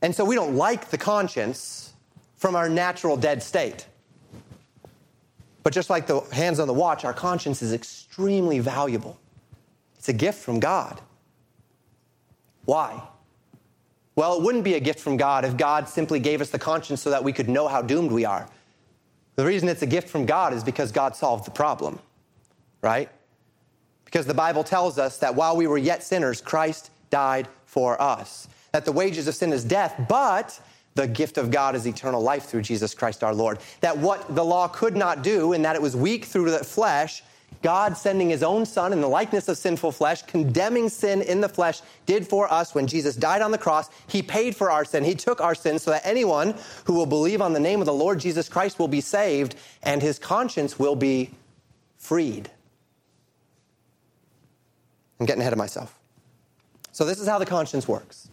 And 0.03 0.15
so 0.15 0.25
we 0.25 0.37
don't 0.37 0.55
like 0.55 0.91
the 0.91 0.99
conscience 0.99 1.93
from 2.37 2.55
our 2.55 2.69
natural 2.69 3.17
dead 3.17 3.43
state. 3.43 3.87
But 5.65 5.73
just 5.73 5.91
like 5.91 6.07
the 6.07 6.21
hands 6.33 6.61
on 6.61 6.69
the 6.69 6.73
watch, 6.75 7.05
our 7.05 7.13
conscience 7.13 7.61
is 7.61 7.73
extremely 7.73 8.61
valuable. 8.61 9.19
It's 9.99 10.09
a 10.09 10.13
gift 10.15 10.39
from 10.39 10.61
God. 10.61 11.01
Why? 12.71 13.03
Well, 14.15 14.37
it 14.37 14.43
wouldn't 14.45 14.63
be 14.63 14.75
a 14.75 14.81
gift 14.81 15.01
from 15.01 15.17
God 15.17 15.45
if 15.45 15.57
God 15.57 15.89
simply 15.89 16.21
gave 16.21 16.41
us 16.41 16.51
the 16.51 16.59
conscience 16.61 17.03
so 17.03 17.11
that 17.11 17.25
we 17.25 17.33
could 17.33 17.49
know 17.49 17.67
how 17.67 17.83
doomed 17.83 18.13
we 18.13 18.25
are. 18.25 18.49
The 19.35 19.45
reason 19.45 19.69
it's 19.69 19.83
a 19.83 19.87
gift 19.89 20.09
from 20.09 20.25
God 20.25 20.53
is 20.53 20.63
because 20.63 20.93
God 20.93 21.17
solved 21.17 21.47
the 21.47 21.51
problem, 21.51 21.99
right? 22.81 23.09
Because 24.05 24.25
the 24.25 24.35
Bible 24.35 24.63
tells 24.63 25.01
us 25.01 25.19
that 25.19 25.35
while 25.35 25.57
we 25.57 25.67
were 25.67 25.79
yet 25.79 26.05
sinners, 26.05 26.41
Christ 26.41 26.91
died 27.11 27.49
for 27.67 28.01
us. 28.01 28.47
That 28.71 28.85
the 28.85 28.93
wages 28.93 29.27
of 29.27 29.35
sin 29.35 29.53
is 29.53 29.65
death, 29.65 30.01
but 30.09 30.61
the 30.95 31.09
gift 31.09 31.39
of 31.39 31.51
God 31.51 31.75
is 31.75 31.89
eternal 31.89 32.23
life 32.23 32.45
through 32.45 32.63
Jesus 32.63 32.95
Christ 32.95 33.25
our 33.25 33.35
Lord. 33.35 33.59
That 33.81 33.99
what 33.99 34.33
the 34.37 34.45
law 34.45 34.69
could 34.69 34.97
not 34.97 35.25
do, 35.25 35.55
and 35.55 35.65
that 35.65 35.75
it 35.75 35.83
was 35.83 35.97
weak 35.97 36.27
through 36.27 36.53
the 36.53 36.59
flesh, 36.63 37.25
God 37.63 37.97
sending 37.99 38.31
his 38.31 38.43
own 38.43 38.65
son 38.65 38.93
in 38.95 39.03
the 39.03 39.09
likeness 39.09 39.47
of 39.49 39.59
sinful 39.59 39.93
flesh, 39.93 40.23
condemning 40.23 40.89
sin 40.89 41.21
in 41.21 41.43
the 41.43 41.49
flesh, 41.49 41.83
did 42.07 42.27
for 42.27 42.51
us 42.51 42.75
when 42.75 42.87
Jesus 42.87 43.15
died 43.17 43.43
on 43.43 43.51
the 43.51 43.59
cross. 43.59 43.91
He 44.07 44.23
paid 44.23 44.57
for 44.57 44.71
our 44.71 44.85
sin. 44.85 45.05
He 45.05 45.15
took 45.15 45.43
our 45.43 45.55
sin 45.55 45.79
so 45.79 45.91
that 45.91 46.01
anyone 46.07 46.55
who 46.85 46.95
will 46.95 47.05
believe 47.07 47.43
on 47.43 47.53
the 47.53 47.61
name 47.61 47.81
of 47.81 47.87
the 47.87 47.93
Lord 47.93 48.19
Jesus 48.19 48.49
Christ 48.49 48.79
will 48.79 48.89
be 48.89 49.03
saved 49.03 49.57
and 49.83 50.01
his 50.01 50.19
conscience 50.19 50.79
will 50.79 50.97
be 50.97 51.33
freed. 51.99 52.51
I'm 55.19 55.27
getting 55.27 55.43
ahead 55.43 55.53
of 55.53 55.59
myself. 55.59 55.99
So, 56.93 57.05
this 57.05 57.21
is 57.21 57.29
how 57.29 57.39
the 57.39 57.47
conscience 57.47 57.87
works. 57.87 58.29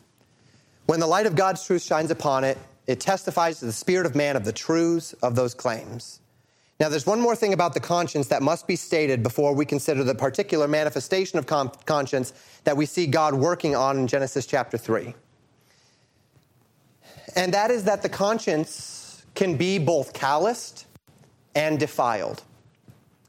When 0.86 1.02
the 1.02 1.08
light 1.08 1.26
of 1.26 1.36
God's 1.36 1.66
truth 1.66 1.82
shines 1.84 2.12
upon 2.12 2.46
it, 2.46 2.58
it 2.88 3.02
testifies 3.02 3.60
to 3.60 3.66
the 3.66 3.74
spirit 3.74 4.06
of 4.06 4.16
man 4.16 4.38
of 4.38 4.46
the 4.46 4.54
truths 4.54 5.12
of 5.22 5.36
those 5.36 5.54
claims. 5.54 6.22
Now, 6.80 6.90
there's 6.90 7.08
one 7.08 7.20
more 7.20 7.36
thing 7.36 7.54
about 7.54 7.74
the 7.74 7.80
conscience 7.80 8.28
that 8.28 8.44
must 8.44 8.68
be 8.68 8.76
stated 8.76 9.24
before 9.24 9.54
we 9.54 9.66
consider 9.66 10.04
the 10.04 10.14
particular 10.14 10.68
manifestation 10.68 11.40
of 11.40 11.48
conscience 11.48 12.34
that 12.66 12.78
we 12.78 12.86
see 12.86 13.08
God 13.08 13.34
working 13.34 13.76
on 13.76 13.98
in 13.98 14.06
Genesis 14.08 14.46
chapter 14.46 14.78
3. 14.78 15.16
And 17.36 17.54
that 17.54 17.72
is 17.72 17.86
that 17.86 18.04
the 18.04 18.10
conscience 18.10 19.26
can 19.34 19.58
be 19.58 19.80
both 19.80 20.14
calloused 20.14 20.86
and 21.56 21.80
defiled. 21.80 22.44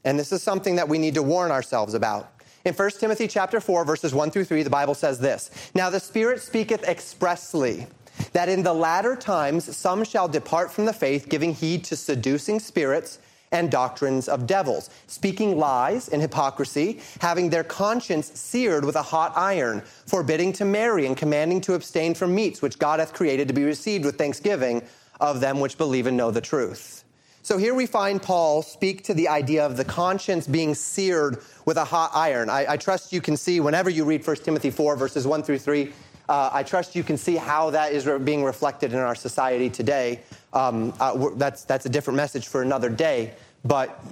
And 0.05 0.17
this 0.19 0.31
is 0.31 0.43
something 0.43 0.75
that 0.75 0.87
we 0.87 0.99
need 0.99 1.15
to 1.15 1.23
warn 1.23 1.49
ourselves 1.49 1.95
about. 1.95 2.31
In 2.65 2.73
1 2.75 2.89
Timothy 2.99 3.27
chapter 3.27 3.59
4 3.59 3.83
verses 3.83 4.13
1 4.13 4.31
through 4.31 4.45
3 4.45 4.63
the 4.63 4.69
Bible 4.69 4.93
says 4.93 5.19
this. 5.19 5.49
Now 5.73 5.89
the 5.89 5.99
Spirit 5.99 6.41
speaketh 6.41 6.83
expressly 6.87 7.87
that 8.33 8.49
in 8.49 8.63
the 8.63 8.73
latter 8.73 9.15
times 9.15 9.75
some 9.75 10.03
shall 10.03 10.27
depart 10.27 10.71
from 10.71 10.85
the 10.85 10.93
faith 10.93 11.29
giving 11.29 11.53
heed 11.53 11.83
to 11.85 11.95
seducing 11.95 12.59
spirits 12.59 13.19
and 13.51 13.71
doctrines 13.71 14.27
of 14.29 14.45
devils, 14.47 14.89
speaking 15.07 15.57
lies 15.57 16.07
and 16.07 16.21
hypocrisy, 16.21 16.99
having 17.21 17.49
their 17.49 17.63
conscience 17.63 18.27
seared 18.39 18.85
with 18.85 18.95
a 18.95 19.01
hot 19.01 19.33
iron, 19.35 19.81
forbidding 20.05 20.53
to 20.53 20.65
marry 20.65 21.05
and 21.07 21.17
commanding 21.17 21.59
to 21.61 21.73
abstain 21.73 22.13
from 22.13 22.35
meats 22.35 22.61
which 22.61 22.77
God 22.79 22.99
hath 22.99 23.13
created 23.13 23.47
to 23.47 23.53
be 23.53 23.63
received 23.63 24.05
with 24.05 24.17
thanksgiving 24.17 24.83
of 25.19 25.39
them 25.39 25.59
which 25.59 25.77
believe 25.79 26.05
and 26.07 26.15
know 26.17 26.29
the 26.31 26.41
truth. 26.41 27.03
So 27.41 27.57
here 27.57 27.73
we 27.73 27.85
find 27.87 28.21
Paul 28.21 28.61
speak 28.61 29.05
to 29.05 29.13
the 29.15 29.29
idea 29.29 29.65
of 29.65 29.77
the 29.77 29.85
conscience 29.85 30.45
being 30.45 30.75
seared 30.75 31.39
with 31.65 31.77
a 31.77 31.85
hot 31.85 32.11
iron. 32.13 32.49
I, 32.49 32.73
I 32.73 32.77
trust 32.77 33.11
you 33.11 33.21
can 33.21 33.35
see 33.37 33.59
whenever 33.59 33.89
you 33.89 34.05
read 34.05 34.25
1 34.27 34.35
Timothy 34.37 34.69
4, 34.69 34.95
verses 34.95 35.25
1 35.25 35.43
through 35.43 35.57
3 35.59 35.91
uh, 36.29 36.47
I 36.53 36.61
trust 36.61 36.95
you 36.95 37.03
can 37.03 37.17
see 37.17 37.37
how 37.37 37.71
that 37.71 37.91
is 37.91 38.05
re- 38.05 38.19
being 38.19 38.43
reflected 38.43 38.93
in 38.93 38.99
our 38.99 39.15
society 39.15 39.67
today. 39.67 40.19
Um, 40.53 40.93
uh, 40.99 41.29
that's, 41.35 41.63
that's 41.63 41.87
a 41.87 41.89
different 41.89 42.17
message 42.17 42.47
for 42.47 42.61
another 42.61 42.87
day, 42.87 43.33
but 43.65 44.03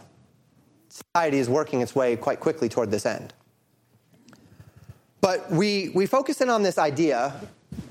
society 0.89 1.37
is 1.37 1.47
working 1.47 1.81
its 1.81 1.93
way 1.93 2.15
quite 2.15 2.39
quickly 2.39 2.69
toward 2.69 2.89
this 2.89 3.05
end. 3.05 3.35
But 5.21 5.51
we, 5.51 5.89
we 5.89 6.07
focus 6.07 6.41
in 6.41 6.49
on 6.49 6.63
this 6.63 6.79
idea, 6.79 7.33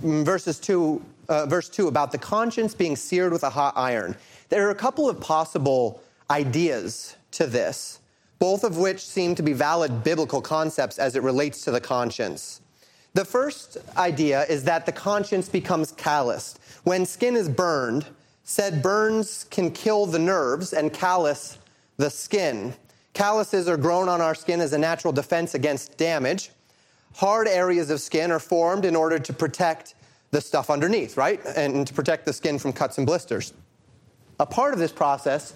mm, 0.02 0.24
verses 0.24 0.58
two, 0.58 1.04
uh, 1.28 1.46
verse 1.46 1.68
2, 1.68 1.86
about 1.86 2.10
the 2.10 2.18
conscience 2.18 2.74
being 2.74 2.96
seared 2.96 3.32
with 3.32 3.44
a 3.44 3.50
hot 3.50 3.74
iron. 3.76 4.16
There 4.48 4.66
are 4.66 4.70
a 4.70 4.76
couple 4.76 5.08
of 5.08 5.20
possible 5.20 6.02
ideas 6.30 7.14
to 7.32 7.46
this, 7.46 8.00
both 8.40 8.64
of 8.64 8.76
which 8.76 9.04
seem 9.06 9.36
to 9.36 9.42
be 9.44 9.52
valid 9.52 10.02
biblical 10.02 10.40
concepts 10.40 10.98
as 10.98 11.14
it 11.14 11.22
relates 11.22 11.62
to 11.62 11.70
the 11.70 11.80
conscience. 11.80 12.60
The 13.16 13.24
first 13.24 13.78
idea 13.96 14.44
is 14.44 14.64
that 14.64 14.84
the 14.84 14.92
conscience 14.92 15.48
becomes 15.48 15.90
calloused. 15.92 16.58
When 16.84 17.06
skin 17.06 17.34
is 17.34 17.48
burned, 17.48 18.04
said 18.44 18.82
burns 18.82 19.44
can 19.50 19.70
kill 19.70 20.04
the 20.04 20.18
nerves 20.18 20.74
and 20.74 20.92
callous 20.92 21.56
the 21.96 22.10
skin. 22.10 22.74
Calluses 23.14 23.68
are 23.68 23.78
grown 23.78 24.10
on 24.10 24.20
our 24.20 24.34
skin 24.34 24.60
as 24.60 24.74
a 24.74 24.78
natural 24.78 25.14
defense 25.14 25.54
against 25.54 25.96
damage. 25.96 26.50
Hard 27.14 27.48
areas 27.48 27.88
of 27.88 28.02
skin 28.02 28.30
are 28.30 28.38
formed 28.38 28.84
in 28.84 28.94
order 28.94 29.18
to 29.18 29.32
protect 29.32 29.94
the 30.30 30.40
stuff 30.42 30.68
underneath, 30.68 31.16
right? 31.16 31.40
And 31.56 31.86
to 31.86 31.94
protect 31.94 32.26
the 32.26 32.34
skin 32.34 32.58
from 32.58 32.74
cuts 32.74 32.98
and 32.98 33.06
blisters. 33.06 33.54
A 34.38 34.44
part 34.44 34.74
of 34.74 34.78
this 34.78 34.92
process 34.92 35.54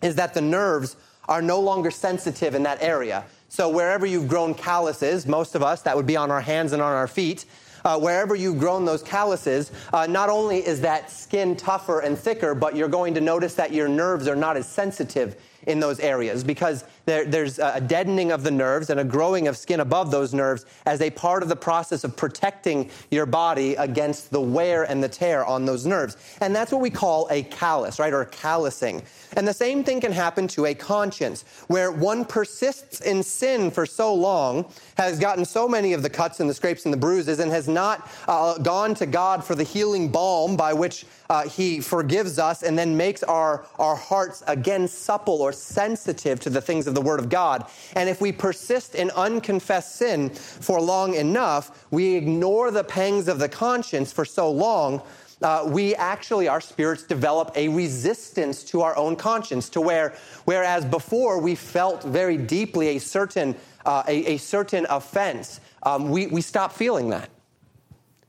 is 0.00 0.14
that 0.14 0.32
the 0.32 0.40
nerves 0.40 0.96
are 1.28 1.42
no 1.42 1.60
longer 1.60 1.90
sensitive 1.90 2.54
in 2.54 2.62
that 2.62 2.80
area. 2.82 3.24
So 3.50 3.70
wherever 3.70 4.04
you've 4.04 4.28
grown 4.28 4.54
calluses, 4.54 5.26
most 5.26 5.54
of 5.54 5.62
us, 5.62 5.80
that 5.82 5.96
would 5.96 6.06
be 6.06 6.16
on 6.16 6.30
our 6.30 6.40
hands 6.42 6.72
and 6.72 6.82
on 6.82 6.92
our 6.92 7.08
feet. 7.08 7.46
Uh, 7.82 7.98
wherever 7.98 8.34
you've 8.34 8.58
grown 8.58 8.84
those 8.84 9.02
calluses, 9.02 9.72
uh, 9.92 10.06
not 10.06 10.28
only 10.28 10.58
is 10.58 10.82
that 10.82 11.10
skin 11.10 11.56
tougher 11.56 12.00
and 12.00 12.18
thicker, 12.18 12.54
but 12.54 12.76
you're 12.76 12.88
going 12.88 13.14
to 13.14 13.20
notice 13.22 13.54
that 13.54 13.72
your 13.72 13.88
nerves 13.88 14.28
are 14.28 14.36
not 14.36 14.58
as 14.58 14.68
sensitive 14.68 15.36
in 15.66 15.80
those 15.80 15.98
areas 16.00 16.44
because 16.44 16.84
there, 17.08 17.24
there's 17.24 17.58
a 17.58 17.80
deadening 17.80 18.30
of 18.32 18.42
the 18.44 18.50
nerves 18.50 18.90
and 18.90 19.00
a 19.00 19.04
growing 19.04 19.48
of 19.48 19.56
skin 19.56 19.80
above 19.80 20.10
those 20.12 20.32
nerves 20.34 20.64
as 20.86 21.00
a 21.00 21.10
part 21.10 21.42
of 21.42 21.48
the 21.48 21.56
process 21.56 22.04
of 22.04 22.14
protecting 22.16 22.90
your 23.10 23.24
body 23.26 23.74
against 23.76 24.30
the 24.30 24.40
wear 24.40 24.84
and 24.84 25.02
the 25.02 25.08
tear 25.08 25.44
on 25.46 25.64
those 25.64 25.86
nerves. 25.86 26.16
And 26.42 26.54
that's 26.54 26.70
what 26.70 26.80
we 26.82 26.90
call 26.90 27.26
a 27.30 27.42
callus, 27.44 27.98
right, 27.98 28.12
or 28.12 28.26
callousing. 28.26 29.02
And 29.38 29.48
the 29.48 29.54
same 29.54 29.82
thing 29.84 30.00
can 30.02 30.12
happen 30.12 30.46
to 30.48 30.66
a 30.66 30.74
conscience, 30.74 31.44
where 31.68 31.90
one 31.90 32.24
persists 32.26 33.00
in 33.00 33.22
sin 33.22 33.70
for 33.70 33.86
so 33.86 34.14
long, 34.14 34.66
has 34.98 35.18
gotten 35.18 35.44
so 35.46 35.66
many 35.66 35.92
of 35.94 36.02
the 36.02 36.10
cuts 36.10 36.40
and 36.40 36.50
the 36.50 36.54
scrapes 36.54 36.84
and 36.84 36.92
the 36.92 36.96
bruises, 36.98 37.38
and 37.38 37.50
has 37.50 37.68
not 37.68 38.10
uh, 38.26 38.58
gone 38.58 38.94
to 38.96 39.06
God 39.06 39.42
for 39.42 39.54
the 39.54 39.62
healing 39.64 40.10
balm 40.10 40.56
by 40.58 40.72
which 40.74 41.06
uh, 41.30 41.48
He 41.48 41.80
forgives 41.80 42.38
us 42.38 42.62
and 42.62 42.76
then 42.78 42.96
makes 42.96 43.22
our, 43.22 43.64
our 43.78 43.96
hearts 43.96 44.42
again 44.46 44.88
supple 44.88 45.40
or 45.40 45.52
sensitive 45.52 46.40
to 46.40 46.50
the 46.50 46.60
things 46.60 46.86
of 46.86 46.94
the 46.98 47.04
Word 47.06 47.20
of 47.20 47.28
God. 47.28 47.66
And 47.94 48.08
if 48.08 48.20
we 48.20 48.32
persist 48.32 48.94
in 48.96 49.10
unconfessed 49.12 49.94
sin 49.96 50.30
for 50.30 50.80
long 50.80 51.14
enough, 51.14 51.86
we 51.92 52.16
ignore 52.16 52.70
the 52.72 52.82
pangs 52.84 53.28
of 53.28 53.38
the 53.38 53.48
conscience 53.48 54.12
for 54.12 54.24
so 54.24 54.50
long. 54.50 55.00
Uh, 55.40 55.62
we 55.66 55.94
actually, 55.94 56.48
our 56.48 56.60
spirits 56.60 57.04
develop 57.04 57.52
a 57.54 57.68
resistance 57.68 58.64
to 58.64 58.80
our 58.82 58.96
own 58.96 59.14
conscience, 59.14 59.68
to 59.68 59.80
where, 59.80 60.16
whereas 60.44 60.84
before 60.84 61.40
we 61.40 61.54
felt 61.54 62.02
very 62.02 62.36
deeply 62.36 62.96
a 62.96 62.98
certain, 62.98 63.54
uh, 63.86 64.02
a, 64.08 64.34
a, 64.34 64.36
certain 64.36 64.84
offense, 64.90 65.60
um, 65.84 66.10
we, 66.10 66.26
we 66.26 66.40
stop 66.40 66.72
feeling 66.72 67.10
that. 67.10 67.30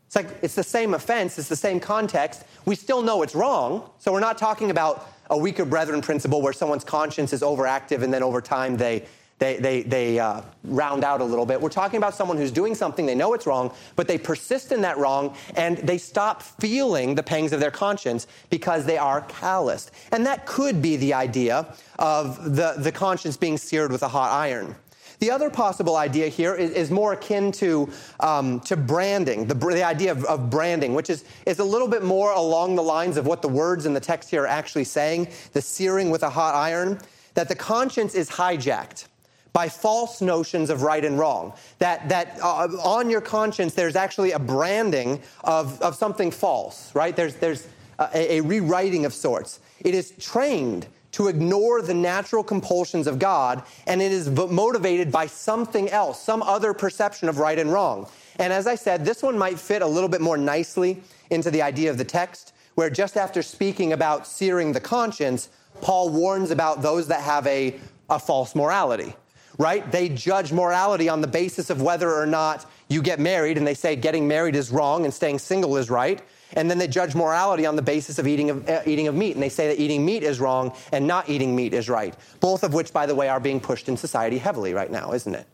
It's 0.10 0.16
like 0.16 0.30
it's 0.42 0.56
the 0.56 0.64
same 0.64 0.96
offense, 0.96 1.38
it's 1.38 1.50
the 1.50 1.56
same 1.56 1.80
context. 1.80 2.44
We 2.66 2.74
still 2.76 3.04
know 3.04 3.22
it's 3.22 3.36
wrong. 3.36 3.88
So 4.00 4.12
we're 4.12 4.20
not 4.20 4.40
talking 4.40 4.72
about 4.72 5.08
a 5.30 5.38
weaker 5.38 5.66
brethren 5.66 6.02
principle 6.02 6.42
where 6.42 6.52
someone's 6.52 6.84
conscience 6.84 7.32
is 7.32 7.42
overactive 7.44 8.02
and 8.02 8.12
then 8.12 8.24
over 8.24 8.42
time 8.42 8.76
they 8.78 9.06
they, 9.38 9.56
they, 9.58 9.84
they 9.84 10.20
uh, 10.20 10.42
round 10.66 11.04
out 11.06 11.22
a 11.22 11.24
little 11.24 11.46
bit. 11.46 11.62
We're 11.62 11.70
talking 11.70 11.98
about 11.98 12.14
someone 12.16 12.36
who's 12.38 12.52
doing 12.52 12.74
something 12.76 13.06
they 13.06 13.16
know 13.16 13.34
it's 13.36 13.46
wrong, 13.48 13.74
but 13.96 14.06
they 14.08 14.18
persist 14.18 14.72
in 14.74 14.82
that 14.82 14.98
wrong 14.98 15.36
and 15.56 15.78
they 15.78 15.98
stop 16.00 16.42
feeling 16.42 17.14
the 17.16 17.24
pangs 17.24 17.54
of 17.54 17.60
their 17.62 17.72
conscience 17.72 18.26
because 18.50 18.86
they 18.86 18.98
are 18.98 19.22
calloused. 19.22 19.92
And 20.12 20.26
that 20.26 20.46
could 20.48 20.82
be 20.82 20.98
the 20.98 21.14
idea 21.14 21.72
of 22.00 22.56
the, 22.56 22.74
the 22.80 22.92
conscience 22.92 23.38
being 23.38 23.58
seared 23.58 23.92
with 23.94 24.04
a 24.04 24.10
hot 24.10 24.32
iron. 24.32 24.76
The 25.20 25.32
other 25.32 25.50
possible 25.50 25.98
idea 25.98 26.30
here 26.30 26.56
is, 26.56 26.70
is 26.72 26.92
more 26.92 27.12
akin 27.14 27.52
to, 27.54 27.90
um, 28.22 28.62
to 28.62 28.78
branding, 28.78 29.46
the, 29.48 29.54
the 29.54 29.84
idea 29.84 30.12
of, 30.14 30.24
of, 30.26 30.50
branding, 30.50 30.94
which 30.94 31.10
is, 31.10 31.26
is 31.46 31.60
a 31.60 31.64
little 31.64 31.90
bit 31.90 32.04
more 32.04 32.32
along 32.32 32.76
the 32.76 32.84
lines 32.84 33.18
of 33.18 33.26
what 33.28 33.42
the 33.42 33.50
words 33.50 33.86
in 33.86 33.94
the 33.94 34.00
text 34.00 34.30
here 34.30 34.44
are 34.44 34.48
actually 34.48 34.86
saying 34.86 35.28
the 35.52 35.62
searing 35.62 36.10
with 36.10 36.24
a 36.24 36.30
hot 36.30 36.56
iron, 36.56 37.00
that 37.34 37.50
the 37.50 37.56
conscience 37.56 38.16
is 38.16 38.30
hijacked. 38.30 39.08
By 39.52 39.68
false 39.68 40.22
notions 40.22 40.70
of 40.70 40.84
right 40.84 41.04
and 41.04 41.18
wrong. 41.20 41.52
That, 41.80 42.08
that 42.10 42.38
uh, 42.42 42.68
on 42.88 43.10
your 43.10 43.20
conscience, 43.20 43.74
there's 43.74 43.96
actually 43.98 44.32
a 44.32 44.40
branding 44.40 45.22
of, 45.44 45.82
of 45.82 45.96
something 45.96 46.30
false, 46.32 46.94
right? 46.96 47.14
There's, 47.16 47.34
there's 47.38 47.68
a, 48.00 48.36
a 48.36 48.42
rewriting 48.42 49.04
of 49.06 49.14
sorts. 49.14 49.60
It 49.82 49.96
is 49.96 50.12
trained 50.20 50.88
to 51.12 51.28
ignore 51.28 51.82
the 51.82 51.94
natural 51.94 52.44
compulsions 52.44 53.08
of 53.08 53.18
God, 53.20 53.64
and 53.88 54.02
it 54.02 54.12
is 54.12 54.30
motivated 54.30 55.12
by 55.12 55.26
something 55.28 55.90
else, 55.90 56.22
some 56.22 56.44
other 56.44 56.74
perception 56.74 57.28
of 57.30 57.40
right 57.40 57.58
and 57.58 57.72
wrong. 57.72 58.08
And 58.38 58.54
as 58.54 58.68
I 58.68 58.76
said, 58.76 59.06
this 59.06 59.24
one 59.24 59.38
might 59.38 59.60
fit 59.60 59.82
a 59.82 59.88
little 59.88 60.10
bit 60.10 60.22
more 60.22 60.38
nicely 60.38 61.02
into 61.30 61.50
the 61.52 61.62
idea 61.62 61.90
of 61.90 61.98
the 61.98 62.06
text, 62.06 62.54
where 62.76 62.90
just 62.90 63.18
after 63.18 63.42
speaking 63.42 63.92
about 63.92 64.28
searing 64.28 64.72
the 64.72 64.80
conscience, 64.80 65.50
Paul 65.82 66.10
warns 66.10 66.52
about 66.52 66.82
those 66.82 67.08
that 67.08 67.22
have 67.22 67.46
a, 67.48 67.80
a 68.10 68.20
false 68.20 68.56
morality, 68.56 69.16
right? 69.58 69.90
They 69.92 70.10
judge 70.10 70.52
morality 70.54 71.10
on 71.10 71.22
the 71.22 71.28
basis 71.28 71.70
of 71.72 71.82
whether 71.82 72.14
or 72.14 72.26
not 72.28 72.70
you 72.88 73.02
get 73.02 73.20
married, 73.20 73.58
and 73.58 73.66
they 73.66 73.74
say 73.74 73.96
getting 73.96 74.28
married 74.28 74.56
is 74.56 74.72
wrong 74.72 75.06
and 75.06 75.14
staying 75.14 75.40
single 75.40 75.76
is 75.78 75.90
right. 75.90 76.22
And 76.54 76.70
then 76.70 76.78
they 76.80 76.88
judge 76.88 77.14
morality 77.14 77.66
on 77.66 77.76
the 77.76 77.82
basis 77.82 78.18
of 78.18 78.26
eating 78.26 78.50
of, 78.50 78.68
uh, 78.68 78.82
eating 78.86 79.08
of 79.08 79.16
meat. 79.16 79.34
And 79.36 79.44
they 79.44 79.50
say 79.50 79.68
that 79.68 79.80
eating 79.80 80.04
meat 80.06 80.24
is 80.24 80.40
wrong 80.40 80.74
and 80.92 81.06
not 81.06 81.30
eating 81.30 81.56
meat 81.56 81.74
is 81.74 81.88
right. 81.90 82.16
Both 82.40 82.64
of 82.64 82.74
which, 82.74 82.92
by 82.92 83.06
the 83.06 83.14
way, 83.14 83.30
are 83.30 83.40
being 83.40 83.60
pushed 83.60 83.88
in 83.88 83.98
society 83.98 84.40
heavily 84.40 84.74
right 84.74 84.90
now, 84.92 85.14
isn't 85.14 85.34
it? 85.36 85.46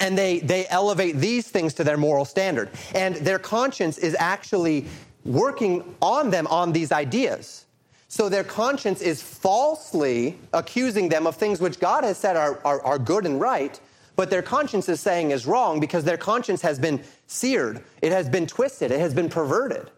And 0.00 0.18
they, 0.18 0.40
they 0.40 0.66
elevate 0.68 1.16
these 1.18 1.46
things 1.48 1.74
to 1.74 1.84
their 1.84 1.96
moral 1.96 2.24
standard. 2.24 2.70
And 2.94 3.14
their 3.16 3.38
conscience 3.38 3.98
is 3.98 4.16
actually 4.18 4.86
working 5.24 5.94
on 6.02 6.30
them 6.30 6.48
on 6.48 6.72
these 6.72 6.90
ideas. 6.90 7.66
So 8.08 8.28
their 8.28 8.42
conscience 8.42 9.00
is 9.00 9.22
falsely 9.22 10.38
accusing 10.52 11.08
them 11.08 11.26
of 11.26 11.36
things 11.36 11.60
which 11.60 11.78
God 11.78 12.02
has 12.04 12.18
said 12.18 12.36
are, 12.36 12.58
are, 12.64 12.82
are 12.84 12.98
good 12.98 13.26
and 13.26 13.40
right 13.40 13.78
but 14.16 14.30
their 14.30 14.42
conscience 14.42 14.88
is 14.88 15.00
saying 15.00 15.30
is 15.30 15.46
wrong 15.46 15.80
because 15.80 16.04
their 16.04 16.16
conscience 16.16 16.62
has 16.62 16.78
been 16.78 17.02
seared, 17.26 17.82
it 18.00 18.12
has 18.12 18.28
been 18.28 18.46
twisted, 18.46 18.90
it 18.90 19.00
has 19.00 19.14
been 19.14 19.28
perverted. 19.28 19.90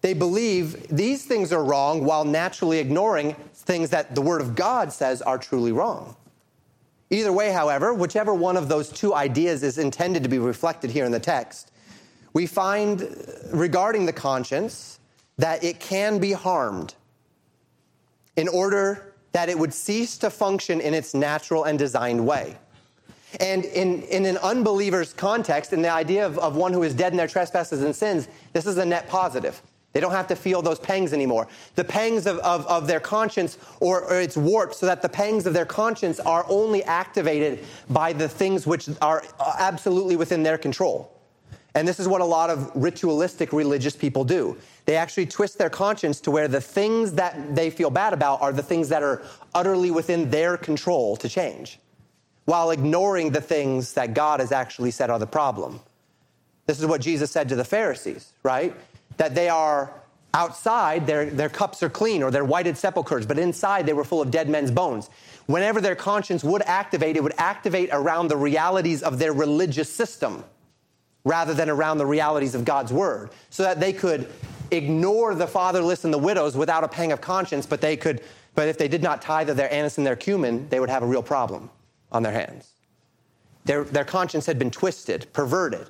They 0.00 0.14
believe 0.14 0.88
these 0.88 1.24
things 1.24 1.52
are 1.52 1.62
wrong 1.64 2.04
while 2.04 2.24
naturally 2.24 2.78
ignoring 2.78 3.34
things 3.52 3.90
that 3.90 4.14
the 4.14 4.22
Word 4.22 4.40
of 4.40 4.54
God 4.54 4.92
says 4.92 5.20
are 5.22 5.38
truly 5.38 5.72
wrong. 5.72 6.14
Either 7.10 7.32
way, 7.32 7.50
however, 7.52 7.92
whichever 7.92 8.32
one 8.32 8.56
of 8.56 8.68
those 8.68 8.90
two 8.90 9.14
ideas 9.14 9.62
is 9.62 9.78
intended 9.78 10.22
to 10.22 10.28
be 10.28 10.38
reflected 10.38 10.90
here 10.90 11.04
in 11.04 11.12
the 11.12 11.18
text, 11.20 11.72
we 12.32 12.46
find 12.46 13.08
regarding 13.52 14.06
the 14.06 14.12
conscience 14.12 15.00
that 15.36 15.64
it 15.64 15.80
can 15.80 16.18
be 16.18 16.32
harmed 16.32 16.94
in 18.36 18.46
order 18.46 19.07
that 19.32 19.48
it 19.48 19.58
would 19.58 19.74
cease 19.74 20.16
to 20.18 20.30
function 20.30 20.80
in 20.80 20.94
its 20.94 21.14
natural 21.14 21.64
and 21.64 21.78
designed 21.78 22.26
way. 22.26 22.56
And 23.40 23.64
in, 23.66 24.02
in 24.04 24.24
an 24.24 24.38
unbeliever's 24.38 25.12
context, 25.12 25.72
in 25.74 25.82
the 25.82 25.90
idea 25.90 26.24
of, 26.24 26.38
of 26.38 26.56
one 26.56 26.72
who 26.72 26.82
is 26.82 26.94
dead 26.94 27.12
in 27.12 27.18
their 27.18 27.26
trespasses 27.28 27.82
and 27.82 27.94
sins, 27.94 28.26
this 28.54 28.64
is 28.66 28.78
a 28.78 28.86
net 28.86 29.08
positive. 29.08 29.60
They 29.92 30.00
don't 30.00 30.12
have 30.12 30.28
to 30.28 30.36
feel 30.36 30.62
those 30.62 30.78
pangs 30.78 31.12
anymore. 31.12 31.46
The 31.74 31.84
pangs 31.84 32.26
of, 32.26 32.38
of, 32.38 32.66
of 32.66 32.86
their 32.86 33.00
conscience 33.00 33.58
or, 33.80 34.02
or, 34.04 34.20
its 34.20 34.36
warped 34.36 34.76
so 34.76 34.86
that 34.86 35.02
the 35.02 35.08
pangs 35.08 35.44
of 35.46 35.54
their 35.54 35.64
conscience 35.66 36.20
are 36.20 36.44
only 36.48 36.84
activated 36.84 37.64
by 37.90 38.12
the 38.12 38.28
things 38.28 38.66
which 38.66 38.88
are 39.02 39.22
uh, 39.40 39.54
absolutely 39.58 40.16
within 40.16 40.42
their 40.42 40.58
control. 40.58 41.12
And 41.78 41.86
this 41.86 42.00
is 42.00 42.08
what 42.08 42.20
a 42.20 42.24
lot 42.24 42.50
of 42.50 42.72
ritualistic 42.74 43.52
religious 43.52 43.94
people 43.94 44.24
do. 44.24 44.56
They 44.84 44.96
actually 44.96 45.26
twist 45.26 45.58
their 45.58 45.70
conscience 45.70 46.20
to 46.22 46.32
where 46.32 46.48
the 46.48 46.60
things 46.60 47.12
that 47.12 47.54
they 47.54 47.70
feel 47.70 47.88
bad 47.88 48.12
about 48.12 48.42
are 48.42 48.50
the 48.52 48.64
things 48.64 48.88
that 48.88 49.04
are 49.04 49.22
utterly 49.54 49.92
within 49.92 50.28
their 50.30 50.56
control 50.56 51.16
to 51.18 51.28
change, 51.28 51.78
while 52.46 52.72
ignoring 52.72 53.30
the 53.30 53.40
things 53.40 53.92
that 53.92 54.12
God 54.12 54.40
has 54.40 54.50
actually 54.50 54.90
said 54.90 55.08
are 55.08 55.20
the 55.20 55.28
problem. 55.28 55.78
This 56.66 56.80
is 56.80 56.86
what 56.86 57.00
Jesus 57.00 57.30
said 57.30 57.48
to 57.50 57.54
the 57.54 57.64
Pharisees, 57.64 58.32
right? 58.42 58.74
That 59.18 59.36
they 59.36 59.48
are 59.48 59.92
outside, 60.34 61.06
their, 61.06 61.26
their 61.26 61.48
cups 61.48 61.84
are 61.84 61.88
clean 61.88 62.24
or 62.24 62.32
they're 62.32 62.44
whited 62.44 62.76
sepulchres, 62.76 63.24
but 63.24 63.38
inside 63.38 63.86
they 63.86 63.92
were 63.92 64.02
full 64.04 64.20
of 64.20 64.32
dead 64.32 64.48
men's 64.48 64.72
bones. 64.72 65.08
Whenever 65.46 65.80
their 65.80 65.94
conscience 65.94 66.42
would 66.42 66.62
activate, 66.62 67.16
it 67.16 67.22
would 67.22 67.38
activate 67.38 67.90
around 67.92 68.26
the 68.28 68.36
realities 68.36 69.00
of 69.04 69.20
their 69.20 69.32
religious 69.32 69.88
system 69.92 70.42
rather 71.28 71.52
than 71.54 71.68
around 71.68 71.98
the 71.98 72.06
realities 72.06 72.54
of 72.54 72.64
God's 72.64 72.90
word, 72.92 73.30
so 73.50 73.62
that 73.62 73.78
they 73.78 73.92
could 73.92 74.26
ignore 74.70 75.34
the 75.34 75.46
fatherless 75.46 76.04
and 76.04 76.12
the 76.12 76.18
widows 76.18 76.56
without 76.56 76.82
a 76.84 76.88
pang 76.88 77.12
of 77.12 77.20
conscience, 77.20 77.66
but 77.66 77.80
they 77.82 77.96
could, 77.98 78.22
but 78.54 78.66
if 78.66 78.78
they 78.78 78.88
did 78.88 79.02
not 79.02 79.20
tithe 79.20 79.50
their 79.50 79.70
anise 79.72 79.98
and 79.98 80.06
their 80.06 80.16
cumin, 80.16 80.66
they 80.70 80.80
would 80.80 80.88
have 80.88 81.02
a 81.02 81.06
real 81.06 81.22
problem 81.22 81.68
on 82.10 82.22
their 82.22 82.32
hands. 82.32 82.70
Their, 83.66 83.84
their 83.84 84.04
conscience 84.06 84.46
had 84.46 84.58
been 84.58 84.70
twisted, 84.70 85.30
perverted. 85.34 85.86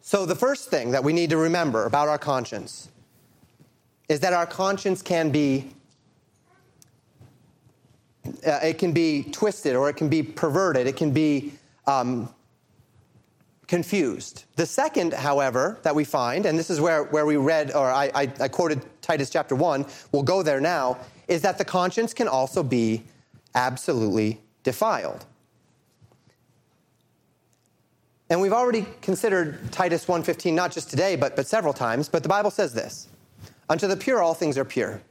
So, 0.00 0.24
the 0.26 0.34
first 0.36 0.68
thing 0.70 0.90
that 0.92 1.02
we 1.04 1.12
need 1.12 1.30
to 1.30 1.36
remember 1.38 1.86
about 1.86 2.06
our 2.08 2.18
conscience 2.18 2.88
is 4.08 4.20
that 4.20 4.32
our 4.32 4.46
conscience 4.46 5.00
can 5.02 5.30
be 5.30 5.70
uh, 8.46 8.60
it 8.62 8.74
can 8.78 8.92
be 8.92 9.24
twisted 9.24 9.74
or 9.74 9.88
it 9.88 9.96
can 9.96 10.08
be 10.08 10.22
perverted 10.22 10.86
it 10.86 10.96
can 10.96 11.12
be 11.12 11.52
um, 11.86 12.28
confused. 13.66 14.44
The 14.56 14.66
second, 14.66 15.14
however, 15.14 15.78
that 15.82 15.94
we 15.94 16.04
find, 16.04 16.46
and 16.46 16.58
this 16.58 16.70
is 16.70 16.80
where, 16.80 17.04
where 17.04 17.26
we 17.26 17.36
read, 17.36 17.72
or 17.72 17.90
I, 17.90 18.10
I, 18.14 18.22
I 18.40 18.48
quoted 18.48 18.84
Titus 19.02 19.30
chapter 19.30 19.54
1, 19.54 19.86
we'll 20.12 20.22
go 20.22 20.42
there 20.42 20.60
now, 20.60 20.98
is 21.28 21.42
that 21.42 21.58
the 21.58 21.64
conscience 21.64 22.12
can 22.12 22.28
also 22.28 22.62
be 22.62 23.02
absolutely 23.54 24.40
defiled. 24.62 25.24
And 28.28 28.40
we've 28.40 28.52
already 28.52 28.86
considered 29.02 29.72
Titus 29.72 30.06
1:15 30.06 30.54
not 30.54 30.72
just 30.72 30.88
today 30.88 31.16
but 31.16 31.36
but 31.36 31.46
several 31.46 31.74
times, 31.74 32.08
but 32.08 32.22
the 32.22 32.30
Bible 32.30 32.50
says 32.50 32.72
this. 32.72 33.08
Unto 33.68 33.86
the 33.86 33.96
pure 33.96 34.22
all 34.22 34.32
things 34.32 34.56
are 34.56 34.64
pure. 34.64 35.02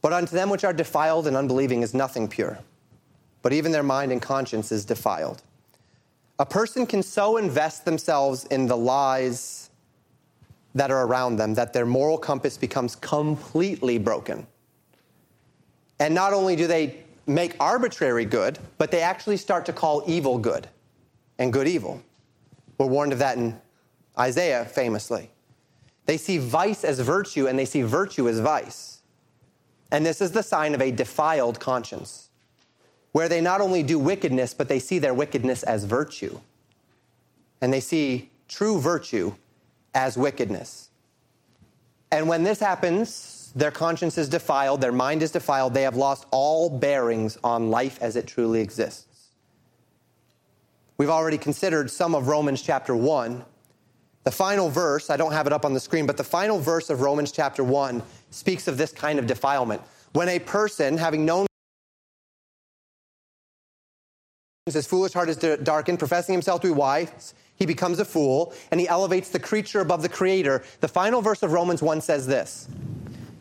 But 0.00 0.14
unto 0.14 0.34
them 0.34 0.48
which 0.48 0.64
are 0.64 0.72
defiled 0.72 1.26
and 1.26 1.36
unbelieving 1.36 1.82
is 1.82 1.92
nothing 1.92 2.28
pure 2.28 2.58
but 3.42 3.52
even 3.52 3.72
their 3.72 3.82
mind 3.82 4.12
and 4.12 4.20
conscience 4.20 4.70
is 4.70 4.84
defiled. 4.84 5.42
A 6.38 6.46
person 6.46 6.86
can 6.86 7.02
so 7.02 7.36
invest 7.36 7.84
themselves 7.84 8.44
in 8.46 8.66
the 8.66 8.76
lies 8.76 9.70
that 10.74 10.90
are 10.90 11.04
around 11.06 11.36
them 11.36 11.54
that 11.54 11.72
their 11.72 11.86
moral 11.86 12.16
compass 12.18 12.56
becomes 12.56 12.94
completely 12.96 13.98
broken. 13.98 14.46
And 15.98 16.14
not 16.14 16.32
only 16.32 16.56
do 16.56 16.66
they 16.66 17.02
make 17.26 17.56
arbitrary 17.60 18.24
good, 18.24 18.58
but 18.78 18.90
they 18.90 19.00
actually 19.00 19.36
start 19.36 19.66
to 19.66 19.72
call 19.72 20.02
evil 20.06 20.38
good 20.38 20.66
and 21.38 21.52
good 21.52 21.68
evil. 21.68 22.02
We're 22.78 22.86
warned 22.86 23.12
of 23.12 23.18
that 23.18 23.36
in 23.36 23.60
Isaiah 24.18 24.64
famously. 24.64 25.30
They 26.06 26.16
see 26.16 26.38
vice 26.38 26.82
as 26.84 26.98
virtue 27.00 27.46
and 27.46 27.58
they 27.58 27.66
see 27.66 27.82
virtue 27.82 28.28
as 28.28 28.38
vice. 28.38 29.02
And 29.92 30.06
this 30.06 30.20
is 30.20 30.32
the 30.32 30.42
sign 30.42 30.74
of 30.74 30.80
a 30.80 30.90
defiled 30.90 31.60
conscience 31.60 32.29
where 33.12 33.28
they 33.28 33.40
not 33.40 33.60
only 33.60 33.82
do 33.82 33.98
wickedness, 33.98 34.54
but 34.54 34.68
they 34.68 34.78
see 34.78 34.98
their 34.98 35.14
wickedness 35.14 35.62
as 35.62 35.84
virtue. 35.84 36.38
And 37.60 37.72
they 37.72 37.80
see 37.80 38.30
true 38.48 38.80
virtue 38.80 39.34
as 39.94 40.16
wickedness. 40.16 40.90
And 42.12 42.28
when 42.28 42.44
this 42.44 42.60
happens, 42.60 43.52
their 43.54 43.70
conscience 43.70 44.16
is 44.16 44.28
defiled, 44.28 44.80
their 44.80 44.92
mind 44.92 45.22
is 45.22 45.32
defiled, 45.32 45.74
they 45.74 45.82
have 45.82 45.96
lost 45.96 46.26
all 46.30 46.70
bearings 46.70 47.38
on 47.42 47.70
life 47.70 47.98
as 48.00 48.16
it 48.16 48.26
truly 48.26 48.60
exists. 48.60 49.06
We've 50.98 51.10
already 51.10 51.38
considered 51.38 51.90
some 51.90 52.14
of 52.14 52.28
Romans 52.28 52.62
chapter 52.62 52.94
1. 52.94 53.44
The 54.22 54.30
final 54.30 54.68
verse, 54.68 55.08
I 55.08 55.16
don't 55.16 55.32
have 55.32 55.46
it 55.46 55.52
up 55.52 55.64
on 55.64 55.72
the 55.72 55.80
screen, 55.80 56.06
but 56.06 56.16
the 56.18 56.24
final 56.24 56.60
verse 56.60 56.90
of 56.90 57.00
Romans 57.00 57.32
chapter 57.32 57.64
1 57.64 58.02
speaks 58.30 58.68
of 58.68 58.76
this 58.76 58.92
kind 58.92 59.18
of 59.18 59.26
defilement. 59.26 59.80
When 60.12 60.28
a 60.28 60.38
person, 60.38 60.98
having 60.98 61.24
known 61.24 61.46
His 64.66 64.86
foolish 64.86 65.14
heart 65.14 65.30
is 65.30 65.36
darkened, 65.62 65.98
professing 65.98 66.34
himself 66.34 66.60
to 66.60 66.68
be 66.68 66.72
wise, 66.74 67.32
he 67.56 67.64
becomes 67.66 67.98
a 67.98 68.04
fool, 68.04 68.52
and 68.70 68.78
he 68.80 68.86
elevates 68.88 69.30
the 69.30 69.38
creature 69.38 69.80
above 69.80 70.02
the 70.02 70.08
creator. 70.08 70.62
The 70.80 70.88
final 70.88 71.22
verse 71.22 71.42
of 71.42 71.52
Romans 71.52 71.82
1 71.82 72.00
says 72.02 72.26
this 72.26 72.68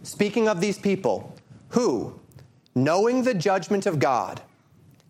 Speaking 0.04 0.48
of 0.48 0.62
these 0.62 0.78
people, 0.80 1.36
who, 1.70 2.18
knowing 2.74 3.24
the 3.24 3.34
judgment 3.34 3.86
of 3.86 4.00
God, 4.00 4.42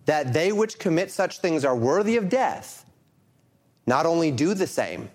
that 0.07 0.33
they 0.33 0.51
which 0.51 0.79
commit 0.79 1.11
such 1.11 1.39
things 1.39 1.63
are 1.63 1.75
worthy 1.75 2.17
of 2.17 2.27
death, 2.29 2.85
not 3.85 4.05
only 4.07 4.31
do 4.31 4.53
the 4.55 4.67
same, 4.67 5.09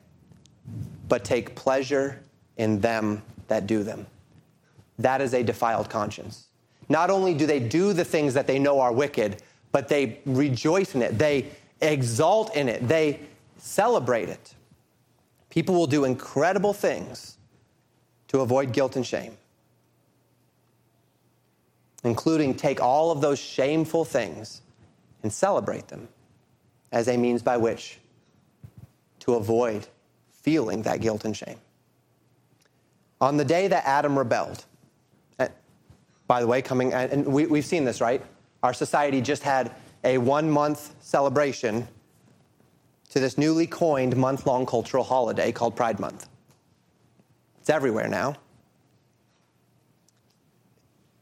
but 1.09 1.24
take 1.24 1.55
pleasure 1.57 2.20
in 2.57 2.80
them 2.80 3.20
that 3.49 3.66
do 3.66 3.82
them. 3.82 4.07
That 5.01 5.20
is 5.20 5.34
a 5.34 5.42
defiled 5.42 5.90
conscience. 5.90 6.47
Not 6.88 7.11
only 7.11 7.34
do 7.34 7.47
they 7.47 7.59
do 7.59 7.92
the 7.92 8.05
things 8.05 8.34
that 8.34 8.47
they 8.47 8.59
know 8.61 8.78
are 8.80 8.92
wicked, 8.92 9.42
but 9.74 9.88
they 9.88 10.20
rejoice 10.24 10.94
in 10.94 11.02
it, 11.02 11.18
they 11.18 11.46
exalt 11.80 12.54
in 12.54 12.68
it, 12.68 12.86
they 12.86 13.18
celebrate 13.58 14.28
it. 14.28 14.54
People 15.50 15.74
will 15.74 15.88
do 15.88 16.04
incredible 16.04 16.72
things 16.72 17.38
to 18.28 18.38
avoid 18.42 18.72
guilt 18.72 18.94
and 18.94 19.04
shame, 19.04 19.36
including 22.04 22.54
take 22.54 22.80
all 22.80 23.10
of 23.10 23.20
those 23.20 23.40
shameful 23.40 24.04
things 24.04 24.62
and 25.24 25.32
celebrate 25.32 25.88
them 25.88 26.06
as 26.92 27.08
a 27.08 27.16
means 27.16 27.42
by 27.42 27.56
which 27.56 27.98
to 29.18 29.34
avoid 29.34 29.88
feeling 30.30 30.82
that 30.82 31.00
guilt 31.00 31.24
and 31.24 31.36
shame. 31.36 31.58
On 33.20 33.36
the 33.38 33.44
day 33.44 33.66
that 33.66 33.84
Adam 33.84 34.16
rebelled, 34.16 34.64
by 36.28 36.40
the 36.40 36.46
way, 36.46 36.62
coming, 36.62 36.92
and 36.92 37.26
we, 37.26 37.46
we've 37.46 37.66
seen 37.66 37.84
this, 37.84 38.00
right? 38.00 38.22
Our 38.64 38.72
society 38.72 39.20
just 39.20 39.42
had 39.42 39.72
a 40.04 40.16
one 40.16 40.50
month 40.50 40.94
celebration 41.02 41.86
to 43.10 43.20
this 43.20 43.36
newly 43.36 43.66
coined 43.66 44.16
month 44.16 44.46
long 44.46 44.64
cultural 44.64 45.04
holiday 45.04 45.52
called 45.52 45.76
Pride 45.76 46.00
Month. 46.00 46.26
It's 47.60 47.68
everywhere 47.68 48.08
now. 48.08 48.36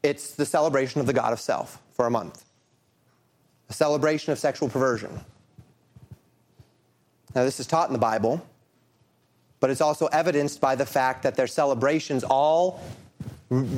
It's 0.03 0.35
the 0.35 0.45
celebration 0.45 1.01
of 1.01 1.05
the 1.05 1.11
God 1.11 1.33
of 1.33 1.39
self 1.41 1.81
for 1.91 2.05
a 2.05 2.09
month, 2.09 2.45
a 3.69 3.73
celebration 3.73 4.31
of 4.31 4.39
sexual 4.39 4.69
perversion. 4.69 5.11
Now, 7.35 7.43
this 7.43 7.59
is 7.59 7.67
taught 7.67 7.89
in 7.89 7.93
the 7.93 7.99
Bible, 7.99 8.41
but 9.59 9.69
it's 9.69 9.81
also 9.81 10.05
evidenced 10.07 10.61
by 10.61 10.75
the 10.75 10.85
fact 10.85 11.23
that 11.23 11.35
their 11.35 11.47
celebrations 11.47 12.23
all 12.23 12.79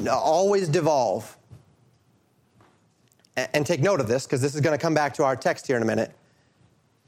always 0.08 0.70
devolve 0.70 1.36
and 3.38 3.66
take 3.66 3.82
note 3.82 4.00
of 4.00 4.08
this 4.08 4.26
because 4.26 4.42
this 4.42 4.56
is 4.56 4.62
going 4.62 4.78
to 4.78 4.82
come 4.82 4.94
back 4.94 5.16
to 5.16 5.24
our 5.24 5.36
text 5.36 5.68
here 5.68 5.76
in 5.76 5.82
a 5.82 5.86
minute. 5.86 6.12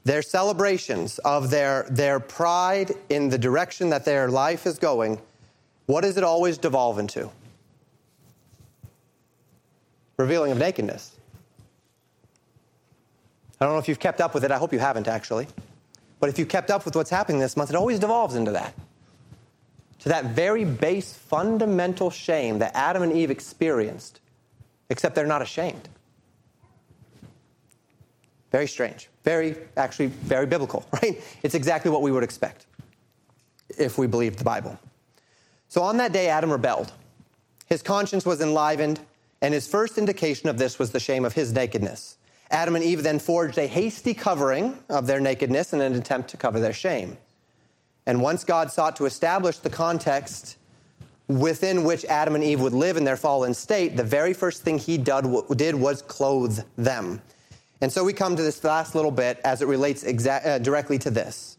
Their 0.04 0.22
celebrations 0.22 1.18
of 1.18 1.50
their, 1.50 1.86
their 1.90 2.20
pride 2.20 2.92
in 3.08 3.28
the 3.30 3.38
direction 3.38 3.90
that 3.90 4.04
their 4.04 4.30
life 4.30 4.66
is 4.66 4.78
going, 4.78 5.20
what 5.86 6.02
does 6.02 6.16
it 6.16 6.24
always 6.24 6.58
devolve 6.58 6.98
into? 6.98 7.30
Revealing 10.16 10.52
of 10.52 10.58
nakedness. 10.58 11.14
I 13.60 13.64
don't 13.64 13.74
know 13.74 13.78
if 13.78 13.88
you've 13.88 13.98
kept 13.98 14.20
up 14.20 14.34
with 14.34 14.44
it. 14.44 14.50
I 14.50 14.58
hope 14.58 14.72
you 14.72 14.78
haven't, 14.78 15.08
actually. 15.08 15.46
But 16.20 16.28
if 16.28 16.38
you 16.38 16.46
kept 16.46 16.70
up 16.70 16.84
with 16.84 16.94
what's 16.94 17.10
happening 17.10 17.40
this 17.40 17.56
month, 17.56 17.70
it 17.70 17.76
always 17.76 17.98
devolves 17.98 18.34
into 18.34 18.52
that. 18.52 18.74
To 20.00 20.08
that 20.10 20.26
very 20.26 20.64
base 20.64 21.12
fundamental 21.12 22.10
shame 22.10 22.58
that 22.60 22.72
Adam 22.74 23.02
and 23.02 23.12
Eve 23.12 23.30
experienced, 23.30 24.20
except 24.90 25.14
they're 25.16 25.26
not 25.26 25.42
ashamed. 25.42 25.88
Very 28.50 28.66
strange. 28.66 29.08
Very, 29.24 29.54
actually, 29.76 30.06
very 30.06 30.46
biblical, 30.46 30.84
right? 31.02 31.20
It's 31.42 31.54
exactly 31.54 31.90
what 31.90 32.02
we 32.02 32.12
would 32.12 32.22
expect 32.22 32.66
if 33.76 33.98
we 33.98 34.06
believed 34.06 34.38
the 34.38 34.44
Bible. 34.44 34.78
So 35.68 35.82
on 35.82 35.98
that 35.98 36.12
day, 36.12 36.28
Adam 36.28 36.50
rebelled. 36.50 36.92
His 37.66 37.82
conscience 37.82 38.24
was 38.24 38.40
enlivened, 38.40 39.00
and 39.42 39.52
his 39.52 39.68
first 39.68 39.98
indication 39.98 40.48
of 40.48 40.56
this 40.56 40.78
was 40.78 40.90
the 40.90 41.00
shame 41.00 41.24
of 41.26 41.34
his 41.34 41.52
nakedness. 41.52 42.16
Adam 42.50 42.74
and 42.74 42.82
Eve 42.84 43.02
then 43.02 43.18
forged 43.18 43.58
a 43.58 43.66
hasty 43.66 44.14
covering 44.14 44.78
of 44.88 45.06
their 45.06 45.20
nakedness 45.20 45.74
in 45.74 45.82
an 45.82 45.94
attempt 45.94 46.30
to 46.30 46.38
cover 46.38 46.58
their 46.58 46.72
shame. 46.72 47.18
And 48.06 48.22
once 48.22 48.42
God 48.42 48.72
sought 48.72 48.96
to 48.96 49.04
establish 49.04 49.58
the 49.58 49.68
context 49.68 50.56
within 51.28 51.84
which 51.84 52.06
Adam 52.06 52.34
and 52.34 52.42
Eve 52.42 52.58
would 52.62 52.72
live 52.72 52.96
in 52.96 53.04
their 53.04 53.18
fallen 53.18 53.52
state, 53.52 53.98
the 53.98 54.02
very 54.02 54.32
first 54.32 54.62
thing 54.62 54.78
he 54.78 54.96
did 54.96 55.74
was 55.76 56.00
clothe 56.00 56.58
them. 56.76 57.20
And 57.80 57.92
so 57.92 58.02
we 58.02 58.12
come 58.12 58.36
to 58.36 58.42
this 58.42 58.62
last 58.64 58.94
little 58.94 59.10
bit 59.12 59.40
as 59.44 59.62
it 59.62 59.68
relates 59.68 60.02
exa- 60.04 60.46
uh, 60.46 60.58
directly 60.58 60.98
to 60.98 61.10
this. 61.10 61.56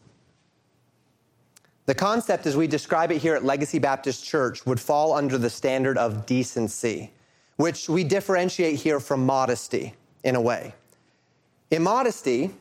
The 1.86 1.94
concept, 1.94 2.46
as 2.46 2.56
we 2.56 2.66
describe 2.66 3.10
it 3.10 3.18
here 3.18 3.34
at 3.34 3.44
Legacy 3.44 3.78
Baptist 3.78 4.24
Church, 4.24 4.64
would 4.66 4.78
fall 4.78 5.12
under 5.12 5.38
the 5.38 5.50
standard 5.50 5.96
of 5.98 6.26
decency, 6.26 7.10
which 7.56 7.88
we 7.88 8.04
differentiate 8.04 8.76
here 8.76 9.00
from 9.00 9.24
modesty 9.24 9.94
in 10.22 10.36
a 10.36 10.40
way. 10.40 10.74
Immodesty 11.70 12.52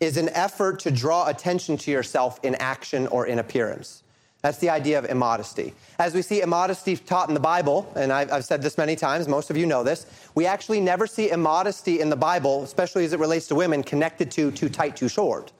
is 0.00 0.16
an 0.16 0.28
effort 0.30 0.80
to 0.80 0.90
draw 0.90 1.28
attention 1.28 1.76
to 1.78 1.90
yourself 1.90 2.40
in 2.42 2.56
action 2.56 3.06
or 3.06 3.26
in 3.26 3.38
appearance. 3.38 4.02
That's 4.44 4.58
the 4.58 4.68
idea 4.68 4.98
of 4.98 5.06
immodesty. 5.06 5.72
As 5.98 6.12
we 6.12 6.20
see 6.20 6.42
immodesty 6.42 6.98
taught 6.98 7.28
in 7.28 7.34
the 7.34 7.40
Bible, 7.40 7.90
and 7.96 8.12
I've, 8.12 8.30
I've, 8.30 8.44
said 8.44 8.60
this 8.60 8.76
many 8.76 8.94
times, 8.94 9.26
most 9.26 9.48
of 9.48 9.56
you 9.56 9.64
know 9.64 9.82
this, 9.82 10.04
we 10.34 10.44
actually 10.44 10.80
never 10.80 11.06
see 11.06 11.30
immodesty 11.30 11.98
in 12.00 12.10
the 12.10 12.16
Bible, 12.16 12.62
especially 12.62 13.06
as 13.06 13.14
it 13.14 13.20
relates 13.20 13.46
to 13.46 13.54
women, 13.54 13.82
connected 13.82 14.30
to 14.32 14.50
too 14.50 14.68
tight, 14.68 14.96
too 14.96 15.08
short. 15.08 15.50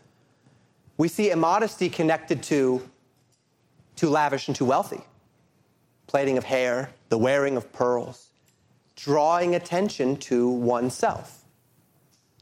We 0.99 1.09
see 1.09 1.31
immodesty 1.31 1.89
connected 1.89 2.43
to 2.43 2.87
too 3.97 4.09
lavish 4.11 4.49
and 4.49 4.55
too 4.55 4.67
wealthy. 4.67 5.01
Plaiting 6.07 6.37
of 6.37 6.45
hair, 6.45 6.91
the 7.09 7.17
wearing 7.17 7.57
of 7.57 7.73
pearls, 7.73 8.27
drawing 8.97 9.55
attention 9.55 10.19
to 10.29 10.47
oneself. 10.47 11.43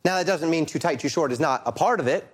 Now, 0.04 0.16
that 0.16 0.26
doesn't 0.26 0.50
mean 0.50 0.66
too 0.66 0.80
tight, 0.80 0.98
too 0.98 1.08
short 1.08 1.30
is 1.30 1.38
not 1.38 1.62
a 1.66 1.70
part 1.70 2.00
of 2.00 2.08
it, 2.08 2.26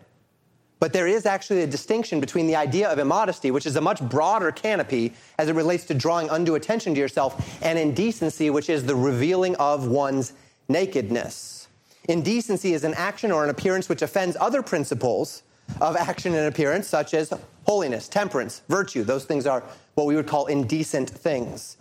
but 0.81 0.93
there 0.93 1.07
is 1.07 1.27
actually 1.27 1.63
a 1.63 1.67
distinction 1.67 2.21
between 2.21 2.47
the 2.47 2.55
idea 2.57 2.89
of 2.89 2.99
immodesty, 2.99 3.51
which 3.51 3.67
is 3.67 3.77
a 3.77 3.81
much 3.81 4.01
broader 4.01 4.53
canopy 4.53 5.13
as 5.39 5.49
it 5.49 5.55
relates 5.55 5.85
to 5.87 5.95
drawing 5.95 6.29
undue 6.31 6.55
attention 6.55 6.95
to 6.95 7.01
yourself, 7.01 7.59
and 7.63 7.79
indecency, 7.79 8.51
which 8.51 8.71
is 8.71 8.85
the 8.85 8.95
revealing 8.95 9.57
of 9.57 9.89
one's 9.89 10.35
nakedness. 10.69 11.67
Indecency 12.09 12.75
is 12.75 12.85
an 12.85 12.95
action 12.95 13.33
or 13.33 13.45
an 13.45 13.51
appearance 13.51 13.89
which 13.89 14.03
offends 14.03 14.37
other 14.41 14.63
principles 14.63 15.43
of 15.81 15.97
action 15.97 16.35
and 16.35 16.47
appearance, 16.47 16.87
such 16.87 17.13
as 17.13 17.33
holiness, 17.67 18.09
temperance, 18.09 18.63
virtue. 18.69 19.03
Those 19.03 19.25
things 19.25 19.47
are 19.47 19.63
what 19.97 20.07
we 20.07 20.15
would 20.17 20.27
call 20.27 20.47
indecent 20.47 21.11
things. 21.11 21.77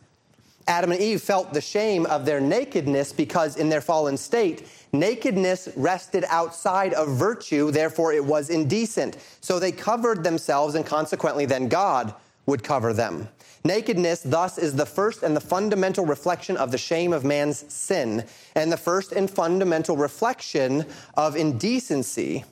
Adam 0.67 0.91
and 0.91 0.99
Eve 0.99 1.21
felt 1.21 1.53
the 1.53 1.61
shame 1.61 2.05
of 2.07 2.25
their 2.25 2.41
nakedness 2.41 3.13
because 3.13 3.55
in 3.55 3.69
their 3.69 3.79
fallen 3.79 4.17
state, 4.17 4.67
nakedness 4.91 5.69
rested 5.77 6.25
outside 6.27 6.93
of 6.93 7.15
virtue, 7.17 7.71
therefore 7.71 8.11
it 8.11 8.23
was 8.23 8.49
indecent. 8.49 9.15
So 9.39 9.59
they 9.59 9.71
covered 9.71 10.23
themselves, 10.25 10.75
and 10.75 10.85
consequently, 10.85 11.45
then 11.45 11.69
God 11.69 12.13
would 12.45 12.63
cover 12.63 12.91
them. 12.93 13.29
Nakedness, 13.63 14.21
thus, 14.21 14.57
is 14.57 14.75
the 14.75 14.85
first 14.85 15.23
and 15.23 15.35
the 15.35 15.39
fundamental 15.41 16.05
reflection 16.05 16.57
of 16.57 16.71
the 16.71 16.77
shame 16.77 17.11
of 17.13 17.23
man's 17.23 17.63
sin, 17.73 18.25
and 18.53 18.69
the 18.71 18.77
first 18.77 19.13
and 19.13 19.29
fundamental 19.31 19.95
reflection 19.95 20.85
of 21.15 21.35
indecency 21.37 22.43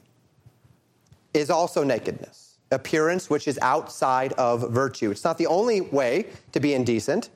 is 1.34 1.50
also 1.50 1.84
nakedness 1.84 2.44
appearance 2.72 3.30
which 3.30 3.48
is 3.48 3.60
outside 3.62 4.34
of 4.34 4.72
virtue. 4.72 5.12
It's 5.12 5.24
not 5.24 5.38
the 5.38 5.46
only 5.46 5.82
way 5.82 6.26
to 6.52 6.60
be 6.60 6.74
indecent, 6.74 7.30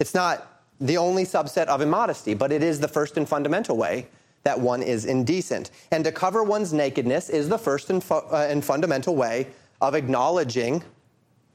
it's 0.00 0.14
not 0.14 0.62
the 0.80 0.96
only 0.96 1.24
subset 1.24 1.66
of 1.66 1.82
immodesty, 1.82 2.32
but 2.34 2.50
it 2.50 2.62
is 2.62 2.80
the 2.80 2.88
first 2.88 3.16
and 3.18 3.28
fundamental 3.28 3.76
way 3.76 4.08
that 4.42 4.58
one 4.58 4.82
is 4.82 5.04
indecent. 5.04 5.70
And 5.92 6.02
to 6.04 6.10
cover 6.10 6.42
one's 6.42 6.72
nakedness 6.72 7.28
is 7.28 7.50
the 7.50 7.58
first 7.58 7.90
and, 7.90 8.02
fu- 8.02 8.14
uh, 8.14 8.46
and 8.48 8.64
fundamental 8.64 9.14
way 9.14 9.48
of 9.82 9.94
acknowledging 9.94 10.82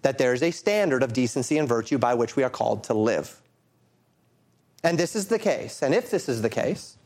that 0.03 0.19
there 0.19 0.33
is 0.33 0.43
a 0.43 0.51
standard 0.51 1.01
of 1.01 1.11
decency 1.11 1.57
and 1.57 1.67
virtue 1.67 1.97
by 1.97 2.13
which 2.13 2.35
we 2.35 2.43
are 2.43 2.49
called 2.51 2.83
to 2.85 2.93
live. 2.93 3.41
And 4.83 4.99
this 4.99 5.15
is 5.15 5.25
the 5.25 5.39
case. 5.39 5.81
And 5.81 5.95
if 5.95 6.11
this 6.11 6.29
is 6.29 6.43
the 6.43 6.49
case, 6.49 6.97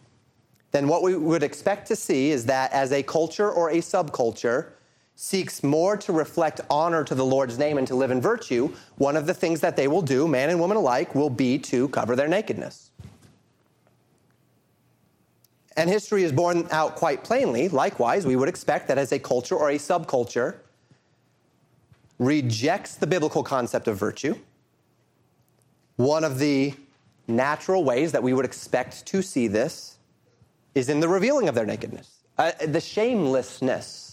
then 0.71 0.89
what 0.89 1.01
we 1.01 1.15
would 1.15 1.43
expect 1.43 1.87
to 1.87 1.95
see 1.95 2.31
is 2.31 2.47
that 2.47 2.73
as 2.73 2.91
a 2.91 3.01
culture 3.01 3.49
or 3.49 3.69
a 3.69 3.77
subculture, 3.77 4.71
seeks 5.21 5.65
more 5.65 5.97
to 5.97 6.13
reflect 6.13 6.61
honor 6.69 7.03
to 7.03 7.13
the 7.13 7.25
Lord's 7.25 7.57
name 7.57 7.77
and 7.77 7.85
to 7.87 7.93
live 7.93 8.09
in 8.09 8.21
virtue, 8.21 8.73
one 8.99 9.17
of 9.17 9.25
the 9.25 9.33
things 9.33 9.59
that 9.59 9.75
they 9.75 9.85
will 9.85 10.01
do, 10.01 10.29
man 10.29 10.49
and 10.49 10.61
woman 10.61 10.77
alike, 10.77 11.13
will 11.13 11.29
be 11.29 11.57
to 11.59 11.89
cover 11.89 12.15
their 12.15 12.29
nakedness. 12.29 12.89
And 15.75 15.89
history 15.89 16.23
is 16.23 16.31
borne 16.31 16.69
out 16.71 16.95
quite 16.95 17.25
plainly. 17.25 17.67
Likewise, 17.67 18.25
we 18.25 18.37
would 18.37 18.47
expect 18.47 18.87
that 18.87 18.97
as 18.97 19.11
a 19.11 19.19
culture 19.19 19.55
or 19.57 19.69
a 19.71 19.77
subculture 19.77 20.55
rejects 22.17 22.95
the 22.95 23.05
biblical 23.05 23.43
concept 23.43 23.89
of 23.89 23.97
virtue, 23.97 24.35
one 25.97 26.23
of 26.23 26.39
the 26.39 26.73
natural 27.27 27.83
ways 27.83 28.13
that 28.13 28.23
we 28.23 28.31
would 28.31 28.45
expect 28.45 29.05
to 29.07 29.21
see 29.21 29.47
this 29.49 29.97
is 30.75 30.87
in 30.87 31.01
the 31.01 31.09
revealing 31.09 31.49
of 31.49 31.55
their 31.55 31.65
nakedness, 31.65 32.19
uh, 32.37 32.51
the 32.65 32.79
shamelessness 32.79 34.05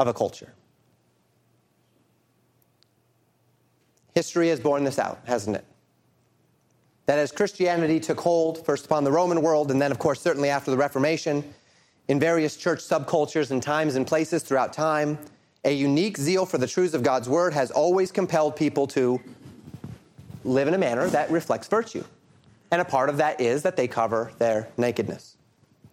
of 0.00 0.08
a 0.08 0.14
culture. 0.14 0.50
History 4.14 4.48
has 4.48 4.58
borne 4.58 4.82
this 4.82 4.98
out, 4.98 5.20
hasn't 5.26 5.54
it? 5.56 5.64
That 7.06 7.18
as 7.18 7.30
Christianity 7.30 8.00
took 8.00 8.18
hold, 8.18 8.64
first 8.64 8.86
upon 8.86 9.04
the 9.04 9.12
Roman 9.12 9.42
world, 9.42 9.70
and 9.70 9.80
then, 9.80 9.92
of 9.92 9.98
course, 9.98 10.20
certainly 10.20 10.48
after 10.48 10.70
the 10.70 10.76
Reformation, 10.76 11.44
in 12.08 12.18
various 12.18 12.56
church 12.56 12.80
subcultures 12.80 13.50
and 13.50 13.62
times 13.62 13.94
and 13.94 14.06
places 14.06 14.42
throughout 14.42 14.72
time, 14.72 15.18
a 15.64 15.72
unique 15.72 16.16
zeal 16.16 16.46
for 16.46 16.56
the 16.56 16.66
truths 16.66 16.94
of 16.94 17.02
God's 17.02 17.28
word 17.28 17.52
has 17.52 17.70
always 17.70 18.10
compelled 18.10 18.56
people 18.56 18.86
to 18.88 19.20
live 20.44 20.66
in 20.66 20.72
a 20.74 20.78
manner 20.78 21.06
that 21.08 21.30
reflects 21.30 21.68
virtue. 21.68 22.02
And 22.70 22.80
a 22.80 22.84
part 22.86 23.10
of 23.10 23.18
that 23.18 23.40
is 23.40 23.62
that 23.64 23.76
they 23.76 23.86
cover 23.86 24.32
their 24.38 24.68
nakedness. 24.78 25.36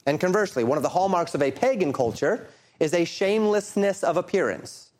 And 0.05 0.20
conversely, 0.22 0.64
one 0.64 0.78
of 0.78 0.84
the 0.84 0.89
hallmarks 0.89 1.36
of 1.36 1.41
a 1.41 1.51
pagan 1.51 1.91
culture 1.91 2.47
is 2.80 2.94
a 2.94 3.04
shamelessness 3.06 4.04
of 4.04 4.18
appearance 4.18 4.92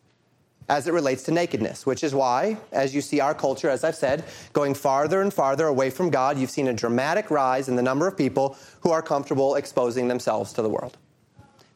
as 0.70 0.86
it 0.88 0.94
relates 0.94 1.24
to 1.24 1.32
nakedness, 1.32 1.86
which 1.86 2.04
is 2.04 2.14
why, 2.14 2.58
as 2.74 2.94
you 2.94 3.00
see 3.00 3.22
our 3.22 3.34
culture, 3.34 3.70
as 3.70 3.86
I've 3.86 3.96
said, 3.96 4.26
going 4.52 4.74
farther 4.74 5.22
and 5.22 5.34
farther 5.34 5.66
away 5.68 5.90
from 5.90 6.10
God, 6.10 6.38
you've 6.38 6.50
seen 6.50 6.68
a 6.68 6.74
dramatic 6.74 7.32
rise 7.32 7.70
in 7.70 7.78
the 7.78 7.82
number 7.82 8.06
of 8.06 8.18
people 8.18 8.58
who 8.82 8.92
are 8.92 9.02
comfortable 9.02 9.56
exposing 9.56 10.10
themselves 10.10 10.52
to 10.54 10.62
the 10.62 10.68
world. 10.70 10.98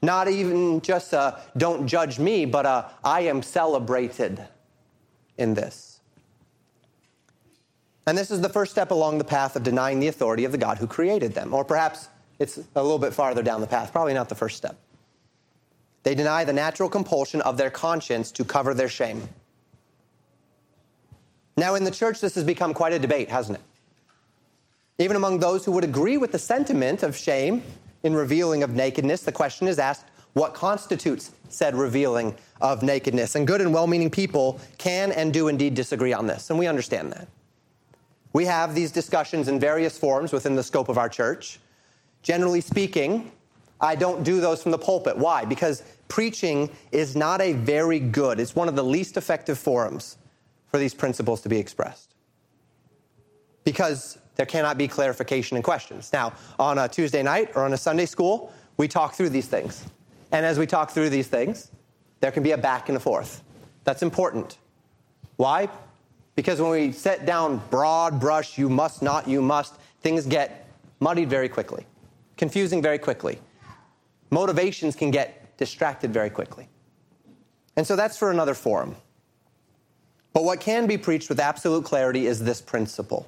Not 0.01 0.27
even 0.27 0.81
just 0.81 1.13
a 1.13 1.39
don't 1.55 1.87
judge 1.87 2.19
me, 2.19 2.43
but 2.43 2.65
a 2.65 2.87
I 3.03 3.21
am 3.21 3.41
celebrated 3.43 4.45
in 5.37 5.53
this. 5.53 6.01
And 8.07 8.17
this 8.17 8.29
is 8.31 8.41
the 8.41 8.49
first 8.49 8.71
step 8.71 8.91
along 8.91 9.19
the 9.19 9.23
path 9.23 9.55
of 9.55 9.63
denying 9.63 9.99
the 10.01 10.07
authority 10.09 10.43
of 10.43 10.51
the 10.51 10.57
God 10.57 10.79
who 10.79 10.87
created 10.87 11.33
them. 11.33 11.53
Or 11.53 11.63
perhaps 11.63 12.09
it's 12.39 12.57
a 12.75 12.81
little 12.81 12.99
bit 12.99 13.13
farther 13.13 13.43
down 13.43 13.61
the 13.61 13.67
path, 13.67 13.93
probably 13.93 14.15
not 14.15 14.27
the 14.27 14.35
first 14.35 14.57
step. 14.57 14.75
They 16.03 16.15
deny 16.15 16.43
the 16.43 16.53
natural 16.53 16.89
compulsion 16.89 17.41
of 17.41 17.57
their 17.57 17.69
conscience 17.69 18.31
to 18.33 18.43
cover 18.43 18.73
their 18.73 18.89
shame. 18.89 19.29
Now, 21.57 21.75
in 21.75 21.83
the 21.83 21.91
church, 21.91 22.21
this 22.21 22.35
has 22.35 22.43
become 22.43 22.73
quite 22.73 22.93
a 22.93 22.99
debate, 22.99 23.29
hasn't 23.29 23.59
it? 23.59 23.63
Even 25.03 25.15
among 25.15 25.39
those 25.39 25.65
who 25.65 25.71
would 25.73 25.83
agree 25.83 26.17
with 26.17 26.31
the 26.31 26.39
sentiment 26.39 27.03
of 27.03 27.15
shame 27.15 27.63
in 28.03 28.13
revealing 28.15 28.63
of 28.63 28.71
nakedness, 28.73 29.21
the 29.23 29.31
question 29.31 29.67
is 29.67 29.77
asked 29.77 30.05
what 30.33 30.53
constitutes 30.53 31.31
said 31.49 31.75
revealing 31.75 32.33
of 32.61 32.81
nakedness? 32.83 33.35
And 33.35 33.45
good 33.45 33.61
and 33.61 33.73
well 33.73 33.85
meaning 33.87 34.09
people 34.09 34.59
can 34.77 35.11
and 35.11 35.33
do 35.33 35.49
indeed 35.49 35.75
disagree 35.75 36.13
on 36.13 36.25
this, 36.25 36.49
and 36.49 36.57
we 36.57 36.67
understand 36.67 37.11
that. 37.11 37.27
We 38.33 38.45
have 38.45 38.73
these 38.73 38.91
discussions 38.91 39.47
in 39.49 39.59
various 39.59 39.97
forms 39.97 40.31
within 40.31 40.55
the 40.55 40.63
scope 40.63 40.87
of 40.87 40.97
our 40.97 41.09
church. 41.09 41.59
Generally 42.23 42.61
speaking, 42.61 43.29
I 43.81 43.95
don't 43.95 44.23
do 44.23 44.39
those 44.39 44.61
from 44.61 44.71
the 44.71 44.77
pulpit. 44.77 45.17
Why? 45.17 45.43
Because 45.43 45.81
preaching 46.07 46.69
is 46.91 47.15
not 47.15 47.41
a 47.41 47.53
very 47.53 47.99
good, 47.99 48.39
it's 48.39 48.55
one 48.55 48.67
of 48.69 48.75
the 48.75 48.83
least 48.83 49.17
effective 49.17 49.57
forums 49.57 50.17
for 50.67 50.77
these 50.77 50.93
principles 50.93 51.41
to 51.41 51.49
be 51.49 51.57
expressed. 51.57 52.13
Because 53.63 54.19
there 54.35 54.45
cannot 54.45 54.77
be 54.77 54.87
clarification 54.87 55.57
and 55.57 55.63
questions. 55.63 56.11
Now, 56.13 56.33
on 56.59 56.77
a 56.77 56.87
Tuesday 56.87 57.23
night 57.23 57.51
or 57.55 57.63
on 57.65 57.73
a 57.73 57.77
Sunday 57.77 58.05
school, 58.05 58.53
we 58.77 58.87
talk 58.87 59.13
through 59.13 59.29
these 59.29 59.47
things. 59.47 59.83
And 60.31 60.45
as 60.45 60.57
we 60.57 60.65
talk 60.67 60.91
through 60.91 61.09
these 61.09 61.27
things, 61.27 61.71
there 62.21 62.31
can 62.31 62.43
be 62.43 62.51
a 62.51 62.57
back 62.57 62.87
and 62.87 62.95
a 62.95 62.99
forth. 63.01 63.43
That's 63.83 64.03
important. 64.03 64.57
Why? 65.37 65.67
Because 66.35 66.61
when 66.61 66.71
we 66.71 66.91
set 66.91 67.25
down 67.25 67.61
broad 67.69 68.19
brush, 68.19 68.57
you 68.57 68.69
must 68.69 69.01
not, 69.01 69.27
you 69.27 69.41
must, 69.41 69.73
things 70.01 70.25
get 70.25 70.67
muddied 70.99 71.29
very 71.29 71.49
quickly, 71.49 71.85
confusing 72.37 72.81
very 72.81 72.97
quickly 72.99 73.39
motivations 74.31 74.95
can 74.95 75.11
get 75.11 75.55
distracted 75.57 76.11
very 76.11 76.29
quickly. 76.29 76.67
And 77.75 77.85
so 77.85 77.95
that's 77.95 78.17
for 78.17 78.31
another 78.31 78.53
forum. 78.53 78.95
But 80.33 80.45
what 80.45 80.61
can 80.61 80.87
be 80.87 80.97
preached 80.97 81.29
with 81.29 81.39
absolute 81.39 81.83
clarity 81.85 82.25
is 82.25 82.39
this 82.39 82.61
principle. 82.61 83.27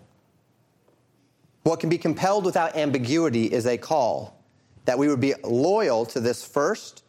What 1.63 1.79
can 1.79 1.89
be 1.89 1.97
compelled 1.97 2.45
without 2.45 2.75
ambiguity 2.75 3.45
is 3.45 3.65
a 3.67 3.77
call 3.77 4.39
that 4.85 4.97
we 4.97 5.07
would 5.07 5.19
be 5.19 5.33
loyal 5.43 6.05
to 6.07 6.19
this 6.19 6.45
first 6.45 7.03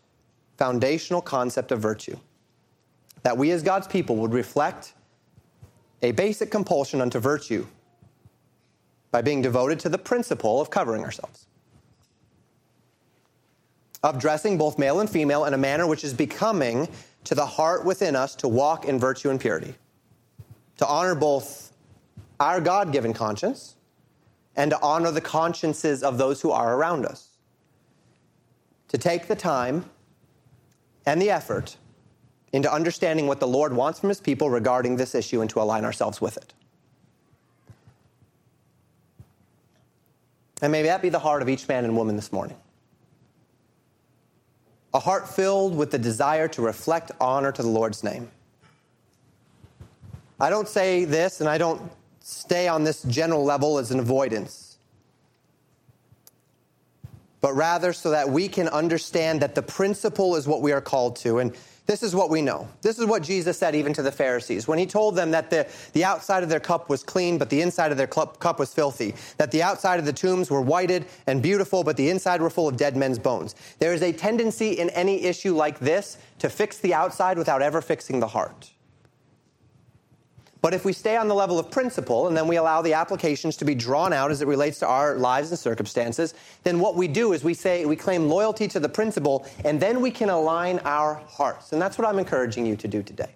foundational 0.58 1.20
concept 1.20 1.72
of 1.72 1.80
virtue, 1.80 2.16
that 3.22 3.36
we 3.36 3.50
as 3.50 3.62
God's 3.62 3.88
people 3.88 4.16
would 4.16 4.32
reflect 4.32 4.94
a 6.02 6.12
basic 6.12 6.50
compulsion 6.50 7.00
unto 7.00 7.18
virtue 7.18 7.66
by 9.10 9.22
being 9.22 9.42
devoted 9.42 9.80
to 9.80 9.88
the 9.88 9.98
principle 9.98 10.60
of 10.60 10.70
covering 10.70 11.02
ourselves 11.02 11.46
of 14.04 14.18
dressing 14.20 14.58
both 14.58 14.78
male 14.78 15.00
and 15.00 15.08
female 15.08 15.46
in 15.46 15.54
a 15.54 15.58
manner 15.58 15.86
which 15.86 16.04
is 16.04 16.12
becoming 16.12 16.86
to 17.24 17.34
the 17.34 17.46
heart 17.46 17.86
within 17.86 18.14
us 18.14 18.34
to 18.36 18.46
walk 18.46 18.84
in 18.84 18.98
virtue 18.98 19.30
and 19.30 19.40
purity, 19.40 19.74
to 20.76 20.86
honor 20.86 21.14
both 21.14 21.72
our 22.38 22.60
God 22.60 22.92
given 22.92 23.14
conscience 23.14 23.76
and 24.54 24.70
to 24.70 24.80
honor 24.82 25.10
the 25.10 25.22
consciences 25.22 26.02
of 26.02 26.18
those 26.18 26.42
who 26.42 26.50
are 26.50 26.76
around 26.76 27.06
us. 27.06 27.30
To 28.88 28.98
take 28.98 29.26
the 29.26 29.34
time 29.34 29.86
and 31.06 31.20
the 31.20 31.30
effort 31.30 31.78
into 32.52 32.70
understanding 32.72 33.26
what 33.26 33.40
the 33.40 33.48
Lord 33.48 33.72
wants 33.74 34.00
from 34.00 34.10
his 34.10 34.20
people 34.20 34.50
regarding 34.50 34.96
this 34.96 35.14
issue 35.14 35.40
and 35.40 35.48
to 35.48 35.62
align 35.62 35.82
ourselves 35.82 36.20
with 36.20 36.36
it. 36.36 36.52
And 40.60 40.70
may 40.70 40.82
that 40.82 41.00
be 41.00 41.08
the 41.08 41.18
heart 41.18 41.40
of 41.40 41.48
each 41.48 41.66
man 41.68 41.84
and 41.84 41.96
woman 41.96 42.16
this 42.16 42.30
morning 42.30 42.54
a 44.94 45.00
heart 45.00 45.28
filled 45.28 45.76
with 45.76 45.90
the 45.90 45.98
desire 45.98 46.46
to 46.46 46.62
reflect 46.62 47.10
honor 47.20 47.50
to 47.50 47.62
the 47.62 47.68
Lord's 47.68 48.04
name. 48.04 48.30
I 50.38 50.48
don't 50.50 50.68
say 50.68 51.04
this 51.04 51.40
and 51.40 51.50
I 51.50 51.58
don't 51.58 51.82
stay 52.20 52.68
on 52.68 52.84
this 52.84 53.02
general 53.02 53.44
level 53.44 53.78
as 53.78 53.90
an 53.90 53.98
avoidance, 53.98 54.78
but 57.40 57.52
rather 57.54 57.92
so 57.92 58.10
that 58.10 58.28
we 58.30 58.46
can 58.48 58.68
understand 58.68 59.42
that 59.42 59.56
the 59.56 59.62
principle 59.62 60.36
is 60.36 60.46
what 60.46 60.62
we 60.62 60.70
are 60.70 60.80
called 60.80 61.16
to. 61.16 61.40
And 61.40 61.54
this 61.86 62.02
is 62.02 62.14
what 62.14 62.30
we 62.30 62.40
know. 62.40 62.66
This 62.80 62.98
is 62.98 63.04
what 63.04 63.22
Jesus 63.22 63.58
said 63.58 63.74
even 63.74 63.92
to 63.92 64.00
the 64.00 64.10
Pharisees 64.12 64.66
when 64.66 64.78
he 64.78 64.86
told 64.86 65.16
them 65.16 65.32
that 65.32 65.50
the, 65.50 65.66
the 65.92 66.02
outside 66.02 66.42
of 66.42 66.48
their 66.48 66.60
cup 66.60 66.88
was 66.88 67.02
clean, 67.02 67.36
but 67.36 67.50
the 67.50 67.60
inside 67.60 67.92
of 67.92 67.98
their 67.98 68.06
cup, 68.06 68.38
cup 68.38 68.58
was 68.58 68.72
filthy, 68.72 69.14
that 69.36 69.50
the 69.50 69.62
outside 69.62 69.98
of 69.98 70.06
the 70.06 70.12
tombs 70.12 70.50
were 70.50 70.62
whited 70.62 71.04
and 71.26 71.42
beautiful, 71.42 71.84
but 71.84 71.98
the 71.98 72.08
inside 72.08 72.40
were 72.40 72.48
full 72.48 72.68
of 72.68 72.78
dead 72.78 72.96
men's 72.96 73.18
bones. 73.18 73.54
There 73.80 73.92
is 73.92 74.00
a 74.02 74.12
tendency 74.12 74.70
in 74.72 74.88
any 74.90 75.24
issue 75.24 75.54
like 75.54 75.78
this 75.78 76.16
to 76.38 76.48
fix 76.48 76.78
the 76.78 76.94
outside 76.94 77.36
without 77.36 77.60
ever 77.60 77.82
fixing 77.82 78.18
the 78.18 78.28
heart. 78.28 78.70
But 80.64 80.72
if 80.72 80.86
we 80.86 80.94
stay 80.94 81.18
on 81.18 81.28
the 81.28 81.34
level 81.34 81.58
of 81.58 81.70
principle 81.70 82.26
and 82.26 82.34
then 82.34 82.48
we 82.48 82.56
allow 82.56 82.80
the 82.80 82.94
applications 82.94 83.54
to 83.58 83.66
be 83.66 83.74
drawn 83.74 84.14
out 84.14 84.30
as 84.30 84.40
it 84.40 84.48
relates 84.48 84.78
to 84.78 84.86
our 84.86 85.16
lives 85.18 85.50
and 85.50 85.58
circumstances, 85.58 86.32
then 86.62 86.80
what 86.80 86.94
we 86.96 87.06
do 87.06 87.34
is 87.34 87.44
we 87.44 87.52
say 87.52 87.84
we 87.84 87.96
claim 87.96 88.30
loyalty 88.30 88.66
to 88.68 88.80
the 88.80 88.88
principle 88.88 89.44
and 89.62 89.78
then 89.78 90.00
we 90.00 90.10
can 90.10 90.30
align 90.30 90.78
our 90.86 91.16
hearts. 91.28 91.74
And 91.74 91.82
that's 91.82 91.98
what 91.98 92.08
I'm 92.08 92.18
encouraging 92.18 92.64
you 92.64 92.76
to 92.76 92.88
do 92.88 93.02
today. 93.02 93.28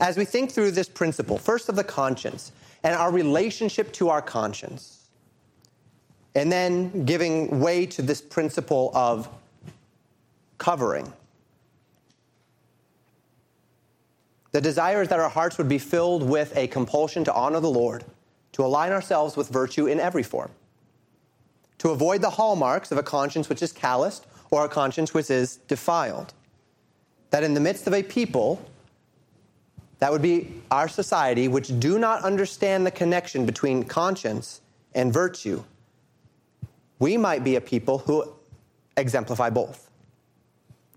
As 0.00 0.16
we 0.16 0.24
think 0.24 0.50
through 0.50 0.70
this 0.70 0.88
principle, 0.88 1.36
first 1.36 1.68
of 1.68 1.76
the 1.76 1.84
conscience 1.84 2.52
and 2.82 2.94
our 2.94 3.12
relationship 3.12 3.92
to 3.92 4.08
our 4.08 4.22
conscience, 4.22 5.08
and 6.34 6.50
then 6.50 7.04
giving 7.04 7.60
way 7.60 7.84
to 7.84 8.00
this 8.00 8.22
principle 8.22 8.92
of 8.94 9.28
covering 10.56 11.12
The 14.52 14.60
desire 14.60 15.02
is 15.02 15.08
that 15.08 15.18
our 15.18 15.30
hearts 15.30 15.58
would 15.58 15.68
be 15.68 15.78
filled 15.78 16.22
with 16.28 16.56
a 16.56 16.66
compulsion 16.68 17.24
to 17.24 17.32
honor 17.32 17.58
the 17.58 17.70
Lord, 17.70 18.04
to 18.52 18.62
align 18.64 18.92
ourselves 18.92 19.34
with 19.36 19.48
virtue 19.48 19.86
in 19.86 19.98
every 19.98 20.22
form, 20.22 20.50
to 21.78 21.88
avoid 21.90 22.20
the 22.20 22.30
hallmarks 22.30 22.92
of 22.92 22.98
a 22.98 23.02
conscience 23.02 23.48
which 23.48 23.62
is 23.62 23.72
calloused 23.72 24.26
or 24.50 24.64
a 24.64 24.68
conscience 24.68 25.14
which 25.14 25.30
is 25.30 25.56
defiled. 25.68 26.34
That 27.30 27.42
in 27.44 27.54
the 27.54 27.60
midst 27.60 27.86
of 27.86 27.94
a 27.94 28.02
people, 28.02 28.62
that 30.00 30.12
would 30.12 30.20
be 30.20 30.60
our 30.70 30.86
society, 30.88 31.48
which 31.48 31.80
do 31.80 31.98
not 31.98 32.22
understand 32.22 32.84
the 32.84 32.90
connection 32.90 33.46
between 33.46 33.84
conscience 33.84 34.60
and 34.94 35.10
virtue, 35.10 35.64
we 36.98 37.16
might 37.16 37.42
be 37.42 37.56
a 37.56 37.60
people 37.60 37.98
who 37.98 38.28
exemplify 38.98 39.48
both. 39.48 39.90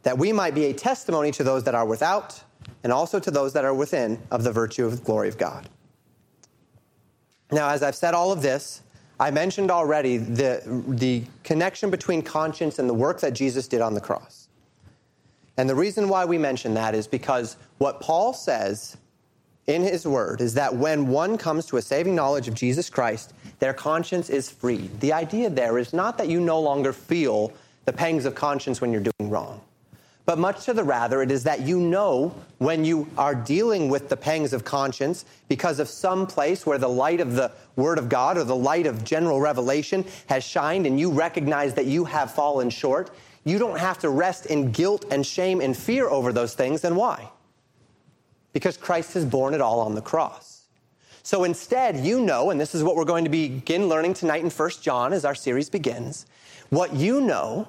That 0.03 0.17
we 0.17 0.33
might 0.33 0.53
be 0.55 0.65
a 0.65 0.73
testimony 0.73 1.31
to 1.31 1.43
those 1.43 1.63
that 1.63 1.73
are 1.73 1.85
without 1.85 2.43
and 2.83 2.91
also 2.93 3.19
to 3.19 3.31
those 3.31 3.53
that 3.53 3.65
are 3.65 3.73
within 3.73 4.19
of 4.31 4.43
the 4.43 4.51
virtue 4.51 4.85
of 4.85 4.99
the 4.99 5.03
glory 5.03 5.27
of 5.27 5.37
God. 5.37 5.67
Now, 7.51 7.69
as 7.69 7.83
I've 7.83 7.95
said 7.95 8.13
all 8.13 8.31
of 8.31 8.41
this, 8.41 8.81
I 9.19 9.31
mentioned 9.31 9.71
already 9.71 10.17
the, 10.17 10.61
the 10.87 11.23
connection 11.43 11.89
between 11.89 12.21
conscience 12.21 12.79
and 12.79 12.89
the 12.89 12.93
work 12.93 13.21
that 13.21 13.33
Jesus 13.33 13.67
did 13.67 13.81
on 13.81 13.93
the 13.93 14.01
cross. 14.01 14.47
And 15.57 15.69
the 15.69 15.75
reason 15.75 16.09
why 16.09 16.25
we 16.25 16.37
mention 16.37 16.73
that 16.73 16.93
is 16.95 17.07
because 17.07 17.55
what 17.77 18.01
Paul 18.01 18.33
says 18.33 18.97
in 19.67 19.83
his 19.83 20.05
word 20.05 20.41
is 20.41 20.55
that 20.55 20.75
when 20.75 21.07
one 21.07 21.37
comes 21.37 21.65
to 21.67 21.77
a 21.77 21.81
saving 21.81 22.13
knowledge 22.13 22.47
of 22.49 22.55
Jesus 22.55 22.89
Christ, 22.89 23.33
their 23.59 23.73
conscience 23.73 24.29
is 24.29 24.49
freed. 24.51 24.99
The 24.99 25.13
idea 25.13 25.49
there 25.49 25.77
is 25.77 25.93
not 25.93 26.17
that 26.17 26.27
you 26.27 26.41
no 26.41 26.59
longer 26.59 26.91
feel 26.91 27.53
the 27.85 27.93
pangs 27.93 28.25
of 28.25 28.35
conscience 28.35 28.81
when 28.81 28.91
you're 28.91 29.01
doing 29.17 29.29
wrong 29.29 29.61
but 30.25 30.39
much 30.39 30.65
to 30.65 30.73
the 30.73 30.83
rather 30.83 31.21
it 31.21 31.31
is 31.31 31.43
that 31.43 31.61
you 31.61 31.79
know 31.79 32.33
when 32.57 32.83
you 32.83 33.07
are 33.17 33.35
dealing 33.35 33.89
with 33.89 34.09
the 34.09 34.17
pangs 34.17 34.53
of 34.53 34.65
conscience 34.65 35.25
because 35.47 35.79
of 35.79 35.87
some 35.87 36.25
place 36.25 36.65
where 36.65 36.77
the 36.79 36.87
light 36.89 37.19
of 37.19 37.33
the 37.35 37.51
Word 37.75 37.99
of 37.99 38.09
God 38.09 38.37
or 38.37 38.43
the 38.43 38.55
light 38.55 38.87
of 38.87 39.03
general 39.03 39.39
revelation 39.39 40.03
has 40.27 40.43
shined 40.43 40.87
and 40.87 40.99
you 40.99 41.11
recognize 41.11 41.73
that 41.75 41.85
you 41.85 42.05
have 42.05 42.31
fallen 42.33 42.69
short. 42.69 43.11
You 43.43 43.59
don't 43.59 43.77
have 43.77 43.99
to 43.99 44.09
rest 44.09 44.47
in 44.47 44.71
guilt 44.71 45.05
and 45.11 45.25
shame 45.25 45.61
and 45.61 45.77
fear 45.77 46.07
over 46.09 46.33
those 46.33 46.55
things. 46.55 46.83
And 46.83 46.97
why? 46.97 47.29
Because 48.51 48.77
Christ 48.77 49.13
has 49.13 49.25
borne 49.25 49.53
it 49.53 49.61
all 49.61 49.79
on 49.81 49.93
the 49.93 50.01
cross. 50.01 50.63
So 51.21 51.43
instead, 51.43 51.97
you 51.97 52.19
know, 52.21 52.49
and 52.49 52.59
this 52.59 52.73
is 52.73 52.83
what 52.83 52.95
we're 52.95 53.05
going 53.05 53.25
to 53.25 53.29
begin 53.29 53.87
learning 53.89 54.15
tonight 54.15 54.43
in 54.43 54.49
1 54.49 54.69
John 54.81 55.13
as 55.13 55.25
our 55.25 55.35
series 55.35 55.69
begins, 55.69 56.25
what 56.69 56.95
you 56.95 57.21
know 57.21 57.67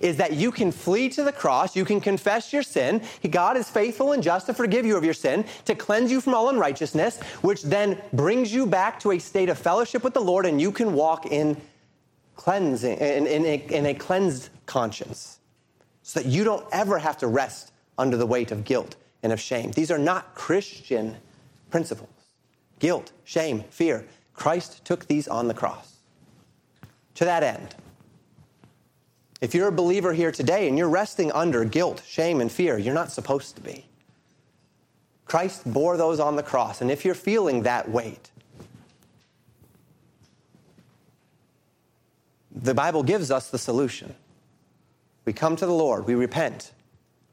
is 0.00 0.18
that 0.18 0.34
you 0.34 0.52
can 0.52 0.70
flee 0.70 1.08
to 1.10 1.24
the 1.24 1.32
cross, 1.32 1.74
you 1.74 1.84
can 1.84 2.00
confess 2.00 2.52
your 2.52 2.62
sin. 2.62 3.02
God 3.28 3.56
is 3.56 3.68
faithful 3.68 4.12
and 4.12 4.22
just 4.22 4.46
to 4.46 4.54
forgive 4.54 4.86
you 4.86 4.96
of 4.96 5.04
your 5.04 5.14
sin, 5.14 5.44
to 5.64 5.74
cleanse 5.74 6.10
you 6.12 6.20
from 6.20 6.34
all 6.34 6.48
unrighteousness, 6.48 7.20
which 7.42 7.62
then 7.62 8.00
brings 8.12 8.52
you 8.52 8.66
back 8.66 9.00
to 9.00 9.12
a 9.12 9.18
state 9.18 9.48
of 9.48 9.58
fellowship 9.58 10.04
with 10.04 10.14
the 10.14 10.20
Lord, 10.20 10.46
and 10.46 10.60
you 10.60 10.70
can 10.70 10.94
walk 10.94 11.26
in 11.26 11.56
cleansing, 12.36 12.98
in, 12.98 13.26
in, 13.26 13.44
a, 13.44 13.54
in 13.74 13.86
a 13.86 13.94
cleansed 13.94 14.48
conscience, 14.66 15.40
so 16.02 16.20
that 16.20 16.28
you 16.28 16.44
don't 16.44 16.64
ever 16.72 16.98
have 16.98 17.18
to 17.18 17.26
rest 17.26 17.72
under 17.98 18.16
the 18.16 18.26
weight 18.26 18.52
of 18.52 18.64
guilt 18.64 18.96
and 19.22 19.32
of 19.32 19.40
shame. 19.40 19.70
These 19.72 19.90
are 19.90 19.98
not 19.98 20.34
Christian 20.34 21.16
principles 21.70 22.08
guilt, 22.78 23.12
shame, 23.24 23.60
fear. 23.68 24.06
Christ 24.32 24.82
took 24.86 25.04
these 25.04 25.28
on 25.28 25.48
the 25.48 25.52
cross. 25.52 25.96
To 27.16 27.26
that 27.26 27.42
end, 27.42 27.74
if 29.40 29.54
you're 29.54 29.68
a 29.68 29.72
believer 29.72 30.12
here 30.12 30.30
today 30.32 30.68
and 30.68 30.76
you're 30.76 30.88
resting 30.88 31.32
under 31.32 31.64
guilt, 31.64 32.02
shame, 32.06 32.40
and 32.40 32.52
fear, 32.52 32.76
you're 32.76 32.94
not 32.94 33.10
supposed 33.10 33.56
to 33.56 33.62
be. 33.62 33.86
Christ 35.24 35.62
bore 35.72 35.96
those 35.96 36.20
on 36.20 36.36
the 36.36 36.42
cross. 36.42 36.80
And 36.80 36.90
if 36.90 37.04
you're 37.04 37.14
feeling 37.14 37.62
that 37.62 37.90
weight, 37.90 38.30
the 42.54 42.74
Bible 42.74 43.02
gives 43.02 43.30
us 43.30 43.48
the 43.48 43.58
solution. 43.58 44.14
We 45.24 45.32
come 45.32 45.56
to 45.56 45.64
the 45.66 45.72
Lord, 45.74 46.06
we 46.06 46.14
repent, 46.14 46.72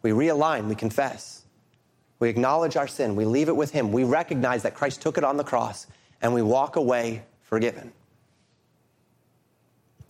we 0.01 0.11
realign, 0.11 0.67
we 0.67 0.75
confess, 0.75 1.43
we 2.19 2.29
acknowledge 2.29 2.77
our 2.77 2.87
sin, 2.87 3.15
we 3.15 3.25
leave 3.25 3.47
it 3.49 3.55
with 3.55 3.71
Him, 3.71 3.91
we 3.91 4.03
recognize 4.03 4.63
that 4.63 4.75
Christ 4.75 5.01
took 5.01 5.17
it 5.17 5.23
on 5.23 5.37
the 5.37 5.43
cross, 5.43 5.87
and 6.21 6.33
we 6.33 6.41
walk 6.41 6.75
away 6.75 7.23
forgiven. 7.41 7.91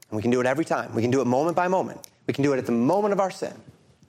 And 0.10 0.16
we 0.16 0.22
can 0.22 0.32
do 0.32 0.40
it 0.40 0.46
every 0.48 0.66
time. 0.66 0.94
We 0.96 1.02
can 1.02 1.12
do 1.12 1.22
it 1.22 1.26
moment 1.28 1.56
by 1.56 1.68
moment. 1.68 2.08
We 2.28 2.34
can 2.34 2.44
do 2.44 2.54
it 2.54 2.58
at 2.58 2.66
the 2.66 2.72
moment 2.72 3.14
of 3.14 3.20
our 3.20 3.32
sin. 3.32 3.54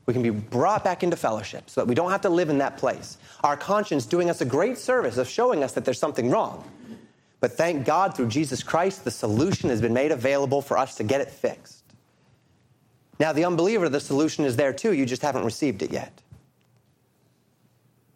We 0.07 0.14
can 0.14 0.22
be 0.22 0.30
brought 0.30 0.84
back 0.84 1.03
into 1.03 1.16
fellowship 1.16 1.68
so 1.68 1.80
that 1.80 1.86
we 1.86 1.94
don't 1.94 2.11
have 2.11 2.20
to 2.22 2.28
live 2.30 2.49
in 2.49 2.59
that 2.59 2.78
place. 2.78 3.18
Our 3.42 3.57
conscience 3.57 4.07
doing 4.07 4.30
us 4.30 4.40
a 4.40 4.44
great 4.44 4.78
service 4.78 5.16
of 5.18 5.28
showing 5.28 5.62
us 5.62 5.72
that 5.72 5.84
there's 5.84 5.99
something 5.99 6.30
wrong. 6.30 6.64
But 7.40 7.53
thank 7.53 7.84
God 7.84 8.16
through 8.16 8.28
Jesus 8.28 8.62
Christ, 8.62 9.05
the 9.05 9.11
solution 9.11 9.70
has 9.70 9.80
been 9.80 9.92
made 9.92 10.11
available 10.11 10.62
for 10.62 10.78
us 10.78 10.94
to 10.96 11.05
get 11.05 11.20
it 11.20 11.30
fixed. 11.30 11.84
Now, 13.20 13.32
the 13.32 13.44
unbeliever, 13.44 13.88
the 13.88 14.01
solution 14.01 14.44
is 14.44 14.57
there 14.57 14.72
too. 14.72 14.92
You 14.92 15.05
just 15.05 15.22
haven't 15.22 15.44
received 15.44 15.82
it 15.82 15.92
yet. 15.92 16.22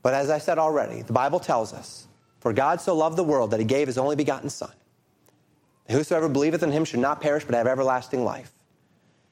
But 0.03 0.15
as 0.15 0.31
I 0.31 0.39
said 0.39 0.59
already, 0.59 1.03
the 1.03 1.13
Bible 1.13 1.41
tells 1.41 1.73
us 1.73 2.07
for 2.41 2.53
God 2.53 2.81
so 2.81 2.97
loved 2.97 3.17
the 3.17 3.23
world 3.25 3.51
that 3.51 3.61
he 3.61 3.67
gave 3.67 3.87
his 3.87 3.99
only 3.99 4.17
begotten 4.17 4.49
Son 4.49 4.73
Whosoever 5.93 6.29
believeth 6.29 6.63
in 6.63 6.73
him 6.73 6.85
should 6.85 7.01
not 7.01 7.21
perish, 7.21 7.45
but 7.45 7.55
have 7.55 7.67
everlasting 7.67 8.25
life. 8.25 8.53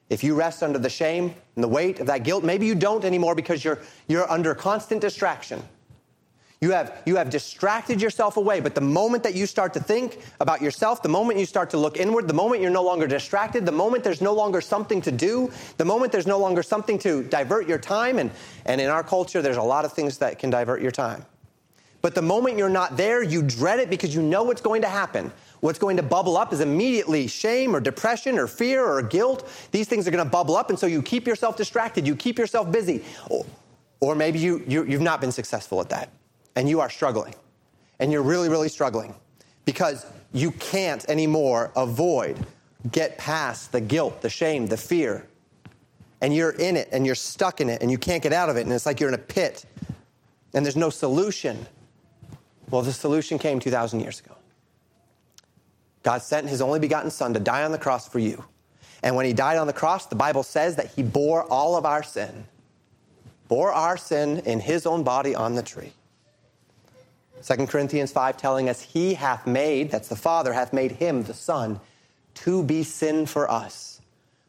If 0.08 0.24
you 0.24 0.34
rest 0.34 0.62
under 0.62 0.78
the 0.78 0.90
shame 0.90 1.34
and 1.54 1.64
the 1.64 1.68
weight 1.68 2.00
of 2.00 2.06
that 2.08 2.24
guilt, 2.24 2.44
maybe 2.44 2.66
you 2.66 2.74
don't 2.74 3.04
anymore 3.04 3.34
because 3.34 3.64
you're, 3.64 3.78
you're 4.08 4.30
under 4.30 4.54
constant 4.54 5.00
distraction. 5.00 5.62
You 6.60 6.72
have, 6.72 7.00
you 7.06 7.16
have 7.16 7.30
distracted 7.30 8.02
yourself 8.02 8.36
away, 8.36 8.60
but 8.60 8.74
the 8.74 8.82
moment 8.82 9.22
that 9.22 9.34
you 9.34 9.46
start 9.46 9.72
to 9.74 9.80
think 9.80 10.18
about 10.40 10.60
yourself, 10.60 11.02
the 11.02 11.08
moment 11.08 11.38
you 11.38 11.46
start 11.46 11.70
to 11.70 11.78
look 11.78 11.96
inward, 11.96 12.28
the 12.28 12.34
moment 12.34 12.60
you're 12.60 12.70
no 12.72 12.82
longer 12.82 13.06
distracted, 13.06 13.64
the 13.64 13.72
moment 13.72 14.04
there's 14.04 14.20
no 14.20 14.34
longer 14.34 14.60
something 14.60 15.00
to 15.02 15.10
do, 15.12 15.50
the 15.78 15.86
moment 15.86 16.12
there's 16.12 16.26
no 16.26 16.38
longer 16.38 16.62
something 16.62 16.98
to 16.98 17.22
divert 17.22 17.66
your 17.66 17.78
time, 17.78 18.18
and, 18.18 18.30
and 18.66 18.78
in 18.78 18.88
our 18.90 19.02
culture, 19.02 19.40
there's 19.40 19.56
a 19.56 19.62
lot 19.62 19.86
of 19.86 19.94
things 19.94 20.18
that 20.18 20.38
can 20.38 20.50
divert 20.50 20.82
your 20.82 20.90
time. 20.90 21.24
But 22.02 22.14
the 22.14 22.22
moment 22.22 22.58
you're 22.58 22.68
not 22.68 22.96
there, 22.96 23.22
you 23.22 23.42
dread 23.42 23.78
it 23.78 23.88
because 23.88 24.14
you 24.14 24.20
know 24.20 24.42
what's 24.42 24.62
going 24.62 24.82
to 24.82 24.88
happen. 24.88 25.32
What's 25.60 25.78
going 25.78 25.98
to 25.98 26.02
bubble 26.02 26.36
up 26.38 26.52
is 26.52 26.60
immediately 26.60 27.26
shame 27.26 27.76
or 27.76 27.80
depression 27.80 28.38
or 28.38 28.46
fear 28.46 28.84
or 28.84 29.02
guilt. 29.02 29.48
These 29.72 29.88
things 29.88 30.08
are 30.08 30.10
going 30.10 30.24
to 30.24 30.30
bubble 30.30 30.56
up, 30.56 30.70
and 30.70 30.78
so 30.78 30.86
you 30.86 31.02
keep 31.02 31.26
yourself 31.26 31.56
distracted, 31.56 32.06
you 32.06 32.16
keep 32.16 32.38
yourself 32.38 32.70
busy. 32.72 33.04
Or, 34.00 34.14
maybe 34.14 34.38
you, 34.38 34.64
you, 34.66 34.84
you've 34.84 35.02
not 35.02 35.20
been 35.20 35.32
successful 35.32 35.78
at 35.82 35.90
that, 35.90 36.08
and 36.56 36.66
you 36.68 36.80
are 36.80 36.88
struggling, 36.88 37.34
and 37.98 38.10
you're 38.10 38.22
really, 38.22 38.48
really 38.48 38.70
struggling 38.70 39.14
because 39.66 40.06
you 40.32 40.52
can't 40.52 41.06
anymore 41.10 41.70
avoid, 41.76 42.38
get 42.90 43.18
past 43.18 43.72
the 43.72 43.80
guilt, 43.82 44.22
the 44.22 44.30
shame, 44.30 44.66
the 44.68 44.76
fear. 44.78 45.26
And 46.22 46.34
you're 46.34 46.50
in 46.50 46.76
it, 46.78 46.88
and 46.92 47.04
you're 47.04 47.14
stuck 47.14 47.60
in 47.60 47.68
it, 47.68 47.80
and 47.82 47.90
you 47.90 47.98
can't 47.98 48.22
get 48.22 48.32
out 48.32 48.48
of 48.48 48.56
it, 48.56 48.62
and 48.62 48.72
it's 48.72 48.86
like 48.86 49.00
you're 49.00 49.08
in 49.10 49.14
a 49.14 49.18
pit, 49.18 49.64
and 50.54 50.64
there's 50.64 50.76
no 50.76 50.88
solution. 50.90 51.66
Well, 52.70 52.80
the 52.82 52.92
solution 52.94 53.38
came 53.38 53.60
2,000 53.60 54.00
years 54.00 54.20
ago. 54.20 54.34
God 56.02 56.22
sent 56.22 56.48
his 56.48 56.60
only 56.62 56.78
begotten 56.78 57.10
Son 57.10 57.34
to 57.34 57.40
die 57.40 57.64
on 57.64 57.72
the 57.72 57.78
cross 57.78 58.08
for 58.08 58.18
you. 58.18 58.44
And 59.02 59.16
when 59.16 59.26
he 59.26 59.32
died 59.32 59.56
on 59.58 59.66
the 59.66 59.72
cross, 59.72 60.06
the 60.06 60.14
Bible 60.14 60.42
says 60.42 60.76
that 60.76 60.90
he 60.94 61.02
bore 61.02 61.44
all 61.44 61.76
of 61.76 61.84
our 61.86 62.02
sin, 62.02 62.44
bore 63.48 63.72
our 63.72 63.96
sin 63.96 64.40
in 64.44 64.60
his 64.60 64.86
own 64.86 65.02
body 65.02 65.34
on 65.34 65.54
the 65.54 65.62
tree. 65.62 65.92
2 67.42 67.66
Corinthians 67.66 68.12
5 68.12 68.36
telling 68.36 68.68
us, 68.68 68.82
He 68.82 69.14
hath 69.14 69.46
made, 69.46 69.90
that's 69.90 70.08
the 70.08 70.16
Father, 70.16 70.52
hath 70.52 70.74
made 70.74 70.92
him, 70.92 71.22
the 71.22 71.32
Son, 71.34 71.80
to 72.34 72.62
be 72.62 72.82
sin 72.82 73.24
for 73.24 73.50
us, 73.50 74.02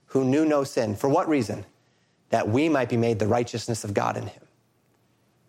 who 0.08 0.26
knew 0.26 0.43
no 0.45 0.66
sin. 0.66 0.95
For 0.97 1.10
what 1.10 1.30
reason? 1.30 1.64
That 2.32 2.49
we 2.49 2.68
might 2.68 2.89
be 2.89 2.97
made 2.97 3.20
the 3.20 3.28
righteousness 3.28 3.86
of 3.86 3.93
God 3.93 4.18
in 4.18 4.28
him. 4.28 4.43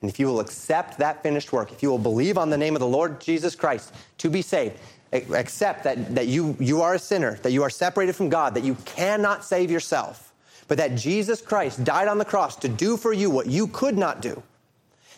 And 0.01 0.09
if 0.11 0.21
you 0.21 0.27
will 0.29 0.39
accept 0.39 0.99
that 0.99 1.23
finished 1.25 1.53
work, 1.53 1.73
if 1.73 1.83
you 1.83 1.91
will 1.91 1.99
believe 1.99 2.39
on 2.39 2.51
the 2.51 2.59
name 2.59 2.75
of 2.77 2.81
the 2.81 2.87
Lord 2.87 3.21
Jesus 3.21 3.57
Christ 3.57 3.93
to 4.19 4.31
be 4.31 4.43
saved, 4.43 4.77
accept 5.13 5.85
that, 5.85 6.15
that 6.15 6.27
you, 6.27 6.57
you 6.59 6.81
are 6.83 6.95
a 6.95 6.99
sinner, 6.99 7.35
that 7.43 7.53
you 7.53 7.63
are 7.63 7.71
separated 7.71 8.17
from 8.17 8.29
God, 8.31 8.55
that 8.55 8.65
you 8.65 8.75
cannot 8.87 9.45
save 9.45 9.71
yourself, 9.71 10.33
but 10.69 10.79
that 10.79 10.95
Jesus 10.97 11.43
Christ 11.43 11.85
died 11.85 12.09
on 12.09 12.19
the 12.19 12.25
cross 12.25 12.57
to 12.57 12.69
do 12.69 12.97
for 12.97 13.13
you 13.13 13.29
what 13.31 13.47
you 13.47 13.67
could 13.67 13.99
not 13.99 14.23
do. 14.23 14.43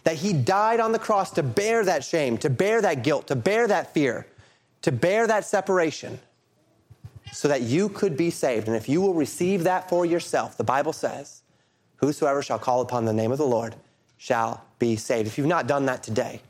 That 0.02 0.16
he 0.16 0.32
died 0.32 0.80
on 0.80 0.92
the 0.92 0.98
cross 0.98 1.30
to 1.32 1.42
bear 1.42 1.84
that 1.84 2.04
shame, 2.04 2.36
to 2.38 2.50
bear 2.50 2.82
that 2.82 3.04
guilt, 3.04 3.28
to 3.28 3.36
bear 3.36 3.68
that 3.68 3.94
fear, 3.94 4.26
to 4.82 4.90
bear 4.92 5.26
that 5.28 5.44
separation, 5.44 6.18
so 7.32 7.48
that 7.48 7.62
you 7.62 7.88
could 7.88 8.16
be 8.16 8.30
saved. 8.30 8.66
And 8.66 8.76
if 8.76 8.88
you 8.88 9.00
will 9.00 9.14
receive 9.14 9.64
that 9.64 9.88
for 9.88 10.04
yourself, 10.04 10.56
the 10.56 10.64
Bible 10.64 10.92
says, 10.92 11.42
Whosoever 11.98 12.42
shall 12.42 12.58
call 12.58 12.80
upon 12.82 13.06
the 13.06 13.12
name 13.14 13.32
of 13.32 13.38
the 13.38 13.46
Lord 13.46 13.74
shall 14.18 14.62
be 14.78 14.96
saved. 14.96 15.26
If 15.26 15.38
you've 15.38 15.46
not 15.46 15.66
done 15.66 15.86
that 15.86 16.02
today, 16.02 16.42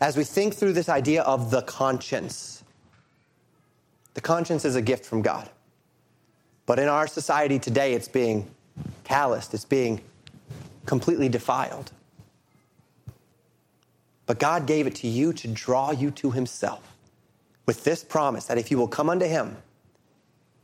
as 0.00 0.16
we 0.16 0.22
think 0.22 0.54
through 0.54 0.74
this 0.74 0.88
idea 0.88 1.22
of 1.22 1.50
the 1.50 1.62
conscience, 1.62 2.59
the 4.14 4.20
conscience 4.20 4.64
is 4.64 4.76
a 4.76 4.82
gift 4.82 5.04
from 5.04 5.22
God. 5.22 5.48
But 6.66 6.78
in 6.78 6.88
our 6.88 7.06
society 7.06 7.58
today, 7.58 7.94
it's 7.94 8.08
being 8.08 8.48
calloused, 9.04 9.54
it's 9.54 9.64
being 9.64 10.00
completely 10.86 11.28
defiled. 11.28 11.92
But 14.26 14.38
God 14.38 14.66
gave 14.66 14.86
it 14.86 14.94
to 14.96 15.08
you 15.08 15.32
to 15.34 15.48
draw 15.48 15.90
you 15.90 16.10
to 16.12 16.30
Himself 16.30 16.94
with 17.66 17.84
this 17.84 18.04
promise 18.04 18.46
that 18.46 18.58
if 18.58 18.70
you 18.70 18.78
will 18.78 18.88
come 18.88 19.10
unto 19.10 19.26
Him, 19.26 19.56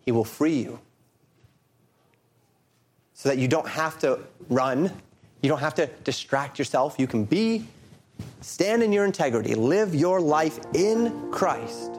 He 0.05 0.13
will 0.13 0.25
free 0.25 0.57
you. 0.61 0.79
So 3.15 3.29
that 3.31 3.39
you 3.39 3.49
don't 3.49 3.67
have 3.69 3.99
to 4.01 4.19
run, 4.51 4.93
you 5.43 5.49
don't 5.49 5.59
have 5.59 5.75
to 5.77 5.87
distract 6.05 6.59
yourself. 6.59 6.97
You 6.99 7.07
can 7.07 7.25
be, 7.25 7.67
stand 8.43 8.83
in 8.83 8.93
your 8.93 9.05
integrity, 9.07 9.55
live 9.55 9.95
your 9.95 10.21
life 10.21 10.61
in 10.75 11.33
Christ 11.33 11.99